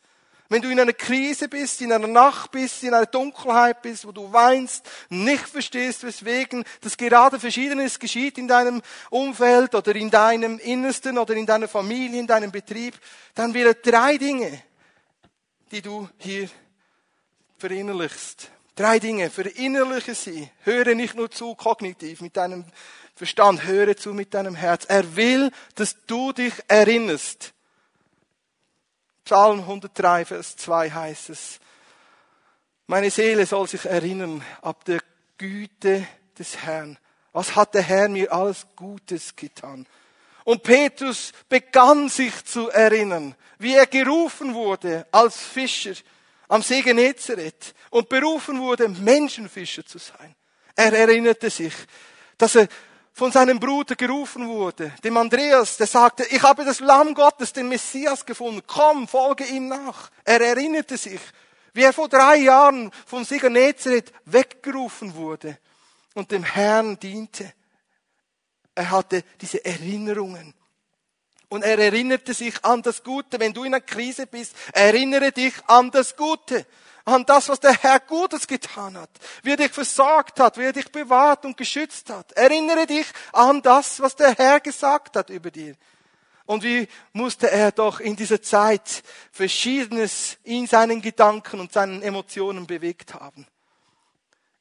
Wenn 0.51 0.61
du 0.61 0.69
in 0.69 0.81
einer 0.81 0.91
Krise 0.91 1.47
bist, 1.47 1.79
in 1.79 1.93
einer 1.93 2.07
Nacht 2.07 2.51
bist, 2.51 2.83
in 2.83 2.93
einer 2.93 3.05
Dunkelheit 3.05 3.81
bist, 3.81 4.05
wo 4.05 4.11
du 4.11 4.33
weinst, 4.33 4.85
nicht 5.07 5.47
verstehst, 5.47 6.03
weswegen, 6.03 6.65
dass 6.81 6.97
gerade 6.97 7.39
Verschiedenes 7.39 7.97
geschieht 7.97 8.37
in 8.37 8.49
deinem 8.49 8.81
Umfeld 9.09 9.73
oder 9.73 9.95
in 9.95 10.11
deinem 10.11 10.59
Innersten 10.59 11.17
oder 11.17 11.35
in 11.35 11.45
deiner 11.45 11.69
Familie, 11.69 12.19
in 12.19 12.27
deinem 12.27 12.51
Betrieb, 12.51 12.99
dann 13.33 13.53
wäre 13.53 13.75
drei 13.75 14.17
Dinge, 14.17 14.61
die 15.71 15.81
du 15.81 16.09
hier 16.17 16.49
verinnerlichst. 17.57 18.51
Drei 18.75 18.99
Dinge. 18.99 19.29
Verinnerliche 19.29 20.15
sie. 20.15 20.49
Höre 20.65 20.95
nicht 20.95 21.15
nur 21.15 21.31
zu 21.31 21.55
kognitiv 21.55 22.19
mit 22.19 22.35
deinem 22.35 22.65
Verstand, 23.15 23.63
höre 23.63 23.95
zu 23.95 24.13
mit 24.13 24.33
deinem 24.33 24.55
Herz. 24.55 24.83
Er 24.83 25.15
will, 25.15 25.49
dass 25.75 25.95
du 26.07 26.33
dich 26.33 26.55
erinnerst. 26.67 27.53
Psalm 29.31 29.61
103, 29.61 30.25
Vers 30.25 30.57
2 30.57 30.91
heißt 30.91 31.29
es. 31.29 31.61
Meine 32.87 33.09
Seele 33.09 33.45
soll 33.45 33.65
sich 33.65 33.85
erinnern 33.85 34.43
ab 34.61 34.83
der 34.83 34.99
Güte 35.37 36.05
des 36.37 36.57
Herrn. 36.57 36.99
Was 37.31 37.55
hat 37.55 37.73
der 37.73 37.81
Herr 37.81 38.09
mir 38.09 38.29
alles 38.33 38.67
Gutes 38.75 39.33
getan? 39.33 39.87
Und 40.43 40.63
Petrus 40.63 41.31
begann 41.47 42.09
sich 42.09 42.43
zu 42.43 42.71
erinnern, 42.71 43.33
wie 43.57 43.73
er 43.73 43.85
gerufen 43.85 44.53
wurde 44.53 45.07
als 45.13 45.37
Fischer 45.37 45.93
am 46.49 46.61
See 46.61 46.81
Genezareth 46.81 47.73
und 47.89 48.09
berufen 48.09 48.59
wurde, 48.59 48.89
Menschenfischer 48.89 49.85
zu 49.85 49.97
sein. 49.97 50.35
Er 50.75 50.91
erinnerte 50.91 51.49
sich, 51.49 51.73
dass 52.37 52.55
er 52.55 52.67
von 53.13 53.31
seinem 53.31 53.59
Bruder 53.59 53.95
gerufen 53.95 54.47
wurde, 54.47 54.93
dem 55.03 55.17
Andreas, 55.17 55.77
der 55.77 55.87
sagte, 55.87 56.23
ich 56.29 56.41
habe 56.43 56.63
das 56.63 56.79
Lamm 56.79 57.13
Gottes, 57.13 57.53
den 57.53 57.67
Messias 57.67 58.25
gefunden, 58.25 58.61
komm, 58.65 59.07
folge 59.07 59.45
ihm 59.45 59.67
nach. 59.67 60.09
Er 60.23 60.41
erinnerte 60.41 60.97
sich, 60.97 61.19
wie 61.73 61.83
er 61.83 61.93
vor 61.93 62.09
drei 62.09 62.37
Jahren 62.37 62.91
vom 63.05 63.23
See 63.23 63.37
Genezareth 63.37 64.11
weggerufen 64.25 65.15
wurde 65.15 65.57
und 66.13 66.31
dem 66.31 66.43
Herrn 66.43 66.99
diente. 66.99 67.53
Er 68.75 68.91
hatte 68.91 69.23
diese 69.39 69.63
Erinnerungen. 69.63 70.53
Und 71.49 71.63
er 71.63 71.77
erinnerte 71.77 72.33
sich 72.33 72.63
an 72.63 72.81
das 72.81 73.03
Gute. 73.03 73.37
Wenn 73.37 73.51
du 73.53 73.65
in 73.65 73.73
einer 73.73 73.81
Krise 73.81 74.25
bist, 74.25 74.55
erinnere 74.71 75.33
dich 75.33 75.53
an 75.67 75.91
das 75.91 76.15
Gute. 76.15 76.65
An 77.05 77.25
das, 77.25 77.49
was 77.49 77.59
der 77.59 77.73
Herr 77.73 77.99
Gutes 77.99 78.47
getan 78.47 78.97
hat. 78.97 79.09
Wie 79.43 79.51
er 79.51 79.57
dich 79.57 79.71
versorgt 79.71 80.39
hat, 80.39 80.57
wie 80.57 80.63
er 80.63 80.73
dich 80.73 80.91
bewahrt 80.91 81.45
und 81.45 81.57
geschützt 81.57 82.09
hat. 82.09 82.31
Erinnere 82.33 82.85
dich 82.85 83.07
an 83.33 83.61
das, 83.61 83.99
was 83.99 84.15
der 84.15 84.35
Herr 84.35 84.59
gesagt 84.59 85.15
hat 85.15 85.29
über 85.29 85.51
dir. 85.51 85.75
Und 86.45 86.63
wie 86.63 86.87
musste 87.13 87.49
er 87.49 87.71
doch 87.71 87.99
in 87.99 88.15
dieser 88.15 88.41
Zeit 88.41 89.03
Verschiedenes 89.31 90.37
in 90.43 90.67
seinen 90.67 91.01
Gedanken 91.01 91.59
und 91.59 91.71
seinen 91.71 92.01
Emotionen 92.01 92.67
bewegt 92.67 93.13
haben. 93.13 93.47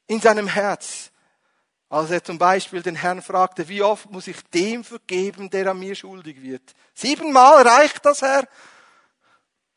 In 0.07 0.21
seinem 0.21 0.47
Herz. 0.47 1.11
Als 1.89 2.09
er 2.09 2.23
zum 2.23 2.37
Beispiel 2.37 2.81
den 2.81 2.95
Herrn 2.95 3.21
fragte, 3.21 3.67
wie 3.67 3.81
oft 3.81 4.09
muss 4.09 4.27
ich 4.27 4.41
dem 4.53 4.85
vergeben, 4.85 5.49
der 5.49 5.67
an 5.67 5.79
mir 5.79 5.93
schuldig 5.93 6.41
wird? 6.41 6.63
Siebenmal 6.93 7.67
reicht 7.67 8.05
das, 8.05 8.21
Herr? 8.21 8.47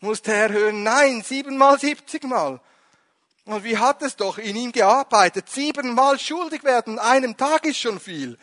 Musste 0.04 0.34
er 0.34 0.50
hören, 0.50 0.82
nein, 0.82 1.22
siebenmal, 1.22 1.78
siebzigmal. 1.78 2.60
Und 3.46 3.64
wie 3.64 3.78
hat 3.78 4.02
es 4.02 4.16
doch 4.16 4.36
in 4.36 4.54
ihm 4.54 4.70
gearbeitet? 4.70 5.48
Siebenmal 5.48 6.18
schuldig 6.18 6.62
werden, 6.62 6.98
einem 6.98 7.38
Tag 7.38 7.64
ist 7.64 7.78
schon 7.78 7.98
viel. 7.98 8.36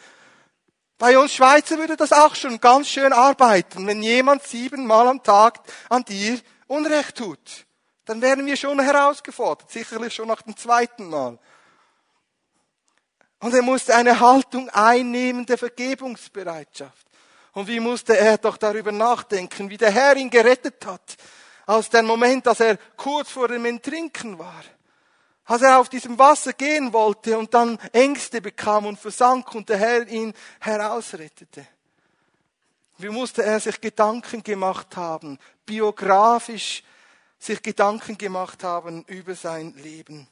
Bei 0.98 1.20
uns 1.20 1.36
Schweizer 1.36 1.78
würde 1.78 1.96
das 1.96 2.14
auch 2.14 2.34
schon 2.34 2.60
ganz 2.60 2.90
schön 2.90 3.14
arbeiten, 3.14 3.86
wenn 3.86 4.02
jemand 4.02 4.42
siebenmal 4.42 5.08
am 5.08 5.22
Tag 5.22 5.60
an 5.88 6.04
dir 6.04 6.40
Unrecht 6.66 7.18
tut. 7.18 7.68
Dann 8.06 8.24
wären 8.24 8.44
wir 8.48 8.58
schon 8.58 8.80
herausgefordert, 8.80 9.70
sicherlich 9.70 10.16
schon 10.16 10.30
nach 10.30 10.42
dem 10.42 10.58
zweiten 10.58 11.10
Mal. 11.10 11.38
Und 13.40 13.54
er 13.54 13.62
musste 13.62 13.96
eine 13.96 14.20
Haltung 14.20 14.68
einnehmen 14.70 15.46
der 15.46 15.60
Vergebungsbereitschaft. 15.60 17.06
Und 17.54 17.68
wie 17.68 17.80
musste 17.80 18.18
er 18.18 18.40
doch 18.40 18.58
darüber 18.58 18.92
nachdenken, 18.92 19.70
wie 19.70 19.78
der 19.78 19.92
Herr 19.92 20.16
ihn 20.16 20.32
gerettet 20.32 20.84
hat, 20.88 21.18
aus 21.66 21.90
dem 21.90 22.06
Moment, 22.06 22.46
dass 22.46 22.60
er 22.60 22.78
kurz 22.96 23.32
vor 23.32 23.48
dem 23.48 23.66
Enttrinken 23.66 24.38
war. 24.40 24.64
Als 25.46 25.62
er 25.62 25.80
auf 25.80 25.90
diesem 25.90 26.18
Wasser 26.18 26.54
gehen 26.54 26.94
wollte 26.94 27.38
und 27.38 27.54
dann 27.54 27.78
Ängste 27.92 28.42
bekam 28.42 28.86
und 28.86 29.00
versank 29.00 29.54
und 29.56 29.68
der 29.70 29.78
Herr 29.78 30.08
ihn 30.08 30.34
herausrettete. 30.60 31.66
Wie 32.98 33.10
musste 33.10 33.44
er 33.44 33.60
sich 33.60 33.82
Gedanken 33.82 34.44
gemacht 34.44 34.96
haben, 34.96 35.40
biografisch 35.66 36.84
sich 37.40 37.62
Gedanken 37.62 38.18
gemacht 38.18 38.64
haben 38.64 39.04
über 39.08 39.34
sein 39.34 39.74
Leben. 39.74 40.28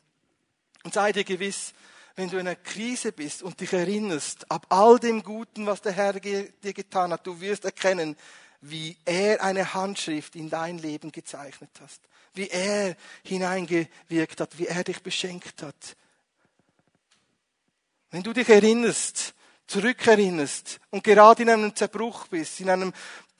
Und 0.83 0.93
sei 0.93 1.11
dir 1.11 1.23
gewiss, 1.23 1.73
wenn 2.15 2.29
du 2.29 2.37
in 2.37 2.47
einer 2.47 2.55
Krise 2.55 3.11
bist 3.11 3.41
und 3.41 3.59
dich 3.59 3.73
erinnerst, 3.73 4.49
ab 4.51 4.67
all 4.69 4.99
dem 4.99 5.23
Guten, 5.23 5.65
was 5.65 5.81
der 5.81 5.93
Herr 5.93 6.13
dir 6.13 6.51
getan 6.61 7.11
hat, 7.11 7.25
du 7.25 7.39
wirst 7.41 7.65
erkennen, 7.65 8.15
wie 8.61 8.97
er 9.05 9.43
eine 9.43 9.73
Handschrift 9.73 10.35
in 10.35 10.49
dein 10.49 10.77
Leben 10.77 11.11
gezeichnet 11.11 11.71
hat, 11.79 11.99
wie 12.33 12.49
er 12.49 12.95
hineingewirkt 13.23 14.41
hat, 14.41 14.57
wie 14.57 14.67
er 14.67 14.83
dich 14.83 15.01
beschenkt 15.01 15.63
hat. 15.63 15.95
Wenn 18.11 18.23
du 18.23 18.33
dich 18.33 18.49
erinnerst, 18.49 19.33
zurückerinnerst 19.67 20.79
und 20.89 21.03
gerade 21.03 21.43
in 21.43 21.49
einem 21.49 21.75
Zerbruch 21.75 22.27
bist, 22.27 22.59
in 22.59 22.69
einem 22.69 22.91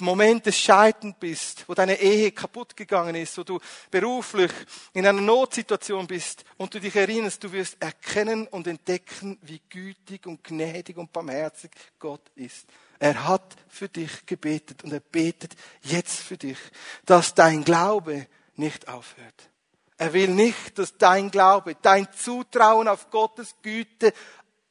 Moment 0.02 0.46
des 0.46 0.58
Scheitern 0.58 1.16
bist, 1.20 1.66
wo 1.68 1.74
deine 1.74 2.00
Ehe 2.00 2.32
kaputt 2.32 2.78
gegangen 2.78 3.16
ist, 3.16 3.38
wo 3.38 3.44
du 3.44 3.60
beruflich 3.92 4.52
in 4.94 5.06
einer 5.06 5.20
Notsituation 5.20 6.08
bist 6.08 6.46
und 6.58 6.74
du 6.74 6.80
dich 6.80 6.96
erinnerst, 6.96 7.44
du 7.44 7.52
wirst 7.52 7.78
erkennen 7.82 8.48
und 8.48 8.68
entdecken, 8.68 9.38
wie 9.42 9.60
gütig 9.70 10.26
und 10.26 10.44
gnädig 10.44 10.98
und 10.98 11.12
barmherzig 11.12 11.72
Gott 11.98 12.32
ist. 12.36 12.68
Er 13.00 13.28
hat 13.28 13.56
für 13.70 13.88
dich 13.88 14.26
gebetet 14.26 14.84
und 14.84 14.92
er 14.92 15.00
betet 15.00 15.56
jetzt 15.82 16.20
für 16.20 16.38
dich, 16.38 16.58
dass 17.06 17.34
dein 17.34 17.64
Glaube 17.64 18.28
nicht 18.56 18.88
aufhört. 18.90 19.50
Er 19.98 20.14
will 20.14 20.30
nicht, 20.30 20.78
dass 20.78 20.98
dein 20.98 21.32
Glaube, 21.32 21.76
dein 21.82 22.12
Zutrauen 22.14 22.88
auf 22.88 23.10
Gottes 23.10 23.56
Güte 23.62 24.14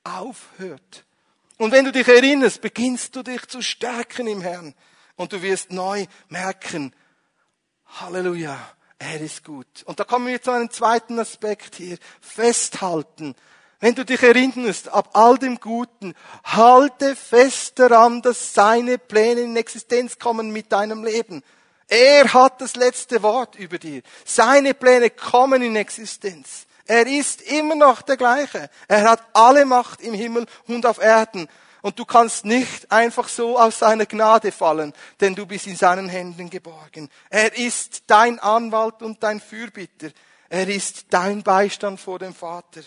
aufhört. 0.04 1.04
Und 1.58 1.72
wenn 1.72 1.84
du 1.84 1.92
dich 1.92 2.06
erinnerst, 2.06 2.60
beginnst 2.60 3.16
du 3.16 3.22
dich 3.22 3.46
zu 3.48 3.62
stärken 3.62 4.26
im 4.26 4.40
Herrn. 4.40 4.74
Und 5.16 5.32
du 5.32 5.42
wirst 5.42 5.72
neu 5.72 6.06
merken, 6.28 6.94
Halleluja, 7.86 8.58
er 8.98 9.20
ist 9.20 9.44
gut. 9.44 9.82
Und 9.84 9.98
da 10.00 10.04
kommen 10.04 10.28
wir 10.28 10.40
zu 10.40 10.50
einem 10.50 10.70
zweiten 10.70 11.18
Aspekt 11.18 11.76
hier. 11.76 11.98
Festhalten. 12.20 13.34
Wenn 13.80 13.94
du 13.94 14.04
dich 14.04 14.22
erinnerst, 14.22 14.88
ab 14.88 15.10
all 15.12 15.38
dem 15.38 15.60
Guten, 15.60 16.14
halte 16.42 17.14
fest 17.14 17.78
daran, 17.78 18.22
dass 18.22 18.52
seine 18.52 18.98
Pläne 18.98 19.42
in 19.42 19.56
Existenz 19.56 20.18
kommen 20.18 20.50
mit 20.50 20.72
deinem 20.72 21.04
Leben. 21.04 21.44
Er 21.86 22.32
hat 22.34 22.60
das 22.60 22.74
letzte 22.74 23.22
Wort 23.22 23.54
über 23.54 23.78
dir. 23.78 24.02
Seine 24.24 24.74
Pläne 24.74 25.10
kommen 25.10 25.62
in 25.62 25.76
Existenz. 25.76 26.66
Er 26.86 27.06
ist 27.06 27.42
immer 27.42 27.76
noch 27.76 28.02
der 28.02 28.16
gleiche. 28.16 28.68
Er 28.88 29.08
hat 29.08 29.22
alle 29.32 29.64
Macht 29.64 30.00
im 30.00 30.14
Himmel 30.14 30.46
und 30.66 30.84
auf 30.84 30.98
Erden. 30.98 31.48
Und 31.80 31.98
du 31.98 32.04
kannst 32.04 32.44
nicht 32.44 32.90
einfach 32.90 33.28
so 33.28 33.58
aus 33.58 33.78
seiner 33.78 34.06
Gnade 34.06 34.50
fallen, 34.50 34.92
denn 35.20 35.34
du 35.34 35.46
bist 35.46 35.68
in 35.68 35.76
seinen 35.76 36.08
Händen 36.08 36.50
geborgen. 36.50 37.08
Er 37.30 37.56
ist 37.56 38.02
dein 38.08 38.40
Anwalt 38.40 39.02
und 39.02 39.22
dein 39.22 39.40
Fürbitter. 39.40 40.08
Er 40.48 40.68
ist 40.68 41.06
dein 41.10 41.42
Beistand 41.42 42.00
vor 42.00 42.18
dem 42.18 42.34
Vater. 42.34 42.80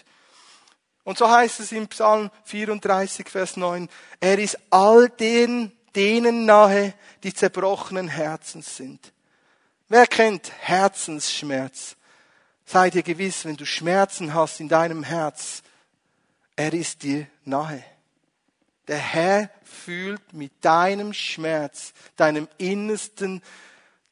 Und 1.04 1.18
so 1.18 1.30
heißt 1.30 1.60
es 1.60 1.72
im 1.72 1.88
Psalm 1.88 2.30
34, 2.45 3.28
Vers 3.28 3.58
9, 3.58 3.89
er 4.20 4.39
ist 4.39 4.58
all 4.70 5.10
den, 5.10 5.72
denen 5.95 6.45
nahe, 6.45 6.93
die 7.24 7.34
zerbrochenen 7.34 8.08
Herzens 8.08 8.78
sind. 8.78 9.12
Wer 9.89 10.08
kennt 10.08 10.52
Herzensschmerz? 10.60 11.95
Sei 12.66 12.89
dir 12.89 13.04
gewiss, 13.04 13.45
wenn 13.45 13.58
du 13.58 13.66
Schmerzen 13.66 14.34
hast 14.34 14.60
in 14.60 14.70
deinem 14.70 15.04
Herz, 15.04 15.64
er 16.56 16.74
ist 16.74 17.04
dir 17.04 17.28
nahe. 17.43 17.84
Der 18.88 18.97
Herr 18.97 19.49
fühlt 19.64 20.34
mit 20.34 20.54
deinem 20.64 21.14
Schmerz, 21.14 21.93
deinem 22.16 22.47
innersten 22.58 23.41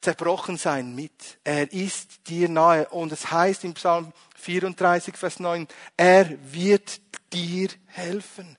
Zerbrochensein 0.01 0.95
mit. 0.95 1.37
Er 1.43 1.71
ist 1.71 2.27
dir 2.27 2.49
nahe. 2.49 2.87
Und 2.89 3.11
es 3.11 3.31
heißt 3.31 3.63
im 3.65 3.73
Psalm 3.73 4.13
34, 4.39 5.15
Vers 5.17 5.39
9, 5.39 5.67
er 5.97 6.29
wird 6.51 7.01
dir 7.33 7.69
helfen. 7.87 8.57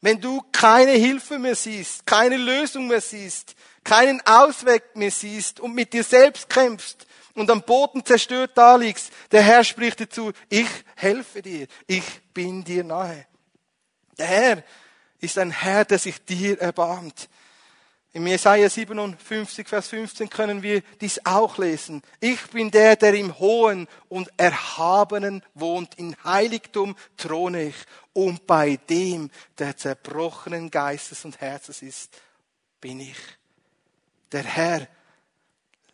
Wenn 0.00 0.20
du 0.20 0.42
keine 0.52 0.92
Hilfe 0.92 1.38
mehr 1.38 1.56
siehst, 1.56 2.06
keine 2.06 2.36
Lösung 2.36 2.86
mehr 2.86 3.00
siehst, 3.00 3.56
keinen 3.82 4.20
Ausweg 4.26 4.94
mehr 4.94 5.10
siehst 5.10 5.58
und 5.58 5.74
mit 5.74 5.92
dir 5.92 6.04
selbst 6.04 6.48
kämpfst 6.48 7.06
und 7.34 7.50
am 7.50 7.62
Boden 7.62 8.04
zerstört 8.04 8.52
da 8.54 8.76
liegst, 8.76 9.12
der 9.32 9.42
Herr 9.42 9.64
spricht 9.64 10.00
dir 10.00 10.08
zu, 10.08 10.32
ich 10.48 10.68
helfe 10.96 11.42
dir, 11.42 11.66
ich 11.86 12.04
bin 12.34 12.62
dir 12.62 12.84
nahe. 12.84 13.26
Der 14.18 14.26
Herr 14.26 14.64
ist 15.20 15.38
ein 15.38 15.50
Herr, 15.50 15.84
der 15.84 15.98
sich 15.98 16.24
dir 16.24 16.60
erbarmt. 16.60 17.28
Im 18.16 18.26
Jesaja 18.26 18.70
57, 18.70 19.68
Vers 19.68 19.88
15 19.88 20.30
können 20.30 20.62
wir 20.62 20.80
dies 21.02 21.20
auch 21.26 21.58
lesen. 21.58 22.00
Ich 22.18 22.40
bin 22.46 22.70
der, 22.70 22.96
der 22.96 23.12
im 23.12 23.38
Hohen 23.38 23.86
und 24.08 24.30
Erhabenen 24.38 25.42
wohnt. 25.52 25.96
In 25.96 26.16
Heiligtum 26.24 26.96
throne 27.18 27.64
ich. 27.64 27.74
Und 28.14 28.46
bei 28.46 28.76
dem, 28.88 29.30
der 29.58 29.76
zerbrochenen 29.76 30.70
Geistes 30.70 31.26
und 31.26 31.42
Herzens 31.42 31.82
ist, 31.82 32.18
bin 32.80 33.00
ich. 33.00 33.18
Der 34.32 34.44
Herr 34.44 34.88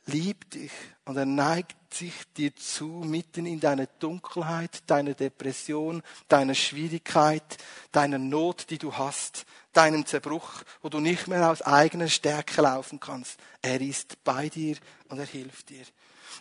liebt 0.06 0.54
dich 0.54 0.70
und 1.04 1.16
er 1.16 1.26
neigt 1.26 1.92
sich 1.92 2.14
dir 2.36 2.54
zu, 2.54 2.86
mitten 2.86 3.46
in 3.46 3.58
deiner 3.58 3.86
Dunkelheit, 3.98 4.84
deiner 4.86 5.14
Depression, 5.14 6.02
deiner 6.28 6.54
Schwierigkeit, 6.54 7.58
deiner 7.90 8.18
Not, 8.18 8.70
die 8.70 8.78
du 8.78 8.96
hast, 8.96 9.44
deinem 9.72 10.06
Zerbruch, 10.06 10.62
wo 10.82 10.88
du 10.88 11.00
nicht 11.00 11.28
mehr 11.28 11.50
aus 11.50 11.62
eigener 11.62 12.08
Stärke 12.08 12.60
laufen 12.62 13.00
kannst. 13.00 13.38
Er 13.60 13.80
ist 13.80 14.22
bei 14.24 14.48
dir 14.48 14.76
und 15.08 15.18
er 15.18 15.26
hilft 15.26 15.70
dir. 15.70 15.84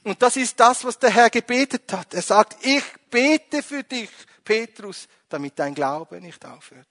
Und 0.03 0.21
das 0.21 0.35
ist 0.35 0.59
das, 0.59 0.83
was 0.83 0.97
der 0.97 1.11
Herr 1.11 1.29
gebetet 1.29 1.91
hat. 1.93 2.13
Er 2.13 2.21
sagt, 2.21 2.65
ich 2.65 2.83
bete 3.09 3.61
für 3.61 3.83
dich, 3.83 4.09
Petrus, 4.43 5.07
damit 5.29 5.57
dein 5.59 5.75
Glaube 5.75 6.19
nicht 6.19 6.43
aufhört. 6.45 6.87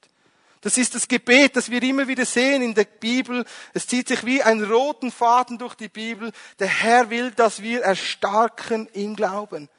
Das 0.60 0.76
ist 0.76 0.94
das 0.94 1.08
Gebet, 1.08 1.56
das 1.56 1.70
wir 1.70 1.82
immer 1.82 2.06
wieder 2.06 2.26
sehen 2.26 2.60
in 2.60 2.74
der 2.74 2.84
Bibel. 2.84 3.46
Es 3.72 3.86
zieht 3.86 4.08
sich 4.08 4.26
wie 4.26 4.42
ein 4.42 4.62
roten 4.62 5.10
Faden 5.10 5.56
durch 5.56 5.74
die 5.74 5.88
Bibel. 5.88 6.32
Der 6.58 6.68
Herr 6.68 7.08
will, 7.08 7.30
dass 7.30 7.62
wir 7.62 7.80
erstarken 7.80 8.86
im 8.92 9.16
Glauben. 9.16 9.70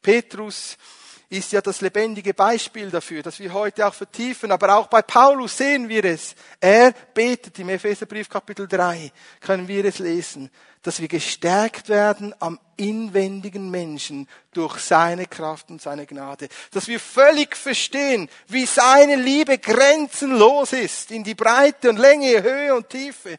Petrus 0.00 0.78
ist 1.28 1.52
ja 1.52 1.60
das 1.60 1.80
lebendige 1.80 2.34
Beispiel 2.34 2.90
dafür, 2.90 3.22
dass 3.22 3.40
wir 3.40 3.52
heute 3.52 3.86
auch 3.86 3.94
vertiefen. 3.94 4.52
Aber 4.52 4.76
auch 4.76 4.86
bei 4.86 5.02
Paulus 5.02 5.56
sehen 5.56 5.88
wir 5.88 6.04
es. 6.04 6.34
Er 6.60 6.92
betet 7.14 7.58
im 7.58 7.68
Epheserbrief 7.68 8.28
Kapitel 8.28 8.68
3, 8.68 9.10
können 9.40 9.66
wir 9.66 9.84
es 9.84 9.98
lesen, 9.98 10.50
dass 10.82 11.00
wir 11.00 11.08
gestärkt 11.08 11.88
werden 11.88 12.32
am 12.38 12.60
inwendigen 12.76 13.70
Menschen 13.70 14.28
durch 14.52 14.78
seine 14.78 15.26
Kraft 15.26 15.68
und 15.70 15.82
seine 15.82 16.06
Gnade. 16.06 16.48
Dass 16.70 16.86
wir 16.86 17.00
völlig 17.00 17.56
verstehen, 17.56 18.28
wie 18.46 18.66
seine 18.66 19.16
Liebe 19.16 19.58
grenzenlos 19.58 20.72
ist 20.72 21.10
in 21.10 21.24
die 21.24 21.34
Breite 21.34 21.90
und 21.90 21.98
Länge, 21.98 22.40
Höhe 22.40 22.74
und 22.74 22.88
Tiefe. 22.88 23.38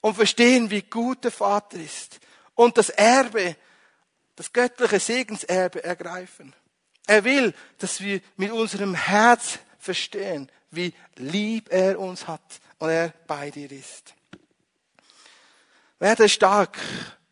Und 0.00 0.14
verstehen, 0.14 0.70
wie 0.70 0.82
gut 0.82 1.24
der 1.24 1.32
Vater 1.32 1.78
ist. 1.78 2.20
Und 2.54 2.78
das 2.78 2.90
Erbe, 2.90 3.56
das 4.36 4.52
göttliche 4.52 5.00
Segenserbe 5.00 5.82
ergreifen. 5.82 6.54
Er 7.06 7.24
will, 7.24 7.54
dass 7.78 8.00
wir 8.00 8.20
mit 8.36 8.50
unserem 8.50 8.94
Herz 8.94 9.58
verstehen, 9.78 10.50
wie 10.70 10.92
lieb 11.16 11.72
er 11.72 11.98
uns 11.98 12.26
hat 12.26 12.60
und 12.78 12.90
er 12.90 13.12
bei 13.26 13.50
dir 13.50 13.70
ist. 13.70 14.14
Werde 15.98 16.28
stark 16.28 16.78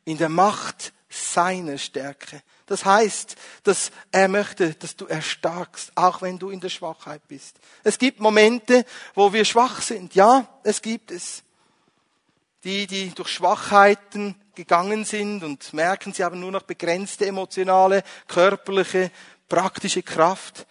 in 0.05 0.17
der 0.17 0.29
Macht 0.29 0.93
seiner 1.09 1.79
Stärke. 1.79 2.43
Das 2.67 2.85
heißt, 2.85 3.37
dass 3.63 3.91
er 4.11 4.29
möchte, 4.29 4.75
dass 4.75 4.97
du 4.97 5.07
erstarkst, 5.07 5.93
auch 5.97 6.23
wenn 6.23 6.39
du 6.39 6.49
in 6.51 6.61
der 6.61 6.71
Schwachheit 6.71 7.27
bist. 7.29 7.59
Es 7.83 7.99
gibt 7.99 8.21
Momente, 8.21 8.87
wo 9.15 9.33
wir 9.33 9.45
schwach 9.45 9.83
sind. 9.83 10.15
Ja, 10.15 10.49
es 10.63 10.81
gibt 10.81 11.11
es. 11.11 11.43
Die, 12.65 12.87
die 12.87 13.11
durch 13.11 13.29
Schwachheiten 13.29 14.35
gegangen 14.55 15.05
sind 15.05 15.45
und 15.45 15.75
merken, 15.75 16.15
sie 16.15 16.25
haben 16.25 16.41
nur 16.41 16.51
noch 16.51 16.63
begrenzte 16.63 17.27
emotionale, 17.27 18.03
körperliche 18.27 19.11
praktische 19.49 20.03
Kraft. 20.03 20.67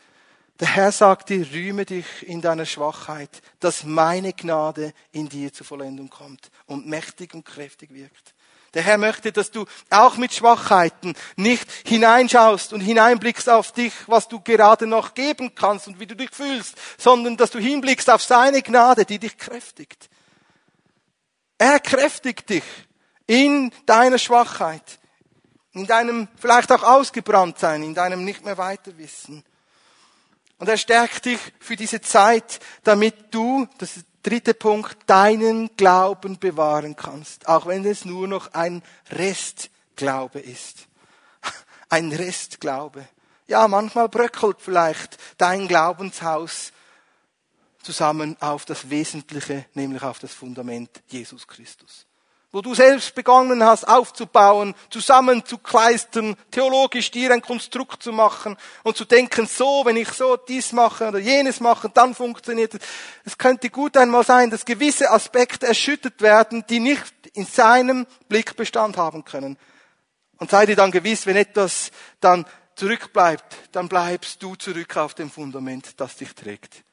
Der 0.59 0.67
Herr 0.67 0.91
sagt 0.91 1.29
dir, 1.29 1.45
rühme 1.51 1.85
dich 1.85 2.05
in 2.21 2.41
deiner 2.41 2.65
Schwachheit, 2.65 3.41
dass 3.59 3.83
meine 3.83 4.33
Gnade 4.33 4.93
in 5.11 5.27
dir 5.27 5.51
zur 5.51 5.65
Vollendung 5.65 6.09
kommt 6.09 6.51
und 6.65 6.87
mächtig 6.87 7.33
und 7.33 7.43
kräftig 7.43 7.93
wirkt. 7.93 8.33
Der 8.73 8.81
Herr 8.81 8.97
möchte, 8.97 9.31
dass 9.31 9.51
du 9.51 9.65
auch 9.91 10.17
mit 10.17 10.33
Schwachheiten 10.33 11.15
nicht 11.35 11.71
hineinschaust 11.85 12.73
und 12.73 12.81
hineinblickst 12.81 13.47
auf 13.47 13.71
dich, 13.71 13.93
was 14.07 14.27
du 14.27 14.39
gerade 14.39 14.87
noch 14.87 15.13
geben 15.13 15.53
kannst 15.53 15.87
und 15.87 15.99
wie 15.99 16.07
du 16.07 16.15
dich 16.15 16.31
fühlst, 16.31 16.75
sondern 16.97 17.37
dass 17.37 17.51
du 17.51 17.59
hinblickst 17.59 18.09
auf 18.09 18.23
seine 18.23 18.63
Gnade, 18.63 19.05
die 19.05 19.19
dich 19.19 19.37
kräftigt. 19.37 20.09
Er 21.59 21.79
kräftigt 21.79 22.49
dich 22.49 22.63
in 23.27 23.71
deiner 23.85 24.17
Schwachheit 24.17 24.99
in 25.73 25.87
deinem 25.87 26.27
vielleicht 26.35 26.71
auch 26.71 26.83
ausgebrannt 26.83 27.59
sein, 27.59 27.83
in 27.83 27.95
deinem 27.95 28.23
nicht 28.23 28.45
mehr 28.45 28.57
weiter 28.57 28.97
wissen. 28.97 29.43
Und 30.59 30.69
er 30.69 30.77
stärkt 30.77 31.25
dich 31.25 31.39
für 31.59 31.75
diese 31.75 31.99
Zeit, 32.01 32.59
damit 32.83 33.33
du, 33.33 33.67
das 33.79 33.97
ist 33.97 34.05
der 34.23 34.31
dritte 34.31 34.53
Punkt, 34.53 34.97
deinen 35.07 35.75
Glauben 35.75 36.39
bewahren 36.39 36.95
kannst, 36.95 37.47
auch 37.47 37.65
wenn 37.65 37.83
es 37.85 38.05
nur 38.05 38.27
noch 38.27 38.53
ein 38.53 38.83
Restglaube 39.11 40.39
ist. 40.39 40.87
Ein 41.89 42.11
Restglaube. 42.11 43.05
Ja, 43.47 43.67
manchmal 43.67 44.07
bröckelt 44.07 44.57
vielleicht 44.59 45.17
dein 45.37 45.67
Glaubenshaus 45.67 46.71
zusammen 47.81 48.37
auf 48.39 48.63
das 48.63 48.89
Wesentliche, 48.89 49.65
nämlich 49.73 50.01
auf 50.01 50.17
das 50.19 50.33
Fundament 50.33 51.03
Jesus 51.09 51.45
Christus 51.45 52.05
wo 52.53 52.61
du 52.61 52.75
selbst 52.75 53.15
begonnen 53.15 53.63
hast 53.63 53.85
aufzubauen, 53.85 54.75
zusammenzukleistern, 54.91 56.35
theologisch 56.51 57.09
dir 57.09 57.31
ein 57.31 57.41
Konstrukt 57.41 58.03
zu 58.03 58.13
machen 58.13 58.55
und 58.83 58.95
zu 58.95 59.05
denken, 59.05 59.47
so, 59.47 59.81
wenn 59.85 59.97
ich 59.97 60.09
so 60.09 60.37
dies 60.37 60.71
mache 60.71 61.07
oder 61.07 61.17
jenes 61.17 61.59
mache, 61.59 61.89
dann 61.89 62.13
funktioniert 62.13 62.75
es. 62.75 62.79
Es 63.25 63.37
könnte 63.39 63.71
gut 63.71 63.97
einmal 63.97 64.23
sein, 64.23 64.51
dass 64.51 64.65
gewisse 64.65 65.09
Aspekte 65.09 65.65
erschüttert 65.65 66.21
werden, 66.21 66.63
die 66.69 66.79
nicht 66.79 67.11
in 67.33 67.47
seinem 67.47 68.05
Blick 68.29 68.55
Bestand 68.55 68.97
haben 68.97 69.25
können. 69.25 69.57
Und 70.37 70.51
sei 70.51 70.67
dir 70.67 70.75
dann 70.75 70.91
gewiss, 70.91 71.25
wenn 71.25 71.37
etwas 71.37 71.89
dann 72.19 72.45
zurückbleibt, 72.75 73.69
dann 73.71 73.89
bleibst 73.89 74.43
du 74.43 74.55
zurück 74.55 74.95
auf 74.97 75.15
dem 75.15 75.31
Fundament, 75.31 75.99
das 75.99 76.17
dich 76.17 76.35
trägt. 76.35 76.83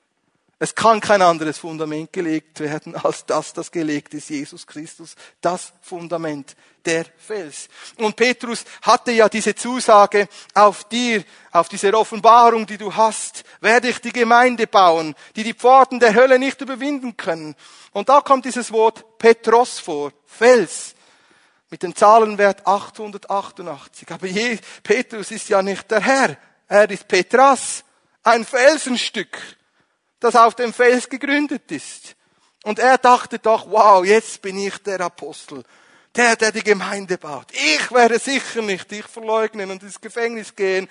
Es 0.63 0.75
kann 0.75 1.01
kein 1.01 1.23
anderes 1.23 1.57
Fundament 1.57 2.13
gelegt 2.13 2.61
werden, 2.61 2.95
als 3.03 3.25
das, 3.25 3.55
das 3.55 3.71
gelegt 3.71 4.13
ist, 4.13 4.29
Jesus 4.29 4.67
Christus. 4.67 5.17
Das 5.41 5.73
Fundament, 5.81 6.55
der 6.85 7.07
Fels. 7.17 7.69
Und 7.97 8.15
Petrus 8.15 8.65
hatte 8.83 9.11
ja 9.11 9.31
diese 9.31 9.55
Zusage 9.55 10.29
auf 10.53 10.85
dir, 10.85 11.25
auf 11.51 11.71
diese 11.71 11.93
Offenbarung, 11.95 12.67
die 12.67 12.77
du 12.77 12.95
hast, 12.95 13.43
werde 13.63 13.89
ich 13.89 14.01
die 14.03 14.13
Gemeinde 14.13 14.67
bauen, 14.67 15.15
die 15.35 15.45
die 15.45 15.55
Pforten 15.55 15.99
der 15.99 16.15
Hölle 16.15 16.39
nicht 16.39 16.61
überwinden 16.61 17.17
können. 17.17 17.57
Und 17.93 18.11
da 18.11 18.21
kommt 18.21 18.45
dieses 18.45 18.71
Wort 18.71 19.19
Petros 19.19 19.79
vor, 19.79 20.13
Fels, 20.27 20.95
mit 21.71 21.83
dem 21.83 21.97
Zahlenwert 21.97 22.67
888. 22.67 24.11
Aber 24.11 24.27
je, 24.27 24.59
Petrus 24.83 25.31
ist 25.31 25.49
ja 25.49 25.63
nicht 25.63 25.91
der 25.91 26.01
Herr, 26.01 26.37
er 26.69 26.91
ist 26.91 27.09
Petras, 27.09 27.83
ein 28.23 28.45
Felsenstück 28.45 29.39
das 30.21 30.37
auf 30.37 30.55
dem 30.55 30.73
Fels 30.73 31.09
gegründet 31.09 31.71
ist. 31.73 32.15
Und 32.63 32.79
er 32.79 32.99
dachte 32.99 33.39
doch, 33.39 33.71
wow, 33.71 34.05
jetzt 34.05 34.43
bin 34.43 34.59
ich 34.59 34.77
der 34.79 35.01
Apostel, 35.01 35.65
der, 36.15 36.37
der 36.37 36.53
die 36.53 36.63
Gemeinde 36.63 37.17
baut. 37.17 37.47
Ich 37.53 37.91
werde 37.91 38.19
sicher 38.19 38.63
nicht 38.63 38.91
dich 38.91 39.07
verleugnen 39.07 39.71
und 39.71 39.83
ins 39.83 40.01
Gefängnis 40.01 40.55
gehen. 40.55 40.89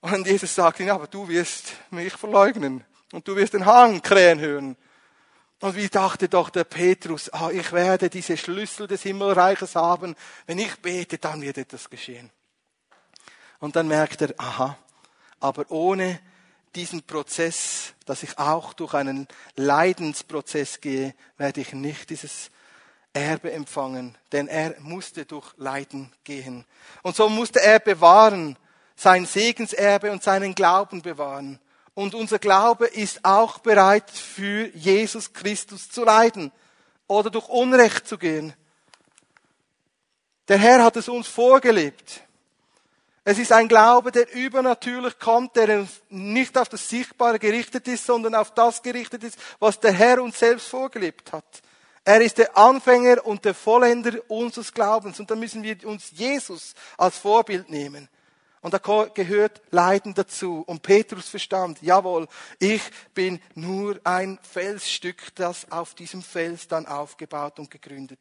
Und 0.00 0.26
Jesus 0.26 0.54
sagt 0.54 0.80
ihm, 0.80 0.90
aber 0.90 1.06
du 1.06 1.28
wirst 1.28 1.72
mich 1.90 2.12
verleugnen 2.12 2.84
und 3.12 3.26
du 3.26 3.36
wirst 3.36 3.54
den 3.54 3.64
Hahn 3.64 4.02
krähen 4.02 4.40
hören. 4.40 4.76
Und 5.60 5.76
wie 5.76 5.88
dachte 5.88 6.28
doch 6.28 6.50
der 6.50 6.64
Petrus, 6.64 7.32
ah, 7.32 7.50
ich 7.50 7.72
werde 7.72 8.10
diese 8.10 8.36
Schlüssel 8.36 8.86
des 8.86 9.02
Himmelreiches 9.02 9.76
haben. 9.76 10.14
Wenn 10.46 10.58
ich 10.58 10.76
bete, 10.80 11.16
dann 11.16 11.40
wird 11.40 11.56
etwas 11.56 11.88
geschehen. 11.88 12.30
Und 13.60 13.76
dann 13.76 13.88
merkt 13.88 14.20
er, 14.20 14.34
aha, 14.36 14.76
aber 15.40 15.70
ohne 15.70 16.20
diesen 16.74 17.02
Prozess, 17.02 17.94
dass 18.06 18.22
ich 18.22 18.38
auch 18.38 18.72
durch 18.72 18.94
einen 18.94 19.28
Leidensprozess 19.56 20.80
gehe, 20.80 21.14
werde 21.38 21.60
ich 21.60 21.72
nicht 21.72 22.10
dieses 22.10 22.50
Erbe 23.12 23.52
empfangen, 23.52 24.18
denn 24.32 24.48
er 24.48 24.74
musste 24.80 25.24
durch 25.24 25.54
Leiden 25.56 26.12
gehen. 26.24 26.64
Und 27.02 27.14
so 27.14 27.28
musste 27.28 27.60
er 27.62 27.78
bewahren, 27.78 28.58
sein 28.96 29.26
Segenserbe 29.26 30.10
und 30.10 30.22
seinen 30.22 30.54
Glauben 30.54 31.02
bewahren. 31.02 31.60
Und 31.94 32.14
unser 32.14 32.40
Glaube 32.40 32.86
ist 32.86 33.24
auch 33.24 33.58
bereit, 33.58 34.10
für 34.10 34.66
Jesus 34.74 35.32
Christus 35.32 35.88
zu 35.88 36.04
leiden 36.04 36.50
oder 37.06 37.30
durch 37.30 37.48
Unrecht 37.48 38.08
zu 38.08 38.18
gehen. 38.18 38.52
Der 40.48 40.58
Herr 40.58 40.82
hat 40.82 40.96
es 40.96 41.08
uns 41.08 41.28
vorgelebt. 41.28 42.23
Es 43.26 43.38
ist 43.38 43.52
ein 43.52 43.68
Glaube, 43.68 44.12
der 44.12 44.32
übernatürlich 44.34 45.18
kommt, 45.18 45.56
der 45.56 45.86
nicht 46.10 46.58
auf 46.58 46.68
das 46.68 46.88
Sichtbare 46.88 47.38
gerichtet 47.38 47.88
ist, 47.88 48.04
sondern 48.04 48.34
auf 48.34 48.52
das 48.52 48.82
gerichtet 48.82 49.24
ist, 49.24 49.38
was 49.58 49.80
der 49.80 49.92
Herr 49.92 50.22
uns 50.22 50.38
selbst 50.38 50.68
vorgelebt 50.68 51.32
hat. 51.32 51.62
Er 52.04 52.20
ist 52.20 52.36
der 52.36 52.54
Anfänger 52.54 53.24
und 53.24 53.46
der 53.46 53.54
Vollender 53.54 54.12
unseres 54.28 54.74
Glaubens. 54.74 55.18
Und 55.18 55.30
da 55.30 55.36
müssen 55.36 55.62
wir 55.62 55.86
uns 55.86 56.10
Jesus 56.10 56.74
als 56.98 57.16
Vorbild 57.16 57.70
nehmen. 57.70 58.10
Und 58.60 58.74
da 58.74 59.08
gehört 59.14 59.62
Leiden 59.70 60.12
dazu. 60.12 60.62
Und 60.66 60.82
Petrus 60.82 61.28
verstand, 61.28 61.80
jawohl, 61.80 62.28
ich 62.58 62.82
bin 63.14 63.40
nur 63.54 63.98
ein 64.04 64.38
Felsstück, 64.42 65.34
das 65.34 65.70
auf 65.72 65.94
diesem 65.94 66.22
Fels 66.22 66.68
dann 66.68 66.84
aufgebaut 66.84 67.58
und 67.58 67.70
gegründet 67.70 68.20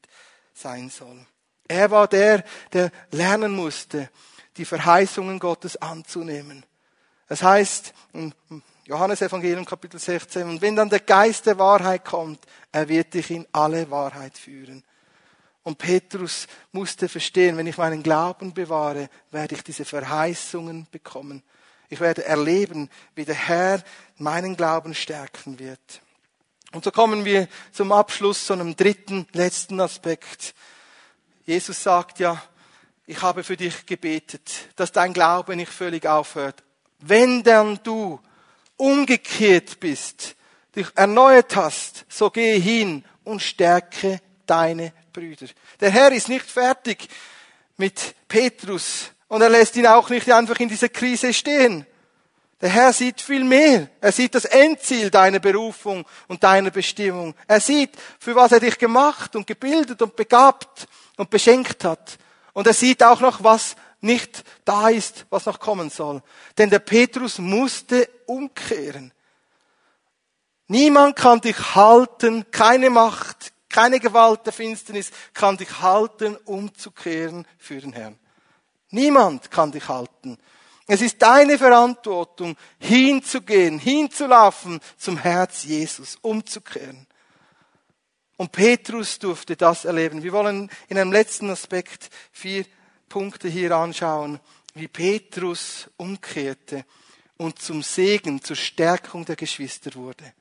sein 0.53 0.89
soll. 0.89 1.25
Er 1.67 1.91
war 1.91 2.07
der, 2.07 2.45
der 2.71 2.89
lernen 3.11 3.53
musste, 3.53 4.09
die 4.57 4.65
Verheißungen 4.65 5.39
Gottes 5.39 5.77
anzunehmen. 5.77 6.65
Es 7.27 7.41
heißt 7.41 7.93
im 8.13 8.33
Johannes 8.85 9.21
Evangelium 9.21 9.65
Kapitel 9.65 9.99
16, 9.99 10.47
und 10.47 10.61
wenn 10.61 10.75
dann 10.75 10.89
der 10.89 10.99
Geist 10.99 11.45
der 11.45 11.57
Wahrheit 11.57 12.03
kommt, 12.03 12.39
er 12.71 12.89
wird 12.89 13.13
dich 13.13 13.31
in 13.31 13.47
alle 13.51 13.89
Wahrheit 13.89 14.37
führen. 14.37 14.83
Und 15.63 15.77
Petrus 15.77 16.47
musste 16.73 17.07
verstehen, 17.07 17.55
wenn 17.55 17.67
ich 17.67 17.77
meinen 17.77 18.03
Glauben 18.03 18.53
bewahre, 18.53 19.09
werde 19.31 19.55
ich 19.55 19.63
diese 19.63 19.85
Verheißungen 19.85 20.87
bekommen. 20.91 21.41
Ich 21.89 22.01
werde 22.01 22.25
erleben, 22.25 22.89
wie 23.15 23.23
der 23.23 23.35
Herr 23.35 23.81
meinen 24.17 24.57
Glauben 24.57 24.93
stärken 24.93 25.59
wird. 25.59 26.01
Und 26.73 26.83
so 26.83 26.91
kommen 26.91 27.23
wir 27.23 27.47
zum 27.71 27.91
Abschluss 27.91 28.45
zu 28.45 28.53
einem 28.53 28.75
dritten, 28.75 29.27
letzten 29.31 29.79
Aspekt. 29.79 30.53
Jesus 31.45 31.81
sagt 31.81 32.19
ja, 32.19 32.41
ich 33.05 33.21
habe 33.21 33.43
für 33.43 33.57
dich 33.57 33.85
gebetet, 33.85 34.49
dass 34.75 34.91
dein 34.91 35.13
Glaube 35.13 35.55
nicht 35.55 35.71
völlig 35.71 36.05
aufhört. 36.05 36.63
Wenn 36.99 37.43
dann 37.43 37.79
du 37.83 38.19
umgekehrt 38.77 39.79
bist, 39.79 40.35
dich 40.75 40.87
erneuert 40.95 41.55
hast, 41.55 42.05
so 42.09 42.29
gehe 42.29 42.55
hin 42.55 43.03
und 43.23 43.41
stärke 43.41 44.21
deine 44.45 44.93
Brüder. 45.11 45.47
Der 45.79 45.91
Herr 45.91 46.11
ist 46.11 46.29
nicht 46.29 46.45
fertig 46.45 47.07
mit 47.77 48.15
Petrus 48.27 49.11
und 49.27 49.41
er 49.41 49.49
lässt 49.49 49.75
ihn 49.75 49.87
auch 49.87 50.09
nicht 50.09 50.31
einfach 50.31 50.59
in 50.59 50.69
dieser 50.69 50.89
Krise 50.89 51.33
stehen. 51.33 51.85
Der 52.61 52.69
Herr 52.69 52.93
sieht 52.93 53.19
viel 53.19 53.43
mehr. 53.43 53.89
Er 53.99 54.13
sieht 54.13 54.35
das 54.35 54.45
Endziel 54.45 55.09
deiner 55.09 55.39
Berufung 55.39 56.05
und 56.29 56.41
deiner 56.41 56.71
Bestimmung. 56.71 57.35
Er 57.45 57.59
sieht, 57.59 57.91
für 58.19 58.35
was 58.35 58.53
er 58.53 58.61
dich 58.61 58.77
gemacht 58.77 59.35
und 59.35 59.45
gebildet 59.45 60.01
und 60.01 60.15
begabt 60.15 60.87
und 61.17 61.29
beschenkt 61.29 61.83
hat. 61.83 62.17
Und 62.53 62.67
er 62.67 62.73
sieht 62.73 63.03
auch 63.03 63.19
noch, 63.19 63.43
was 63.43 63.75
nicht 64.01 64.43
da 64.65 64.89
ist, 64.89 65.25
was 65.29 65.45
noch 65.45 65.59
kommen 65.59 65.89
soll. 65.89 66.21
Denn 66.57 66.69
der 66.69 66.79
Petrus 66.79 67.39
musste 67.39 68.07
umkehren. 68.25 69.11
Niemand 70.67 71.15
kann 71.15 71.41
dich 71.41 71.75
halten, 71.75 72.45
keine 72.51 72.89
Macht, 72.89 73.53
keine 73.69 73.99
Gewalt 73.99 74.45
der 74.45 74.53
Finsternis 74.53 75.11
kann 75.33 75.57
dich 75.57 75.81
halten, 75.81 76.37
umzukehren 76.45 77.45
für 77.57 77.81
den 77.81 77.93
Herrn. 77.93 78.19
Niemand 78.89 79.49
kann 79.49 79.71
dich 79.71 79.87
halten. 79.87 80.37
Es 80.85 81.01
ist 81.01 81.21
deine 81.21 81.57
Verantwortung, 81.57 82.55
hinzugehen, 82.77 83.79
hinzulaufen 83.79 84.79
zum 84.97 85.17
Herz 85.17 85.63
Jesus, 85.63 86.17
umzukehren. 86.21 87.07
Und 88.43 88.51
Petrus 88.51 89.19
durfte 89.19 89.55
das 89.55 89.85
erleben. 89.85 90.21
Wir 90.21 90.33
wollen 90.33 90.69
in 90.89 90.97
einem 90.97 91.13
letzten 91.13 91.49
Aspekt 91.49 92.09
vier 92.33 92.65
Punkte 93.07 93.47
hier 93.47 93.71
anschauen, 93.71 94.37
wie 94.73 94.89
Petrus 94.89 95.89
umkehrte 95.95 96.83
und 97.37 97.61
zum 97.61 97.81
Segen, 97.81 98.43
zur 98.43 98.57
Stärkung 98.57 99.23
der 99.23 99.37
Geschwister 99.37 99.95
wurde. 99.95 100.33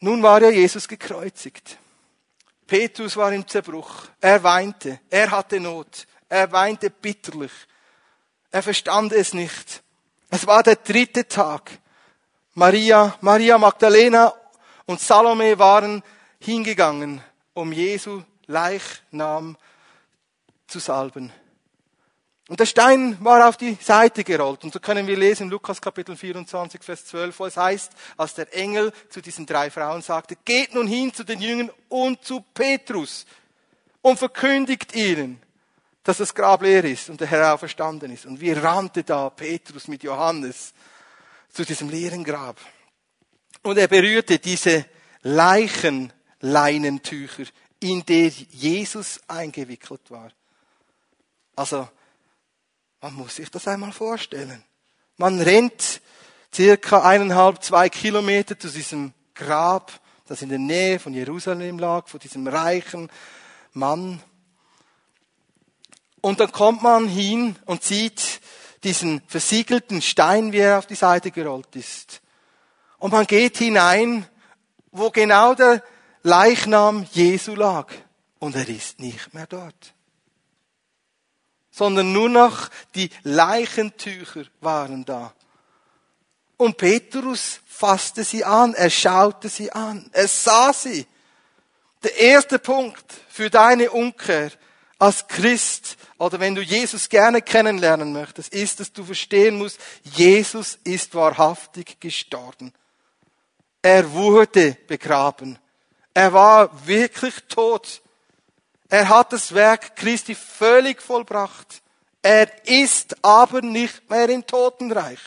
Nun 0.00 0.22
war 0.22 0.42
ja 0.42 0.50
Jesus 0.50 0.86
gekreuzigt. 0.86 1.78
Petrus 2.66 3.16
war 3.16 3.32
im 3.32 3.48
Zerbruch. 3.48 4.08
Er 4.20 4.42
weinte. 4.42 5.00
Er 5.08 5.30
hatte 5.30 5.58
Not. 5.58 6.06
Er 6.28 6.52
weinte 6.52 6.90
bitterlich. 6.90 7.52
Er 8.50 8.62
verstand 8.62 9.14
es 9.14 9.32
nicht. 9.32 9.82
Es 10.28 10.46
war 10.46 10.62
der 10.62 10.76
dritte 10.76 11.26
Tag. 11.26 11.70
Maria, 12.52 13.16
Maria 13.22 13.56
Magdalena 13.56 14.34
und 14.86 15.00
Salome 15.00 15.58
waren 15.58 16.02
hingegangen, 16.38 17.20
um 17.54 17.72
Jesu 17.72 18.22
Leichnam 18.46 19.56
zu 20.66 20.78
salben. 20.78 21.32
Und 22.48 22.60
der 22.60 22.66
Stein 22.66 23.16
war 23.24 23.48
auf 23.48 23.56
die 23.56 23.76
Seite 23.80 24.22
gerollt. 24.22 24.62
Und 24.62 24.72
so 24.72 24.78
können 24.78 25.08
wir 25.08 25.16
lesen 25.16 25.50
Lukas 25.50 25.80
Kapitel 25.80 26.16
24, 26.16 26.82
Vers 26.82 27.06
12, 27.06 27.40
wo 27.40 27.46
es 27.46 27.56
heißt, 27.56 27.92
als 28.16 28.34
der 28.34 28.54
Engel 28.54 28.92
zu 29.08 29.20
diesen 29.20 29.46
drei 29.46 29.68
Frauen 29.68 30.00
sagte, 30.00 30.36
geht 30.44 30.72
nun 30.72 30.86
hin 30.86 31.12
zu 31.12 31.24
den 31.24 31.40
Jüngern 31.40 31.70
und 31.88 32.24
zu 32.24 32.44
Petrus 32.54 33.26
und 34.00 34.16
verkündigt 34.16 34.94
ihnen, 34.94 35.42
dass 36.04 36.18
das 36.18 36.32
Grab 36.32 36.62
leer 36.62 36.84
ist 36.84 37.10
und 37.10 37.20
der 37.20 37.26
Herr 37.26 37.52
auferstanden 37.52 38.12
ist. 38.12 38.26
Und 38.26 38.40
wie 38.40 38.52
rannte 38.52 39.02
da 39.02 39.28
Petrus 39.28 39.88
mit 39.88 40.04
Johannes 40.04 40.72
zu 41.52 41.64
diesem 41.64 41.88
leeren 41.88 42.22
Grab. 42.22 42.60
Und 43.62 43.78
er 43.78 43.88
berührte 43.88 44.38
diese 44.38 44.84
Leichenleinentücher, 45.22 47.44
in 47.80 48.04
der 48.06 48.28
Jesus 48.28 49.20
eingewickelt 49.28 50.10
war. 50.10 50.30
Also, 51.54 51.88
man 53.00 53.14
muss 53.14 53.36
sich 53.36 53.50
das 53.50 53.68
einmal 53.68 53.92
vorstellen. 53.92 54.62
Man 55.16 55.40
rennt 55.40 56.00
circa 56.54 57.02
eineinhalb, 57.02 57.62
zwei 57.62 57.88
Kilometer 57.88 58.58
zu 58.58 58.68
diesem 58.68 59.12
Grab, 59.34 59.92
das 60.26 60.42
in 60.42 60.48
der 60.48 60.58
Nähe 60.58 60.98
von 60.98 61.14
Jerusalem 61.14 61.78
lag, 61.78 62.08
von 62.08 62.20
diesem 62.20 62.46
reichen 62.46 63.10
Mann. 63.72 64.22
Und 66.20 66.40
dann 66.40 66.50
kommt 66.50 66.82
man 66.82 67.08
hin 67.08 67.56
und 67.66 67.82
sieht 67.82 68.40
diesen 68.82 69.22
versiegelten 69.28 70.02
Stein, 70.02 70.52
wie 70.52 70.58
er 70.58 70.78
auf 70.78 70.86
die 70.86 70.94
Seite 70.94 71.30
gerollt 71.30 71.74
ist. 71.76 72.20
Und 72.98 73.12
man 73.12 73.26
geht 73.26 73.58
hinein, 73.58 74.26
wo 74.90 75.10
genau 75.10 75.54
der 75.54 75.82
Leichnam 76.22 77.06
Jesu 77.12 77.54
lag. 77.54 77.92
Und 78.38 78.56
er 78.56 78.68
ist 78.68 79.00
nicht 79.00 79.34
mehr 79.34 79.46
dort. 79.46 79.94
Sondern 81.70 82.12
nur 82.12 82.28
noch 82.28 82.68
die 82.94 83.10
Leichentücher 83.22 84.44
waren 84.60 85.04
da. 85.04 85.34
Und 86.56 86.78
Petrus 86.78 87.60
fasste 87.66 88.24
sie 88.24 88.44
an, 88.44 88.72
er 88.74 88.88
schaute 88.88 89.48
sie 89.48 89.70
an, 89.72 90.08
er 90.12 90.26
sah 90.26 90.72
sie. 90.72 91.06
Der 92.02 92.16
erste 92.16 92.58
Punkt 92.58 93.04
für 93.28 93.50
deine 93.50 93.90
Umkehr 93.90 94.50
als 94.98 95.28
Christ 95.28 95.96
oder 96.18 96.40
wenn 96.40 96.54
du 96.54 96.62
Jesus 96.62 97.08
gerne 97.08 97.42
kennenlernen 97.42 98.12
möchtest, 98.12 98.54
ist, 98.54 98.80
dass 98.80 98.92
du 98.92 99.04
verstehen 99.04 99.58
musst, 99.58 99.78
Jesus 100.02 100.78
ist 100.84 101.14
wahrhaftig 101.14 102.00
gestorben. 102.00 102.72
Er 103.88 104.12
wurde 104.12 104.76
begraben. 104.88 105.56
Er 106.12 106.32
war 106.32 106.68
wirklich 106.88 107.34
tot. 107.48 108.02
Er 108.88 109.08
hat 109.08 109.32
das 109.32 109.54
Werk 109.54 109.94
Christi 109.94 110.34
völlig 110.34 111.00
vollbracht. 111.00 111.82
Er 112.20 112.48
ist 112.66 113.14
aber 113.24 113.62
nicht 113.62 114.10
mehr 114.10 114.28
im 114.28 114.44
Totenreich. 114.44 115.20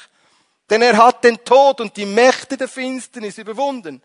Denn 0.69 0.81
er 0.81 0.97
hat 0.97 1.23
den 1.23 1.41
Tod 1.45 1.79
und 1.79 1.95
die 1.95 2.05
Mächte 2.05 2.57
der 2.57 2.67
Finsternis 2.67 3.37
überwunden. 3.37 4.03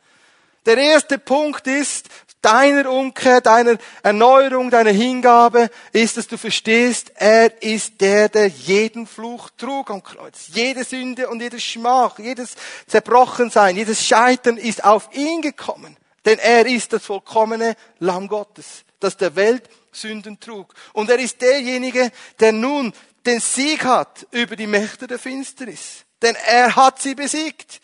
Der 0.64 0.78
erste 0.78 1.18
Punkt 1.18 1.66
ist, 1.66 2.08
deiner 2.44 2.90
Umkehr, 2.90 3.40
deiner 3.40 3.78
Erneuerung, 4.02 4.70
deiner 4.70 4.90
Hingabe, 4.90 5.70
ist, 5.92 6.16
dass 6.16 6.26
du 6.26 6.36
verstehst, 6.36 7.12
er 7.14 7.62
ist 7.62 8.00
der, 8.00 8.28
der 8.28 8.48
jeden 8.48 9.06
Fluch 9.06 9.50
trug 9.56 9.90
am 9.90 10.02
Kreuz. 10.02 10.48
Jede 10.52 10.84
Sünde 10.84 11.28
und 11.28 11.40
jedes 11.40 11.62
Schmach, 11.62 12.18
jedes 12.18 12.54
Zerbrochensein, 12.86 13.76
jedes 13.76 14.06
Scheitern 14.06 14.58
ist 14.58 14.84
auf 14.84 15.08
ihn 15.12 15.40
gekommen. 15.40 15.96
Denn 16.24 16.38
er 16.38 16.66
ist 16.66 16.92
das 16.92 17.04
vollkommene 17.04 17.76
Lamm 17.98 18.28
Gottes, 18.28 18.84
das 19.00 19.16
der 19.16 19.34
Welt 19.36 19.68
Sünden 19.92 20.40
trug. 20.40 20.74
Und 20.92 21.10
er 21.10 21.18
ist 21.18 21.40
derjenige, 21.40 22.10
der 22.40 22.52
nun 22.52 22.92
den 23.24 23.40
Sieg 23.40 23.84
hat 23.84 24.26
über 24.30 24.56
die 24.56 24.66
Mächte 24.66 25.06
der 25.06 25.18
Finsternis. 25.18 26.04
Denn 26.20 26.36
er 26.46 26.74
hat 26.76 27.00
sie 27.00 27.14
besiegt. 27.14 27.80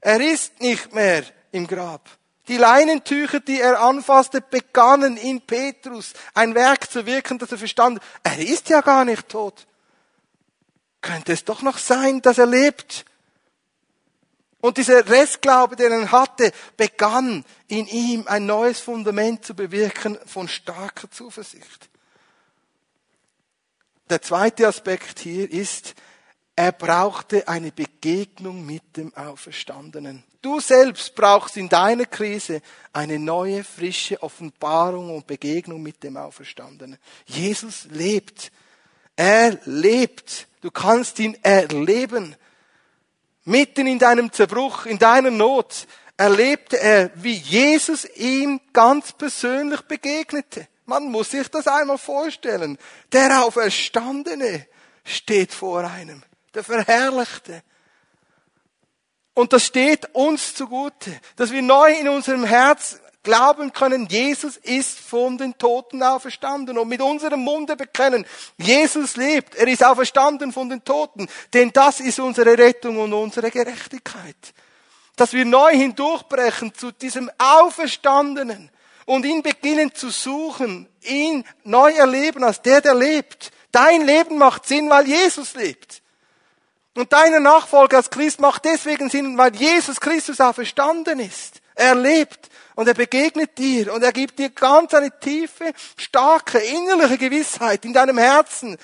Er 0.00 0.20
ist 0.20 0.60
nicht 0.60 0.94
mehr 0.94 1.24
im 1.52 1.66
Grab. 1.66 2.08
Die 2.48 2.58
Leinentücher, 2.58 3.40
die 3.40 3.60
er 3.60 3.80
anfasste, 3.80 4.40
begannen 4.42 5.16
in 5.16 5.40
Petrus 5.40 6.12
ein 6.34 6.54
Werk 6.54 6.90
zu 6.90 7.06
wirken, 7.06 7.38
dass 7.38 7.52
er 7.52 7.58
verstand, 7.58 8.00
er 8.22 8.38
ist 8.38 8.68
ja 8.68 8.82
gar 8.82 9.04
nicht 9.04 9.28
tot. 9.28 9.66
Könnte 11.00 11.32
es 11.32 11.44
doch 11.44 11.62
noch 11.62 11.78
sein, 11.78 12.20
dass 12.20 12.38
er 12.38 12.46
lebt? 12.46 13.04
Und 14.60 14.78
dieser 14.78 15.06
Restglaube, 15.08 15.76
den 15.76 15.92
er 15.92 16.10
hatte, 16.10 16.50
begann 16.76 17.44
in 17.68 17.86
ihm 17.86 18.26
ein 18.26 18.46
neues 18.46 18.80
Fundament 18.80 19.44
zu 19.44 19.54
bewirken 19.54 20.18
von 20.24 20.48
starker 20.48 21.10
Zuversicht. 21.10 21.90
Der 24.08 24.22
zweite 24.22 24.66
Aspekt 24.66 25.18
hier 25.18 25.50
ist, 25.50 25.94
er 26.56 26.72
brauchte 26.72 27.48
eine 27.48 27.72
Begegnung 27.72 28.64
mit 28.64 28.96
dem 28.96 29.14
Auferstandenen. 29.14 30.24
Du 30.44 30.60
selbst 30.60 31.14
brauchst 31.14 31.56
in 31.56 31.70
deiner 31.70 32.04
Krise 32.04 32.60
eine 32.92 33.18
neue, 33.18 33.64
frische 33.64 34.22
Offenbarung 34.22 35.16
und 35.16 35.26
Begegnung 35.26 35.82
mit 35.82 36.02
dem 36.02 36.18
Auferstandenen. 36.18 36.98
Jesus 37.24 37.86
lebt. 37.90 38.52
Er 39.16 39.58
lebt. 39.64 40.46
Du 40.60 40.70
kannst 40.70 41.18
ihn 41.18 41.34
erleben. 41.42 42.36
Mitten 43.46 43.86
in 43.86 43.98
deinem 43.98 44.30
Zerbruch, 44.30 44.84
in 44.84 44.98
deiner 44.98 45.30
Not, 45.30 45.86
erlebte 46.14 46.78
er, 46.78 47.10
wie 47.14 47.36
Jesus 47.36 48.04
ihm 48.14 48.60
ganz 48.74 49.12
persönlich 49.12 49.80
begegnete. 49.80 50.68
Man 50.84 51.04
muss 51.10 51.30
sich 51.30 51.48
das 51.48 51.66
einmal 51.66 51.96
vorstellen. 51.96 52.76
Der 53.10 53.46
Auferstandene 53.46 54.66
steht 55.06 55.54
vor 55.54 55.84
einem 55.84 56.22
der 56.52 56.64
Verherrlichte. 56.64 57.62
Und 59.34 59.52
das 59.52 59.64
steht 59.64 60.14
uns 60.14 60.54
zugute, 60.54 61.20
dass 61.36 61.50
wir 61.50 61.60
neu 61.60 61.92
in 61.92 62.08
unserem 62.08 62.44
Herz 62.44 63.00
glauben 63.24 63.72
können, 63.72 64.06
Jesus 64.06 64.56
ist 64.58 65.00
von 65.00 65.36
den 65.36 65.58
Toten 65.58 66.02
auferstanden 66.02 66.78
und 66.78 66.88
mit 66.88 67.00
unserem 67.00 67.40
Munde 67.40 67.74
bekennen, 67.74 68.24
Jesus 68.58 69.16
lebt, 69.16 69.56
er 69.56 69.66
ist 69.66 69.84
auferstanden 69.84 70.52
von 70.52 70.68
den 70.68 70.84
Toten, 70.84 71.26
denn 71.52 71.72
das 71.72 71.98
ist 71.98 72.20
unsere 72.20 72.56
Rettung 72.56 72.98
und 72.98 73.12
unsere 73.12 73.50
Gerechtigkeit. 73.50 74.36
Dass 75.16 75.32
wir 75.32 75.44
neu 75.44 75.72
hindurchbrechen 75.72 76.74
zu 76.74 76.92
diesem 76.92 77.30
Auferstandenen 77.38 78.70
und 79.06 79.24
ihn 79.24 79.42
beginnen 79.42 79.94
zu 79.94 80.10
suchen, 80.10 80.88
ihn 81.02 81.44
neu 81.64 81.92
erleben 81.92 82.44
als 82.44 82.62
der, 82.62 82.80
der 82.80 82.94
lebt. 82.94 83.52
Dein 83.72 84.02
Leben 84.02 84.38
macht 84.38 84.66
Sinn, 84.66 84.90
weil 84.90 85.06
Jesus 85.06 85.54
lebt. 85.54 86.02
Und 86.94 87.12
deine 87.12 87.40
Nachfolge 87.40 87.96
als 87.96 88.10
Christ 88.10 88.40
macht 88.40 88.64
deswegen 88.64 89.10
Sinn, 89.10 89.36
weil 89.36 89.54
Jesus 89.54 90.00
Christus 90.00 90.40
auch 90.40 90.54
verstanden 90.54 91.18
ist. 91.18 91.60
Er 91.74 91.94
lebt 91.94 92.48
und 92.76 92.86
er 92.86 92.94
begegnet 92.94 93.58
dir 93.58 93.92
und 93.92 94.02
er 94.02 94.12
gibt 94.12 94.38
dir 94.38 94.50
ganz 94.50 94.94
eine 94.94 95.18
tiefe, 95.18 95.72
starke, 95.96 96.58
innerliche 96.58 97.18
Gewissheit 97.18 97.84
in 97.84 97.92
deinem 97.92 98.18
Herzen, 98.18 98.78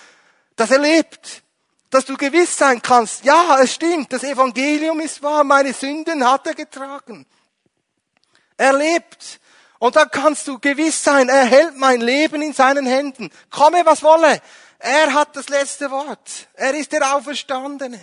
dass 0.56 0.70
er 0.70 0.80
lebt. 0.80 1.42
Dass 1.88 2.04
du 2.04 2.16
gewiss 2.16 2.56
sein 2.56 2.80
kannst, 2.80 3.24
ja, 3.24 3.58
es 3.60 3.74
stimmt, 3.74 4.12
das 4.12 4.22
Evangelium 4.22 5.00
ist 5.00 5.24
wahr, 5.24 5.42
meine 5.42 5.72
Sünden 5.72 6.24
hat 6.24 6.46
er 6.46 6.54
getragen. 6.54 7.26
Er 8.56 8.74
lebt. 8.74 9.40
Und 9.80 9.96
dann 9.96 10.08
kannst 10.08 10.46
du 10.46 10.60
gewiss 10.60 11.02
sein, 11.02 11.28
er 11.28 11.46
hält 11.46 11.76
mein 11.76 12.00
Leben 12.00 12.42
in 12.42 12.52
seinen 12.52 12.86
Händen. 12.86 13.30
Komme, 13.50 13.84
was 13.86 14.04
wolle. 14.04 14.40
Er 14.80 15.12
hat 15.12 15.36
das 15.36 15.48
letzte 15.50 15.90
Wort. 15.90 16.48
Er 16.54 16.74
ist 16.74 16.90
der 16.90 17.14
Auferstandene. 17.14 18.00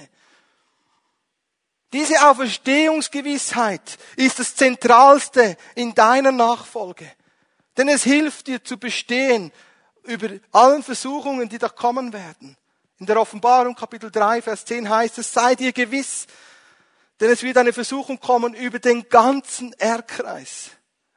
Diese 1.92 2.28
Auferstehungsgewissheit 2.30 3.98
ist 4.16 4.40
das 4.40 4.56
Zentralste 4.56 5.58
in 5.74 5.96
deiner 5.96 6.32
Nachfolge. 6.32 7.12
Denn 7.78 7.88
es 7.88 8.04
hilft 8.04 8.48
dir 8.48 8.64
zu 8.64 8.78
bestehen 8.78 9.52
über 10.04 10.30
allen 10.52 10.84
Versuchungen, 10.84 11.50
die 11.50 11.58
da 11.58 11.70
kommen 11.70 12.14
werden. 12.14 12.56
In 13.00 13.06
der 13.06 13.20
Offenbarung 13.20 13.76
Kapitel 13.76 14.12
3, 14.12 14.42
Vers 14.44 14.66
10 14.66 14.90
heißt 14.90 15.18
es, 15.18 15.34
sei 15.34 15.56
dir 15.56 15.74
gewiss, 15.74 16.28
denn 17.20 17.32
es 17.32 17.42
wird 17.42 17.58
eine 17.58 17.74
Versuchung 17.74 18.20
kommen 18.20 18.54
über 18.54 18.80
den 18.80 19.10
ganzen 19.10 19.74
Erdkreis. 19.80 20.72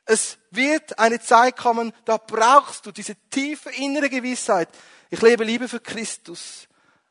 Es 0.07 0.39
wird 0.51 0.99
eine 0.99 1.21
Zeit 1.21 1.57
kommen, 1.57 1.93
da 2.05 2.17
brauchst 2.17 2.87
du 2.87 2.93
diese 2.93 3.15
tiefe 3.31 3.71
innere 3.71 4.09
Gewissheit, 4.09 4.69
ich 5.11 5.21
lebe 5.21 5.45
lieber 5.45 5.69
für 5.69 5.81
Christus 5.81 6.69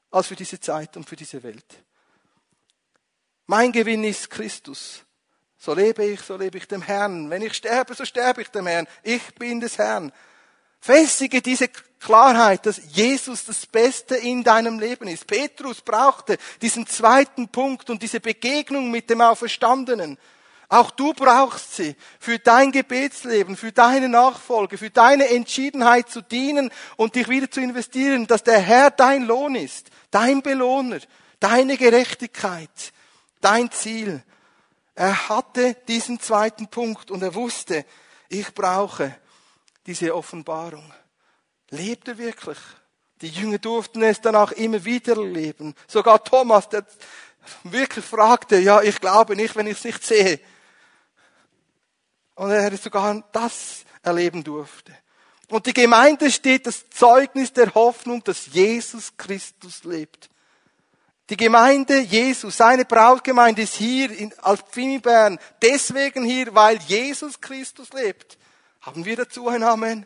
als 0.09 0.27
für 0.27 0.35
diese 0.35 0.59
Zeit 0.59 0.97
und 0.97 1.07
für 1.07 1.15
diese 1.15 1.43
Welt. 1.43 1.83
Mein 3.45 3.71
Gewinn 3.71 4.03
ist 4.03 4.29
Christus. 4.29 5.03
So 5.57 5.73
lebe 5.73 6.05
ich, 6.05 6.21
so 6.21 6.37
lebe 6.37 6.57
ich 6.57 6.67
dem 6.67 6.81
Herrn. 6.81 7.29
Wenn 7.29 7.41
ich 7.41 7.53
sterbe, 7.53 7.93
so 7.93 8.05
sterbe 8.05 8.41
ich 8.41 8.49
dem 8.49 8.65
Herrn. 8.65 8.87
Ich 9.03 9.35
bin 9.35 9.59
des 9.59 9.77
Herrn. 9.77 10.11
Festige 10.79 11.41
diese 11.41 11.67
Klarheit, 11.99 12.65
dass 12.65 12.79
Jesus 12.93 13.43
das 13.43 13.65
Beste 13.65 14.15
in 14.15 14.43
deinem 14.43 14.79
Leben 14.79 15.09
ist. 15.09 15.27
Petrus 15.27 15.81
brauchte 15.81 16.37
diesen 16.61 16.87
zweiten 16.87 17.49
Punkt 17.49 17.89
und 17.89 18.01
diese 18.01 18.21
Begegnung 18.21 18.89
mit 18.89 19.09
dem 19.09 19.19
Auferstandenen. 19.19 20.17
Auch 20.71 20.91
du 20.91 21.13
brauchst 21.13 21.75
sie 21.75 21.95
für 22.19 22.37
dein 22.37 22.71
Gebetsleben, 22.71 23.57
für 23.57 23.71
deine 23.71 24.07
Nachfolge, 24.07 24.77
für 24.77 24.91
deine 24.91 25.27
Entschiedenheit 25.29 26.09
zu 26.09 26.21
dienen 26.21 26.69
und 26.95 27.15
dich 27.15 27.27
wieder 27.27 27.49
zu 27.49 27.59
investieren, 27.59 28.27
dass 28.27 28.43
der 28.43 28.59
Herr 28.59 28.91
dein 28.91 29.23
Lohn 29.25 29.55
ist, 29.55 29.89
dein 30.11 30.43
Belohner, 30.43 30.99
deine 31.39 31.75
Gerechtigkeit, 31.75 32.69
dein 33.41 33.71
Ziel. 33.71 34.23
Er 34.93 35.29
hatte 35.29 35.75
diesen 35.87 36.19
zweiten 36.19 36.67
Punkt 36.67 37.09
und 37.09 37.23
er 37.23 37.33
wusste, 37.33 37.83
ich 38.27 38.53
brauche 38.53 39.15
diese 39.87 40.15
Offenbarung. 40.15 40.93
Lebt 41.71 42.09
er 42.09 42.19
wirklich? 42.19 42.59
Die 43.21 43.29
Jünger 43.29 43.57
durften 43.57 44.03
es 44.03 44.21
dann 44.21 44.35
auch 44.35 44.51
immer 44.51 44.85
wieder 44.85 45.17
erleben. 45.17 45.73
Sogar 45.87 46.23
Thomas, 46.23 46.69
der 46.69 46.85
wirklich 47.63 48.05
fragte, 48.05 48.59
ja, 48.59 48.83
ich 48.83 49.01
glaube 49.01 49.35
nicht, 49.35 49.55
wenn 49.55 49.65
ich 49.65 49.79
es 49.79 49.83
nicht 49.83 50.03
sehe. 50.03 50.39
Und 52.39 52.51
er 52.51 52.77
sogar 52.77 53.21
das 53.33 53.83
erleben 54.01 54.45
durfte. 54.45 54.93
Und 55.49 55.65
die 55.65 55.73
Gemeinde 55.73 56.31
steht 56.31 56.67
das 56.67 56.89
Zeugnis 56.89 57.51
der 57.51 57.73
Hoffnung, 57.75 58.23
dass 58.23 58.45
Jesus 58.53 59.11
Christus 59.17 59.83
lebt. 59.83 60.29
Die 61.29 61.35
Gemeinde 61.35 61.99
Jesus, 61.99 62.55
seine 62.55 62.85
Brautgemeinde 62.85 63.63
ist 63.63 63.73
hier 63.73 64.09
in, 64.11 64.33
als 64.39 64.61
Pfimibern 64.61 65.37
deswegen 65.61 66.23
hier, 66.23 66.55
weil 66.55 66.77
Jesus 66.77 67.41
Christus 67.41 67.91
lebt. 67.91 68.37
Haben 68.79 69.03
wir 69.03 69.17
dazu 69.17 69.49
ein 69.49 69.61
Amen? 69.61 70.05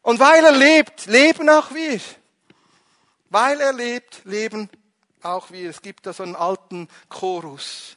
Und 0.00 0.18
weil 0.18 0.44
er 0.44 0.50
lebt, 0.50 1.06
leben 1.06 1.48
auch 1.48 1.72
wir. 1.72 2.00
Weil 3.30 3.60
er 3.60 3.72
lebt, 3.72 4.22
leben 4.24 4.68
auch 5.22 5.52
wir. 5.52 5.70
Es 5.70 5.80
gibt 5.80 6.06
da 6.06 6.12
so 6.12 6.24
einen 6.24 6.34
alten 6.34 6.88
Chorus. 7.08 7.96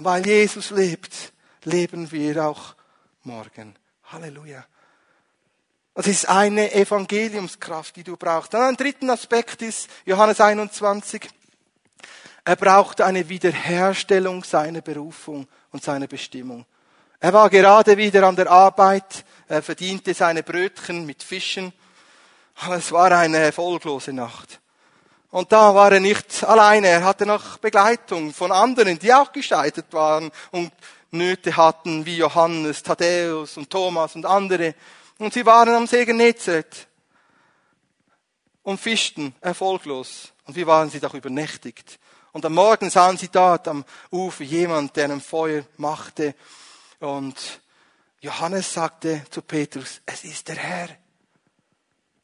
Weil 0.00 0.26
Jesus 0.26 0.68
lebt, 0.68 1.32
leben 1.66 2.10
wir 2.12 2.46
auch 2.46 2.74
morgen. 3.24 3.76
Halleluja. 4.04 4.64
Das 5.94 6.06
ist 6.06 6.28
eine 6.28 6.72
Evangeliumskraft, 6.72 7.96
die 7.96 8.04
du 8.04 8.16
brauchst. 8.16 8.54
Dann 8.54 8.62
ein 8.62 8.76
dritten 8.76 9.10
Aspekt 9.10 9.62
ist 9.62 9.88
Johannes 10.04 10.40
21. 10.40 11.28
Er 12.44 12.56
brauchte 12.56 13.04
eine 13.04 13.28
Wiederherstellung 13.28 14.44
seiner 14.44 14.80
Berufung 14.80 15.48
und 15.72 15.82
seiner 15.82 16.06
Bestimmung. 16.06 16.64
Er 17.18 17.32
war 17.32 17.50
gerade 17.50 17.96
wieder 17.96 18.24
an 18.24 18.36
der 18.36 18.50
Arbeit, 18.50 19.24
er 19.48 19.62
verdiente 19.62 20.14
seine 20.14 20.42
Brötchen 20.42 21.06
mit 21.06 21.22
Fischen, 21.22 21.72
aber 22.56 22.76
es 22.76 22.92
war 22.92 23.10
eine 23.10 23.38
erfolglose 23.38 24.12
Nacht. 24.12 24.60
Und 25.30 25.50
da 25.50 25.74
war 25.74 25.90
er 25.90 26.00
nicht 26.00 26.44
alleine, 26.44 26.88
er 26.88 27.04
hatte 27.04 27.26
noch 27.26 27.58
Begleitung 27.58 28.32
von 28.32 28.52
anderen, 28.52 28.98
die 28.98 29.12
auch 29.12 29.32
gescheitert 29.32 29.92
waren 29.92 30.30
und 30.50 30.72
Nöte 31.10 31.56
hatten, 31.56 32.04
wie 32.06 32.16
Johannes, 32.16 32.82
Thaddäus 32.82 33.56
und 33.56 33.70
Thomas 33.70 34.14
und 34.14 34.26
andere. 34.26 34.74
Und 35.18 35.32
sie 35.32 35.46
waren 35.46 35.74
am 35.74 35.86
See 35.86 36.04
Genezareth 36.04 36.86
und 38.62 38.80
fischten 38.80 39.34
erfolglos. 39.40 40.32
Und 40.44 40.56
wie 40.56 40.66
waren 40.66 40.90
sie 40.90 41.00
doch 41.00 41.14
übernächtigt? 41.14 41.98
Und 42.32 42.44
am 42.44 42.54
Morgen 42.54 42.90
sahen 42.90 43.16
sie 43.16 43.28
dort 43.28 43.66
am 43.68 43.84
Ufer 44.10 44.44
jemand, 44.44 44.94
der 44.96 45.10
ein 45.10 45.20
Feuer 45.20 45.64
machte. 45.78 46.34
Und 47.00 47.60
Johannes 48.20 48.72
sagte 48.72 49.24
zu 49.30 49.40
Petrus, 49.42 50.00
es 50.04 50.24
ist 50.24 50.48
der 50.48 50.56
Herr. 50.56 50.88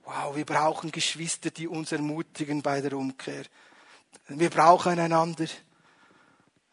Wow, 0.05 0.37
wir 0.37 0.45
brauchen 0.45 0.91
Geschwister, 0.91 1.51
die 1.51 1.69
uns 1.69 1.93
ermutigen 1.93 2.61
bei 2.61 2.81
der 2.81 2.93
Umkehr. 2.95 3.45
Wir 4.29 4.51
brauchen 4.51 4.99
einander. 4.99 5.47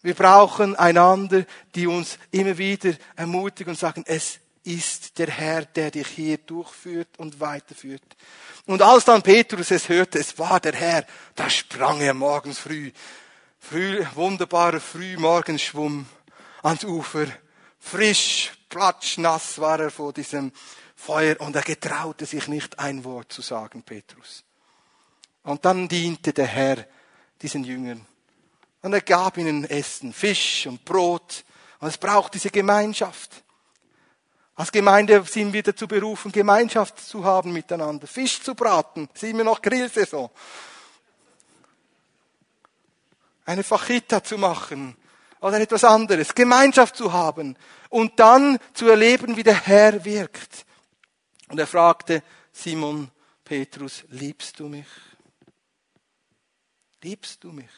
Wir 0.02 0.14
brauchen 0.14 0.76
einander, 0.76 1.46
die 1.76 1.88
uns 1.88 2.18
immer 2.32 2.58
wieder 2.58 2.94
ermutigen 3.16 3.72
und 3.72 3.80
sagen, 3.80 4.04
es 4.08 4.40
ist 4.64 5.18
der 5.18 5.28
Herr, 5.28 5.66
der 5.66 5.92
dich 5.92 6.08
hier 6.08 6.38
durchführt 6.38 7.10
und 7.18 7.40
weiterführt. 7.40 8.04
Und 8.66 8.82
als 8.82 9.06
dann 9.06 9.22
Petrus 9.22 9.72
es 9.72 9.90
hörte, 9.90 10.20
es 10.20 10.38
war 10.38 10.60
der 10.60 10.74
Herr, 10.74 11.06
da 11.36 11.50
sprang 11.50 12.02
er 12.02 12.14
morgens 12.14 12.60
früh, 12.60 12.92
früh 13.58 14.06
wunderbarer 14.16 14.80
Frühmorgenschwumm 14.80 16.06
ans 16.64 16.84
Ufer. 16.84 17.28
Frisch, 17.80 18.52
platschnass 18.70 19.60
war 19.60 19.80
er 19.80 19.92
vor 19.92 20.14
diesem 20.14 20.52
Feuer 20.96 21.40
und 21.40 21.56
er 21.56 21.62
getraute 21.62 22.26
sich 22.26 22.48
nicht 22.48 22.78
ein 22.78 23.04
Wort 23.04 23.32
zu 23.32 23.42
sagen, 23.42 23.84
Petrus. 23.84 24.44
Und 25.44 25.66
dann 25.66 25.88
diente 25.88 26.34
der 26.34 26.48
Herr 26.48 26.86
diesen 27.42 27.64
Jüngern. 27.64 28.06
Und 28.82 28.94
er 28.94 29.02
gab 29.02 29.38
ihnen 29.38 29.66
Essen, 29.66 30.14
Fisch 30.14 30.68
und 30.68 30.86
Brot. 30.86 31.44
Und 31.80 31.88
es 31.88 31.98
braucht 31.98 32.34
diese 32.34 32.50
Gemeinschaft. 32.50 33.44
Als 34.56 34.72
Gemeinde 34.72 35.24
sind 35.24 35.54
wir 35.54 35.64
dazu 35.64 35.88
berufen, 35.88 36.32
Gemeinschaft 36.32 37.00
zu 37.00 37.24
haben 37.24 37.54
miteinander. 37.54 38.08
Fisch 38.08 38.42
zu 38.42 38.56
braten. 38.56 39.08
Sind 39.14 39.38
wir 39.38 39.46
noch 39.46 39.62
Grillsaison. 39.62 40.30
Eine 43.46 43.64
Fachita 43.64 44.24
zu 44.24 44.38
machen. 44.38 44.98
Oder 45.42 45.62
etwas 45.62 45.86
anderes. 45.86 46.36
Gemeinschaft 46.36 46.98
zu 46.98 47.14
haben. 47.14 47.56
Und 47.90 48.20
dann 48.20 48.60
zu 48.74 48.90
erleben, 48.90 49.38
wie 49.38 49.44
der 49.44 49.66
Herr 49.66 50.04
wirkt. 50.04 50.66
Und 51.48 51.60
er 51.60 51.68
fragte 51.68 52.22
Simon 52.52 53.10
Petrus, 53.44 54.04
liebst 54.10 54.60
du 54.60 54.68
mich? 54.68 54.88
Liebst 57.02 57.44
du 57.44 57.52
mich? 57.52 57.70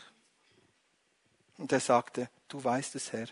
Und 1.62 1.72
er 1.72 1.80
sagte, 1.80 2.28
du 2.48 2.62
weißt 2.64 2.96
es, 2.96 3.14
Herr. 3.14 3.28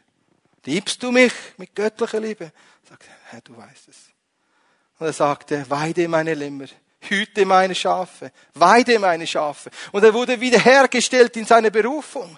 Liebst 0.64 1.02
du 1.02 1.12
mich 1.12 1.34
mit 1.58 1.74
göttlicher 1.74 2.20
Liebe? 2.20 2.52
Sagte, 2.88 3.08
Herr, 3.26 3.42
du 3.42 3.58
weißt 3.58 3.88
es. 3.88 3.98
Und 5.00 5.08
er 5.08 5.14
sagte, 5.14 5.66
weide 5.68 6.08
meine 6.08 6.36
Lämmer, 6.36 6.68
hüte 7.00 7.44
meine 7.44 7.74
Schafe, 7.74 8.32
weide 8.54 9.00
meine 9.00 9.26
Schafe. 9.26 9.72
Und 9.92 10.04
er 10.04 10.14
wurde 10.14 10.40
wiederhergestellt 10.40 11.38
in 11.38 11.46
seine 11.48 11.72
Berufung. 11.72 12.38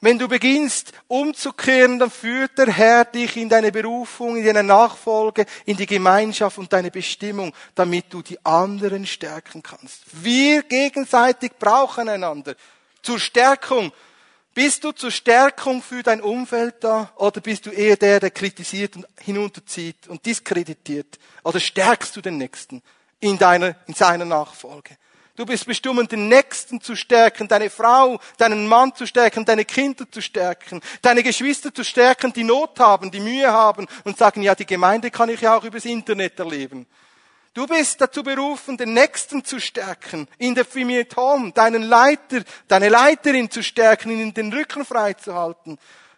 Wenn 0.00 0.18
du 0.18 0.26
beginnst 0.26 0.94
umzukehren, 1.06 2.00
dann 2.00 2.10
führt 2.10 2.58
der 2.58 2.72
Herr 2.72 3.04
dich 3.04 3.36
in 3.36 3.48
deine 3.48 3.70
Berufung, 3.70 4.36
in 4.36 4.44
deine 4.44 4.64
Nachfolge, 4.64 5.46
in 5.64 5.76
die 5.76 5.86
Gemeinschaft 5.86 6.58
und 6.58 6.72
deine 6.72 6.90
Bestimmung, 6.90 7.54
damit 7.76 8.06
du 8.12 8.20
die 8.20 8.44
anderen 8.44 9.06
stärken 9.06 9.62
kannst. 9.62 10.02
Wir 10.10 10.64
gegenseitig 10.64 11.52
brauchen 11.56 12.08
einander 12.08 12.56
zur 13.00 13.20
Stärkung 13.20 13.92
bist 14.54 14.84
du 14.84 14.92
zur 14.92 15.10
Stärkung 15.10 15.82
für 15.82 16.02
dein 16.02 16.20
Umfeld 16.20 16.76
da 16.80 17.12
oder 17.16 17.40
bist 17.40 17.66
du 17.66 17.70
eher 17.70 17.96
der, 17.96 18.20
der 18.20 18.30
kritisiert 18.30 18.96
und 18.96 19.06
hinunterzieht 19.20 20.08
und 20.08 20.24
diskreditiert? 20.26 21.18
Oder 21.44 21.60
stärkst 21.60 22.16
du 22.16 22.20
den 22.20 22.38
Nächsten 22.38 22.82
in 23.20 23.38
deiner, 23.38 23.76
in 23.86 23.94
seiner 23.94 24.24
Nachfolge? 24.24 24.96
Du 25.36 25.46
bist 25.46 25.64
bestimmt, 25.64 26.12
den 26.12 26.28
Nächsten 26.28 26.80
zu 26.80 26.94
stärken, 26.96 27.48
deine 27.48 27.70
Frau, 27.70 28.20
deinen 28.36 28.66
Mann 28.66 28.94
zu 28.94 29.06
stärken, 29.06 29.44
deine 29.44 29.64
Kinder 29.64 30.04
zu 30.10 30.20
stärken, 30.20 30.82
deine 31.00 31.22
Geschwister 31.22 31.72
zu 31.72 31.82
stärken, 31.82 32.32
die 32.32 32.44
Not 32.44 32.78
haben, 32.78 33.10
die 33.10 33.20
Mühe 33.20 33.50
haben 33.50 33.86
und 34.04 34.18
sagen, 34.18 34.42
ja, 34.42 34.54
die 34.54 34.66
Gemeinde 34.66 35.10
kann 35.10 35.30
ich 35.30 35.40
ja 35.40 35.56
auch 35.56 35.64
übers 35.64 35.86
Internet 35.86 36.38
erleben. 36.38 36.86
Du 37.52 37.66
bist 37.66 38.00
dazu 38.00 38.22
berufen, 38.22 38.76
den 38.76 38.94
Nächsten 38.94 39.44
zu 39.44 39.58
stärken, 39.58 40.28
in 40.38 40.54
der 40.54 40.64
Familie 40.64 41.08
Tom, 41.08 41.52
deinen 41.52 41.82
Leiter, 41.82 42.44
deine 42.68 42.88
Leiterin 42.88 43.50
zu 43.50 43.62
stärken, 43.62 44.10
ihnen 44.10 44.32
den 44.32 44.52
Rücken 44.52 44.84
frei 44.84 45.14
zu 45.14 45.34
halten. 45.34 45.76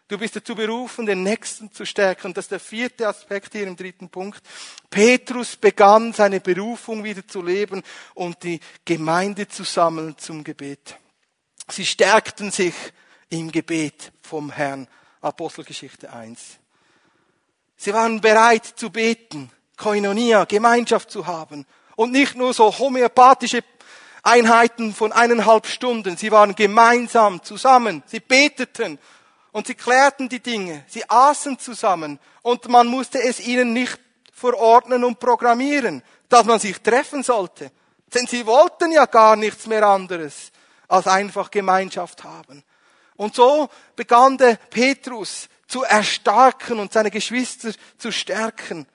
Du 0.09 0.19
bist 0.19 0.37
dazu 0.37 0.55
berufen, 0.55 1.07
den 1.07 1.23
Nächsten 1.23 1.73
zu 1.73 1.87
stärken. 1.87 2.35
Das 2.35 2.45
ist 2.45 2.51
der 2.51 2.61
vierte 2.61 3.09
Aspekt 3.09 3.53
hier 3.53 3.67
im 3.67 3.77
dritten 3.77 4.11
Punkt. 4.11 4.43
Petrus 4.91 5.57
begann 5.57 6.13
seine 6.13 6.41
Berufung 6.41 7.03
wieder 7.03 7.27
zu 7.27 7.41
leben 7.41 7.83
und 8.13 8.43
die 8.43 8.61
Gemeinde 8.85 9.49
zu 9.49 9.65
sammeln 9.65 10.19
zum 10.19 10.45
Gebet. 10.45 10.99
Sie 11.71 11.87
stärkten 11.87 12.51
sich 12.51 12.75
im 13.31 13.51
Gebet 13.51 14.13
vom 14.21 14.51
Herrn. 14.51 14.87
Apostelgeschichte 15.23 16.13
1. 16.13 16.59
Sie 17.77 17.95
waren 17.95 18.21
bereit 18.21 18.67
zu 18.67 18.91
beten. 18.91 19.51
Koinonia, 19.77 20.45
Gemeinschaft 20.45 21.11
zu 21.11 21.27
haben. 21.27 21.67
Und 21.97 22.13
nicht 22.13 22.35
nur 22.35 22.55
so 22.55 22.77
homöopathische 22.79 23.63
Einheiten 24.23 24.95
von 24.95 25.13
eineinhalb 25.13 25.67
Stunden. 25.67 26.17
Sie 26.17 26.31
waren 26.31 26.55
gemeinsam 26.55 27.43
zusammen. 27.43 28.03
Sie 28.07 28.21
beteten 28.21 28.99
und 29.53 29.67
sie 29.67 29.75
klärten 29.75 30.29
die 30.29 30.41
Dinge. 30.41 30.85
Sie 30.89 31.09
aßen 31.09 31.59
zusammen 31.59 32.19
und 32.43 32.69
man 32.69 32.87
musste 32.87 33.23
es 33.23 33.41
ihnen 33.41 33.73
nicht 33.73 34.01
verordnen 34.33 35.05
und 35.05 35.21
programmieren, 35.21 36.03
dass 36.29 36.45
man 36.45 36.59
sich 36.59 36.81
treffen 36.81 37.23
sollte. 37.23 37.71
Denn 38.15 38.27
sie 38.27 38.47
wollten 38.47 38.93
ja 38.93 39.07
gar 39.07 39.37
nichts 39.37 39.67
mehr 39.67 39.87
anderes 39.87 40.53
als 40.89 41.07
einfach 41.07 41.51
Gemeinschaft 41.51 42.25
haben. 42.25 42.63
Und 43.17 43.35
so 43.35 43.69
begann 43.97 44.39
der 44.39 44.57
Petrus 44.57 45.49
zu 45.67 45.85
erstarken 45.85 46.79
und 46.79 46.93
seine 46.93 47.11
Geschwister 47.11 47.73
zu 47.99 48.11
stärken. 48.13 48.87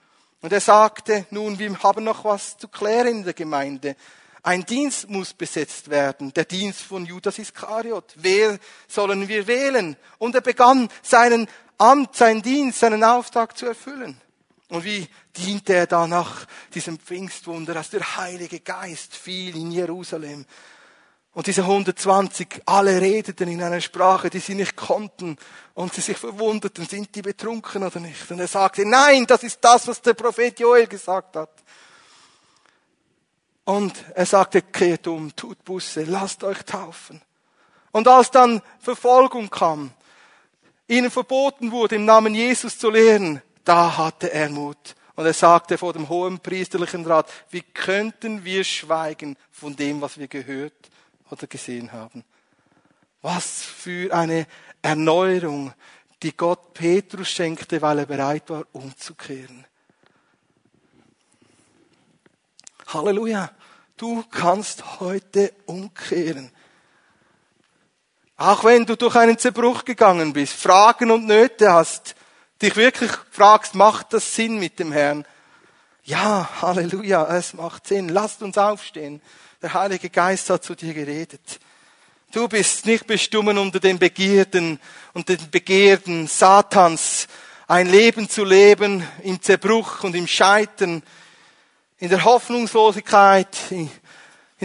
Und 0.42 0.54
er 0.54 0.62
sagte, 0.62 1.26
nun, 1.32 1.58
wir 1.58 1.78
haben 1.82 2.04
noch 2.04 2.24
was 2.24 2.58
zu 2.58 2.68
klären 2.68 3.08
in 3.08 3.24
der 3.24 3.34
Gemeinde. 3.34 3.96
Ein 4.44 4.66
Dienst 4.66 5.10
muss 5.10 5.34
besetzt 5.34 5.90
werden, 5.90 6.34
der 6.34 6.46
Dienst 6.46 6.82
von 6.82 7.06
Judas 7.06 7.40
Iskariot. 7.40 8.14
Wer 8.16 8.60
sollen 8.88 9.28
wir 9.28 9.48
wählen? 9.48 9.98
Und 10.20 10.36
er 10.36 10.42
begann 10.42 10.90
seinen 11.02 11.48
Amt, 11.78 12.16
seinen 12.16 12.42
Dienst, 12.42 12.80
seinen 12.80 13.04
Auftrag 13.04 13.58
zu 13.58 13.66
erfüllen. 13.66 14.22
Und 14.70 14.84
wie 14.84 15.08
diente 15.36 15.74
er 15.74 15.88
da 15.88 16.08
nach 16.08 16.46
diesem 16.74 17.00
Pfingstwunder, 17.00 17.74
dass 17.74 17.90
der 17.90 18.18
Heilige 18.18 18.60
Geist 18.60 19.16
fiel 19.16 19.56
in 19.56 19.72
Jerusalem 19.72 20.46
und 21.38 21.46
diese 21.46 21.62
120, 21.62 22.64
alle 22.66 23.00
redeten 23.00 23.48
in 23.48 23.62
einer 23.62 23.80
Sprache, 23.80 24.28
die 24.28 24.40
sie 24.40 24.56
nicht 24.56 24.76
konnten. 24.76 25.38
Und 25.76 25.94
sie 25.94 26.02
sich 26.02 26.18
verwunderten, 26.18 26.88
sind 26.88 27.14
die 27.14 27.22
betrunken 27.22 27.84
oder 27.84 28.00
nicht? 28.00 28.32
Und 28.32 28.40
er 28.40 28.48
sagte, 28.48 28.84
nein, 28.88 29.28
das 29.28 29.44
ist 29.44 29.60
das, 29.62 29.88
was 29.88 30.02
der 30.02 30.16
Prophet 30.16 30.60
Joel 30.60 30.88
gesagt 30.88 31.36
hat. 31.36 31.52
Und 33.66 33.94
er 34.16 34.26
sagte, 34.26 34.64
kehrt 34.64 35.06
um, 35.06 35.36
tut 35.36 35.64
Busse, 35.64 36.06
lasst 36.06 36.44
euch 36.44 36.66
taufen. 36.66 37.22
Und 37.92 38.08
als 38.08 38.32
dann 38.32 38.64
Verfolgung 38.80 39.52
kam, 39.52 39.92
ihnen 40.88 41.12
verboten 41.12 41.72
wurde, 41.72 41.98
im 41.98 42.06
Namen 42.06 42.34
Jesus 42.34 42.80
zu 42.80 42.90
lehren, 42.90 43.44
da 43.64 43.96
hatte 43.96 44.34
er 44.34 44.50
Mut. 44.50 44.96
Und 45.14 45.28
er 45.28 45.34
sagte 45.34 45.78
vor 45.78 45.94
dem 45.94 46.10
hohen 46.10 46.40
priesterlichen 46.40 47.06
Rat, 47.06 47.32
wie 47.52 47.62
könnten 47.62 48.44
wir 48.44 48.64
schweigen 48.64 49.38
von 49.52 49.76
dem, 49.76 50.02
was 50.02 50.18
wir 50.18 50.28
gehört 50.28 50.74
oder 51.30 51.48
gesehen 51.48 51.92
haben. 51.92 52.24
Was 53.22 53.64
für 53.64 54.14
eine 54.14 54.48
Erneuerung, 54.82 55.74
die 56.24 56.36
Gott 56.36 56.74
Petrus 56.74 57.30
schenkte, 57.30 57.82
weil 57.82 58.00
er 58.00 58.06
bereit 58.06 58.50
war, 58.50 58.66
umzukehren. 58.72 59.66
Halleluja. 62.88 63.52
Du 63.98 64.24
kannst 64.30 65.00
heute 65.00 65.54
umkehren. 65.66 66.52
Auch 68.38 68.64
wenn 68.64 68.86
du 68.86 68.96
durch 68.96 69.16
einen 69.16 69.40
Zerbruch 69.40 69.84
gegangen 69.84 70.34
bist, 70.34 70.54
Fragen 70.54 71.10
und 71.10 71.26
Nöte 71.26 71.74
hast, 71.74 72.16
dich 72.62 72.76
wirklich 72.76 73.12
fragst, 73.32 73.74
macht 73.74 74.14
das 74.14 74.36
Sinn 74.36 74.60
mit 74.60 74.78
dem 74.78 74.92
Herrn? 74.92 75.26
Ja, 76.04 76.48
Halleluja, 76.62 77.36
es 77.36 77.56
macht 77.56 77.88
Sinn. 77.88 78.10
Lasst 78.10 78.44
uns 78.44 78.58
aufstehen. 78.58 79.22
Der 79.60 79.74
Heilige 79.74 80.12
Geist 80.12 80.52
hat 80.52 80.64
zu 80.64 80.76
dir 80.76 80.94
geredet. 80.94 81.60
Du 82.32 82.48
bist 82.48 82.86
nicht 82.86 83.08
bestimmt 83.08 83.58
unter 83.58 83.80
den 83.80 83.98
Begierden 83.98 84.80
und 85.14 85.28
den 85.30 85.50
Begierden 85.50 86.28
Satans, 86.28 87.28
ein 87.68 87.88
Leben 87.88 88.30
zu 88.30 88.44
leben 88.44 89.04
im 89.24 89.42
Zerbruch 89.42 90.04
und 90.04 90.16
im 90.16 90.28
Scheitern, 90.28 91.02
in 91.98 92.10
der 92.10 92.24
Hoffnungslosigkeit, 92.24 93.58
in 93.72 93.90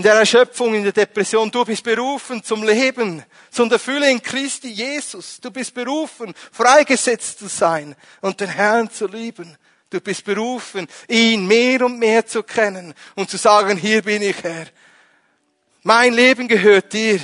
der 0.03 0.12
Erschöpfung, 0.12 0.74
in 0.74 0.82
der 0.82 0.93
Depression. 0.93 1.51
Du 1.51 1.64
bist 1.64 1.84
berufen 1.84 2.45
zum 2.45 2.62
Leben, 2.62 3.24
zum 3.51 3.72
Erfüllen 3.72 4.11
in 4.11 4.22
Christi 4.22 4.68
Jesus. 4.68 5.40
Du 5.40 5.51
bist 5.51 5.72
berufen, 5.72 6.34
freigesetzt 6.53 7.38
zu 7.38 7.49
sein 7.49 7.97
und 8.20 8.38
den 8.38 8.51
Herrn 8.51 8.90
zu 8.90 9.07
lieben. 9.07 9.57
Du 9.88 10.03
bist 10.03 10.22
berufen, 10.24 10.86
ihn 11.09 11.47
mehr 11.47 11.86
und 11.86 11.99
mehr 11.99 12.26
zu 12.26 12.43
kennen 12.43 12.93
und 13.14 13.30
zu 13.30 13.38
sagen, 13.38 13.78
hier 13.78 14.03
bin 14.03 14.20
ich 14.20 14.43
Herr. 14.43 14.66
Mein 15.85 16.12
Leben 16.12 16.47
gehört 16.47 16.93
dir. 16.93 17.18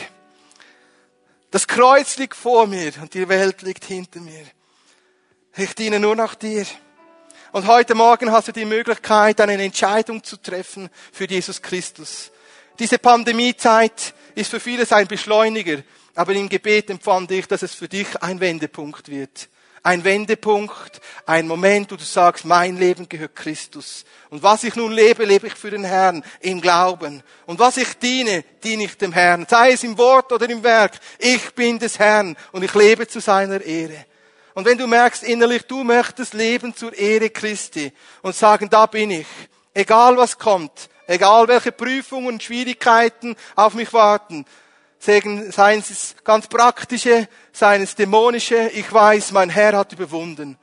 Das 1.53 1.69
Kreuz 1.69 2.17
liegt 2.17 2.35
vor 2.35 2.67
mir 2.67 2.93
und 3.01 3.15
die 3.15 3.29
Welt 3.29 3.63
liegt 3.63 3.85
hinter 3.85 4.19
mir. 4.19 4.45
Ich 5.57 5.77
diene 5.77 6.01
nur 6.01 6.17
nach 6.17 6.35
dir. 6.35 6.67
Und 7.53 7.69
heute 7.69 7.95
Morgen 7.95 8.33
hast 8.33 8.49
du 8.49 8.53
die 8.53 8.65
Möglichkeit, 8.65 9.41
eine 9.41 9.63
Entscheidung 9.63 10.25
zu 10.25 10.37
treffen 10.39 10.91
für 11.13 11.29
Jesus 11.29 11.63
Christus. 11.63 12.33
Diese 12.81 12.99
Pandemiezeit 12.99 14.13
ist 14.35 14.51
für 14.51 14.59
vieles 14.59 14.93
ein 14.93 15.07
Beschleuniger, 15.07 15.85
aber 16.17 16.33
im 16.33 16.49
Gebet 16.49 16.91
empfand 16.91 17.31
ich, 17.31 17.47
dass 17.47 17.63
es 17.63 17.75
für 17.75 17.89
dich 17.89 18.21
ein 18.21 18.41
Wendepunkt 18.41 19.09
wird. 19.09 19.49
Ein 19.83 20.05
Wendepunkt, 20.05 21.01
ein 21.27 21.47
Moment, 21.47 21.91
wo 21.91 21.97
du 21.97 22.05
sagst, 22.05 22.45
mein 22.45 22.77
Leben 22.77 23.09
gehört 23.09 23.37
Christus. 23.37 24.05
Und 24.31 24.43
was 24.43 24.65
ich 24.65 24.77
nun 24.77 24.93
lebe, 24.93 25.25
lebe 25.25 25.47
ich 25.47 25.55
für 25.55 25.71
den 25.71 25.85
Herrn 25.85 26.25
im 26.41 26.61
Glauben. 26.61 27.23
Und 27.47 27.59
was 27.59 27.77
ich 27.77 27.95
diene, 27.99 28.45
diene 28.63 28.85
ich 28.85 28.97
dem 28.99 29.13
Herrn. 29.13 29.47
Sei 29.49 29.73
es 29.73 29.85
im 29.85 29.97
Wort 29.99 30.33
oder 30.33 30.49
im 30.49 30.63
Werk. 30.63 30.93
Ich 31.19 31.55
bin 31.55 31.79
des 31.79 31.99
Herrn 31.99 32.37
und 32.53 32.63
ich 32.63 32.75
lebe 32.75 33.07
zu 33.07 33.21
seiner 33.21 33.61
Ehre. 33.61 34.05
Und 34.55 34.65
wenn 34.65 34.79
du 34.79 34.87
merkst 34.87 35.23
innerlich, 35.23 35.63
du 35.63 35.85
möchtest 35.85 36.35
leben 36.35 36.75
zur 36.75 36.93
Ehre 36.93 37.31
Christi 37.31 37.93
und 38.23 38.35
sagen, 38.35 38.69
da 38.69 38.87
bin 38.87 39.11
ich. 39.11 39.27
Egal 39.73 40.17
was 40.17 40.39
kommt, 40.39 40.89
Egal 41.09 41.49
welche 41.49 41.73
Prüfungen 41.73 42.27
und 42.27 42.43
Schwierigkeiten 42.43 43.35
auf 43.57 43.73
mich 43.73 43.95
warten. 43.95 44.45
Seien 44.99 45.53
es 45.79 46.17
ganz 46.25 46.49
praktische, 46.49 47.29
seien 47.53 47.83
es 47.83 47.95
dämonische. 47.95 48.71
Ich 48.75 48.93
weiß, 48.93 49.33
mein 49.33 49.51
Herr 49.51 49.77
hat 49.77 49.93
überwunden. 49.93 50.59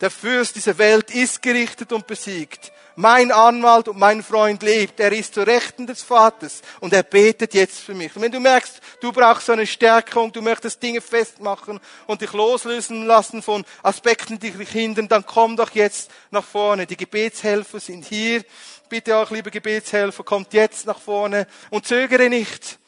Der 0.00 0.10
Fürst 0.10 0.56
dieser 0.56 0.78
Welt 0.78 1.14
ist 1.14 1.42
gerichtet 1.42 1.92
und 1.92 2.06
besiegt. 2.06 2.72
Mein 2.96 3.32
Anwalt 3.32 3.88
und 3.88 3.98
mein 3.98 4.22
Freund 4.22 4.62
lebt. 4.62 5.00
Er 5.00 5.12
ist 5.12 5.34
zur 5.34 5.46
Rechten 5.46 5.86
des 5.86 6.02
Vaters 6.02 6.62
und 6.80 6.92
er 6.92 7.02
betet 7.02 7.54
jetzt 7.54 7.80
für 7.80 7.94
mich. 7.94 8.14
Und 8.14 8.22
wenn 8.22 8.32
du 8.32 8.40
merkst, 8.40 8.80
du 9.00 9.12
brauchst 9.12 9.46
so 9.46 9.52
eine 9.52 9.66
Stärkung, 9.66 10.32
du 10.32 10.42
möchtest 10.42 10.82
Dinge 10.82 11.00
festmachen 11.00 11.80
und 12.06 12.20
dich 12.20 12.32
loslösen 12.32 13.06
lassen 13.06 13.42
von 13.42 13.64
Aspekten, 13.82 14.38
die 14.38 14.52
dich 14.52 14.68
hindern, 14.68 15.08
dann 15.08 15.26
komm 15.26 15.56
doch 15.56 15.70
jetzt 15.70 16.10
nach 16.30 16.44
vorne. 16.44 16.86
Die 16.86 16.96
Gebetshelfer 16.96 17.80
sind 17.80 18.06
hier 18.06 18.44
bitte 18.88 19.16
auch, 19.16 19.30
liebe 19.30 19.50
Gebetshelfer, 19.50 20.22
kommt 20.22 20.52
jetzt 20.52 20.86
nach 20.86 21.00
vorne 21.00 21.48
und 21.70 21.84
zögere 21.84 22.28
nicht. 22.28 22.78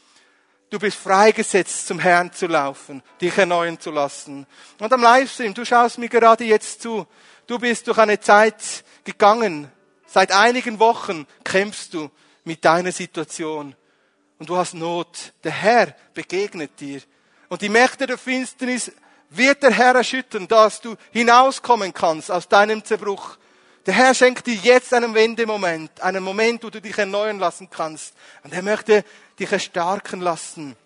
Du 0.69 0.81
bist 0.81 0.99
freigesetzt, 0.99 1.87
zum 1.87 2.01
Herrn 2.01 2.33
zu 2.33 2.49
laufen, 2.49 3.03
dich 3.21 3.37
erneuern 3.39 3.79
zu 3.79 3.93
lassen. 3.93 4.47
Und 4.81 4.93
am 4.93 5.01
Livestream, 5.01 5.55
du 5.55 5.65
schaust 5.65 5.99
mir 5.99 6.09
gerade 6.09 6.45
jetzt 6.45 6.83
zu. 6.83 7.07
Du 7.47 7.59
bist 7.59 7.87
durch 7.87 7.99
eine 7.99 8.19
Zeit 8.19 8.85
gegangen. 9.05 9.71
Seit 10.07 10.33
einigen 10.33 10.81
Wochen 10.81 11.27
kämpfst 11.45 11.95
du 11.95 12.11
mit 12.43 12.65
deiner 12.65 12.91
Situation. 12.91 13.77
Und 14.39 14.49
du 14.49 14.57
hast 14.57 14.75
Not. 14.75 15.33
Der 15.45 15.53
Herr 15.53 15.95
begegnet 16.15 16.81
dir. 16.81 17.01
Und 17.49 17.63
die 17.63 17.69
Mächte 17.69 18.09
der 18.09 18.19
Finsternis 18.19 18.91
wird 19.31 19.63
der 19.63 19.71
Herr 19.71 19.95
erschüttern, 19.95 20.49
dass 20.49 20.81
du 20.81 20.97
hinauskommen 21.13 21.95
kannst 21.95 22.31
aus 22.31 22.49
deinem 22.49 22.85
Zerbruch 22.85 23.39
der 23.87 23.95
Herr 23.95 24.15
schenkt 24.15 24.49
dir 24.49 24.55
jetzt 24.55 24.93
einen 24.93 25.15
Wendemoment, 25.15 26.01
einen 26.01 26.25
Moment, 26.25 26.65
wo 26.65 26.71
du 26.71 26.81
dich 26.81 26.99
erneuern 26.99 27.39
lassen 27.39 27.71
kannst. 27.71 28.15
Und 28.43 28.53
er 28.53 28.63
möchte 28.63 29.05
dich 29.39 29.51
erstarken 29.53 30.21
lassen. 30.21 30.77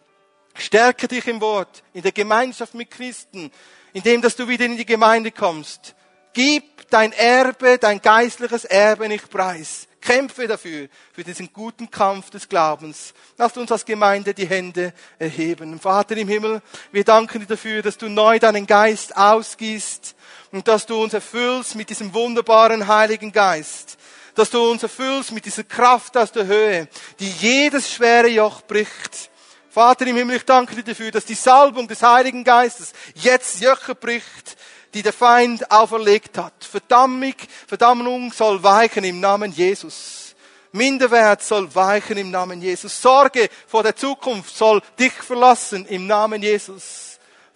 Stärke 0.54 1.08
dich 1.08 1.26
im 1.28 1.40
Wort, 1.40 1.82
in 1.92 2.02
der 2.02 2.12
Gemeinschaft 2.12 2.74
mit 2.74 2.90
Christen, 2.90 3.50
indem 3.92 4.20
dass 4.20 4.36
du 4.36 4.48
wieder 4.48 4.64
in 4.64 4.76
die 4.76 4.86
Gemeinde 4.86 5.30
kommst. 5.30 5.94
Gib 6.32 6.88
dein 6.90 7.12
Erbe, 7.12 7.78
dein 7.78 8.00
geistliches 8.00 8.64
Erbe 8.64 9.08
nicht 9.08 9.30
preis. 9.30 9.86
Kämpfe 10.00 10.46
dafür, 10.46 10.88
für 11.12 11.24
diesen 11.24 11.52
guten 11.52 11.90
Kampf 11.90 12.30
des 12.30 12.48
Glaubens. 12.48 13.12
Lasst 13.36 13.58
uns 13.58 13.70
als 13.70 13.84
Gemeinde 13.84 14.32
die 14.32 14.48
Hände 14.48 14.94
erheben. 15.18 15.78
Vater 15.78 16.16
im 16.16 16.28
Himmel, 16.28 16.62
wir 16.90 17.04
danken 17.04 17.40
dir 17.40 17.46
dafür, 17.46 17.82
dass 17.82 17.98
du 17.98 18.08
neu 18.08 18.38
deinen 18.38 18.66
Geist 18.66 19.16
ausgießt 19.16 20.14
und 20.52 20.66
dass 20.68 20.86
du 20.86 21.02
uns 21.02 21.12
erfüllst 21.12 21.74
mit 21.74 21.90
diesem 21.90 22.14
wunderbaren 22.14 22.86
Heiligen 22.86 23.30
Geist. 23.30 23.98
Dass 24.34 24.50
du 24.50 24.70
uns 24.70 24.82
erfüllst 24.82 25.32
mit 25.32 25.44
dieser 25.44 25.64
Kraft 25.64 26.16
aus 26.16 26.32
der 26.32 26.46
Höhe, 26.46 26.88
die 27.18 27.30
jedes 27.30 27.92
schwere 27.92 28.28
Joch 28.28 28.62
bricht. 28.62 29.30
Vater 29.70 30.06
im 30.06 30.16
Himmel, 30.16 30.36
ich 30.36 30.44
danke 30.44 30.74
dir 30.74 30.82
dafür, 30.82 31.10
dass 31.10 31.24
die 31.24 31.34
Salbung 31.34 31.86
des 31.86 32.02
Heiligen 32.02 32.42
Geistes 32.42 32.92
jetzt 33.14 33.60
Joche 33.60 33.94
bricht, 33.94 34.56
die 34.94 35.02
der 35.02 35.12
Feind 35.12 35.70
auferlegt 35.70 36.38
hat. 36.38 36.64
Verdammung, 36.64 37.34
Verdammung 37.66 38.32
soll 38.32 38.62
weichen 38.62 39.04
im 39.04 39.20
Namen 39.20 39.52
Jesus. 39.52 40.34
Minderwert 40.72 41.42
soll 41.42 41.72
weichen 41.74 42.16
im 42.16 42.30
Namen 42.30 42.60
Jesus. 42.60 43.00
Sorge 43.00 43.48
vor 43.66 43.82
der 43.82 43.96
Zukunft 43.96 44.56
soll 44.56 44.80
dich 44.98 45.12
verlassen 45.12 45.86
im 45.86 46.06
Namen 46.06 46.42
Jesus. 46.42 47.09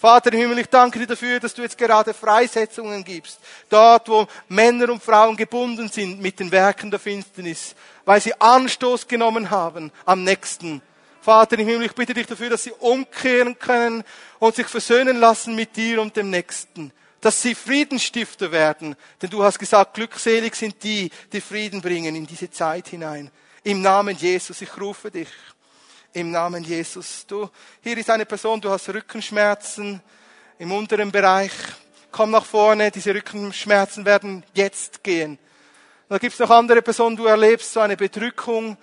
Vater 0.04 0.34
im 0.34 0.38
Himmel, 0.38 0.58
ich 0.58 0.66
danke 0.66 0.98
dir 0.98 1.06
dafür, 1.06 1.40
dass 1.40 1.54
du 1.54 1.62
jetzt 1.62 1.78
gerade 1.78 2.12
Freisetzungen 2.12 3.02
gibst. 3.02 3.38
Dort, 3.70 4.06
wo 4.10 4.26
Männer 4.50 4.90
und 4.90 5.02
Frauen 5.02 5.34
gebunden 5.34 5.88
sind 5.88 6.20
mit 6.20 6.38
den 6.38 6.52
Werken 6.52 6.90
der 6.90 7.00
Finsternis, 7.00 7.74
weil 8.04 8.20
sie 8.20 8.38
Anstoß 8.38 9.08
genommen 9.08 9.48
haben 9.48 9.90
am 10.04 10.22
nächsten. 10.22 10.82
Vater 11.22 11.58
im 11.58 11.66
Himmel, 11.66 11.86
ich 11.86 11.94
bitte 11.94 12.12
dich 12.12 12.26
dafür, 12.26 12.50
dass 12.50 12.64
sie 12.64 12.72
umkehren 12.72 13.58
können 13.58 14.04
und 14.40 14.54
sich 14.54 14.66
versöhnen 14.66 15.16
lassen 15.16 15.54
mit 15.54 15.74
dir 15.74 16.02
und 16.02 16.14
dem 16.14 16.28
Nächsten 16.28 16.92
dass 17.22 17.40
sie 17.40 17.54
Friedensstifter 17.54 18.52
werden. 18.52 18.96
Denn 19.22 19.30
du 19.30 19.42
hast 19.42 19.58
gesagt, 19.58 19.94
glückselig 19.94 20.54
sind 20.54 20.84
die, 20.84 21.10
die 21.32 21.40
Frieden 21.40 21.80
bringen 21.80 22.14
in 22.14 22.26
diese 22.26 22.50
Zeit 22.50 22.88
hinein. 22.88 23.30
Im 23.62 23.80
Namen 23.80 24.14
Jesus, 24.14 24.60
ich 24.60 24.78
rufe 24.78 25.10
dich. 25.10 25.28
Im 26.16 26.30
Namen 26.30 26.62
Jesus. 26.62 27.26
Du, 27.26 27.50
hier 27.82 27.98
ist 27.98 28.08
eine 28.08 28.24
Person, 28.24 28.60
du 28.60 28.70
hast 28.70 28.88
Rückenschmerzen 28.88 30.00
im 30.58 30.70
unteren 30.70 31.10
Bereich. 31.10 31.50
Komm 32.12 32.30
nach 32.30 32.44
vorne, 32.44 32.92
diese 32.92 33.12
Rückenschmerzen 33.12 34.04
werden 34.04 34.44
jetzt 34.54 35.02
gehen. 35.02 35.40
Da 36.08 36.18
gibt 36.18 36.34
es 36.34 36.38
noch 36.38 36.50
andere 36.50 36.82
Personen, 36.82 37.16
du 37.16 37.26
erlebst 37.26 37.72
so 37.72 37.80
eine 37.80 37.96
Bedrückung, 37.96 38.76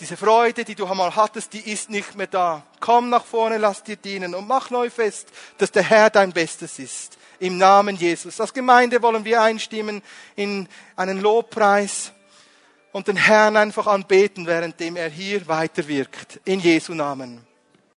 diese 0.00 0.16
Freude, 0.16 0.64
die 0.64 0.74
du 0.74 0.86
einmal 0.86 1.14
hattest, 1.14 1.52
die 1.52 1.70
ist 1.70 1.88
nicht 1.88 2.16
mehr 2.16 2.26
da. 2.26 2.64
Komm 2.80 3.10
nach 3.10 3.24
vorne, 3.24 3.58
lass 3.58 3.84
dir 3.84 3.94
dienen 3.94 4.34
und 4.34 4.48
mach 4.48 4.70
neu 4.70 4.90
fest, 4.90 5.28
dass 5.58 5.70
der 5.70 5.84
Herr 5.84 6.10
dein 6.10 6.32
Bestes 6.32 6.80
ist 6.80 7.16
im 7.38 7.58
Namen 7.58 7.94
Jesus. 7.94 8.40
Als 8.40 8.52
Gemeinde 8.52 9.00
wollen 9.02 9.24
wir 9.24 9.40
einstimmen 9.40 10.02
in 10.34 10.68
einen 10.96 11.20
Lobpreis 11.20 12.10
und 12.96 13.08
den 13.08 13.16
Herrn 13.16 13.58
einfach 13.58 13.88
anbeten, 13.88 14.46
währenddem 14.46 14.96
er 14.96 15.10
hier 15.10 15.46
weiterwirkt. 15.48 16.40
In 16.46 16.60
Jesu 16.60 16.94
Namen. 16.94 17.46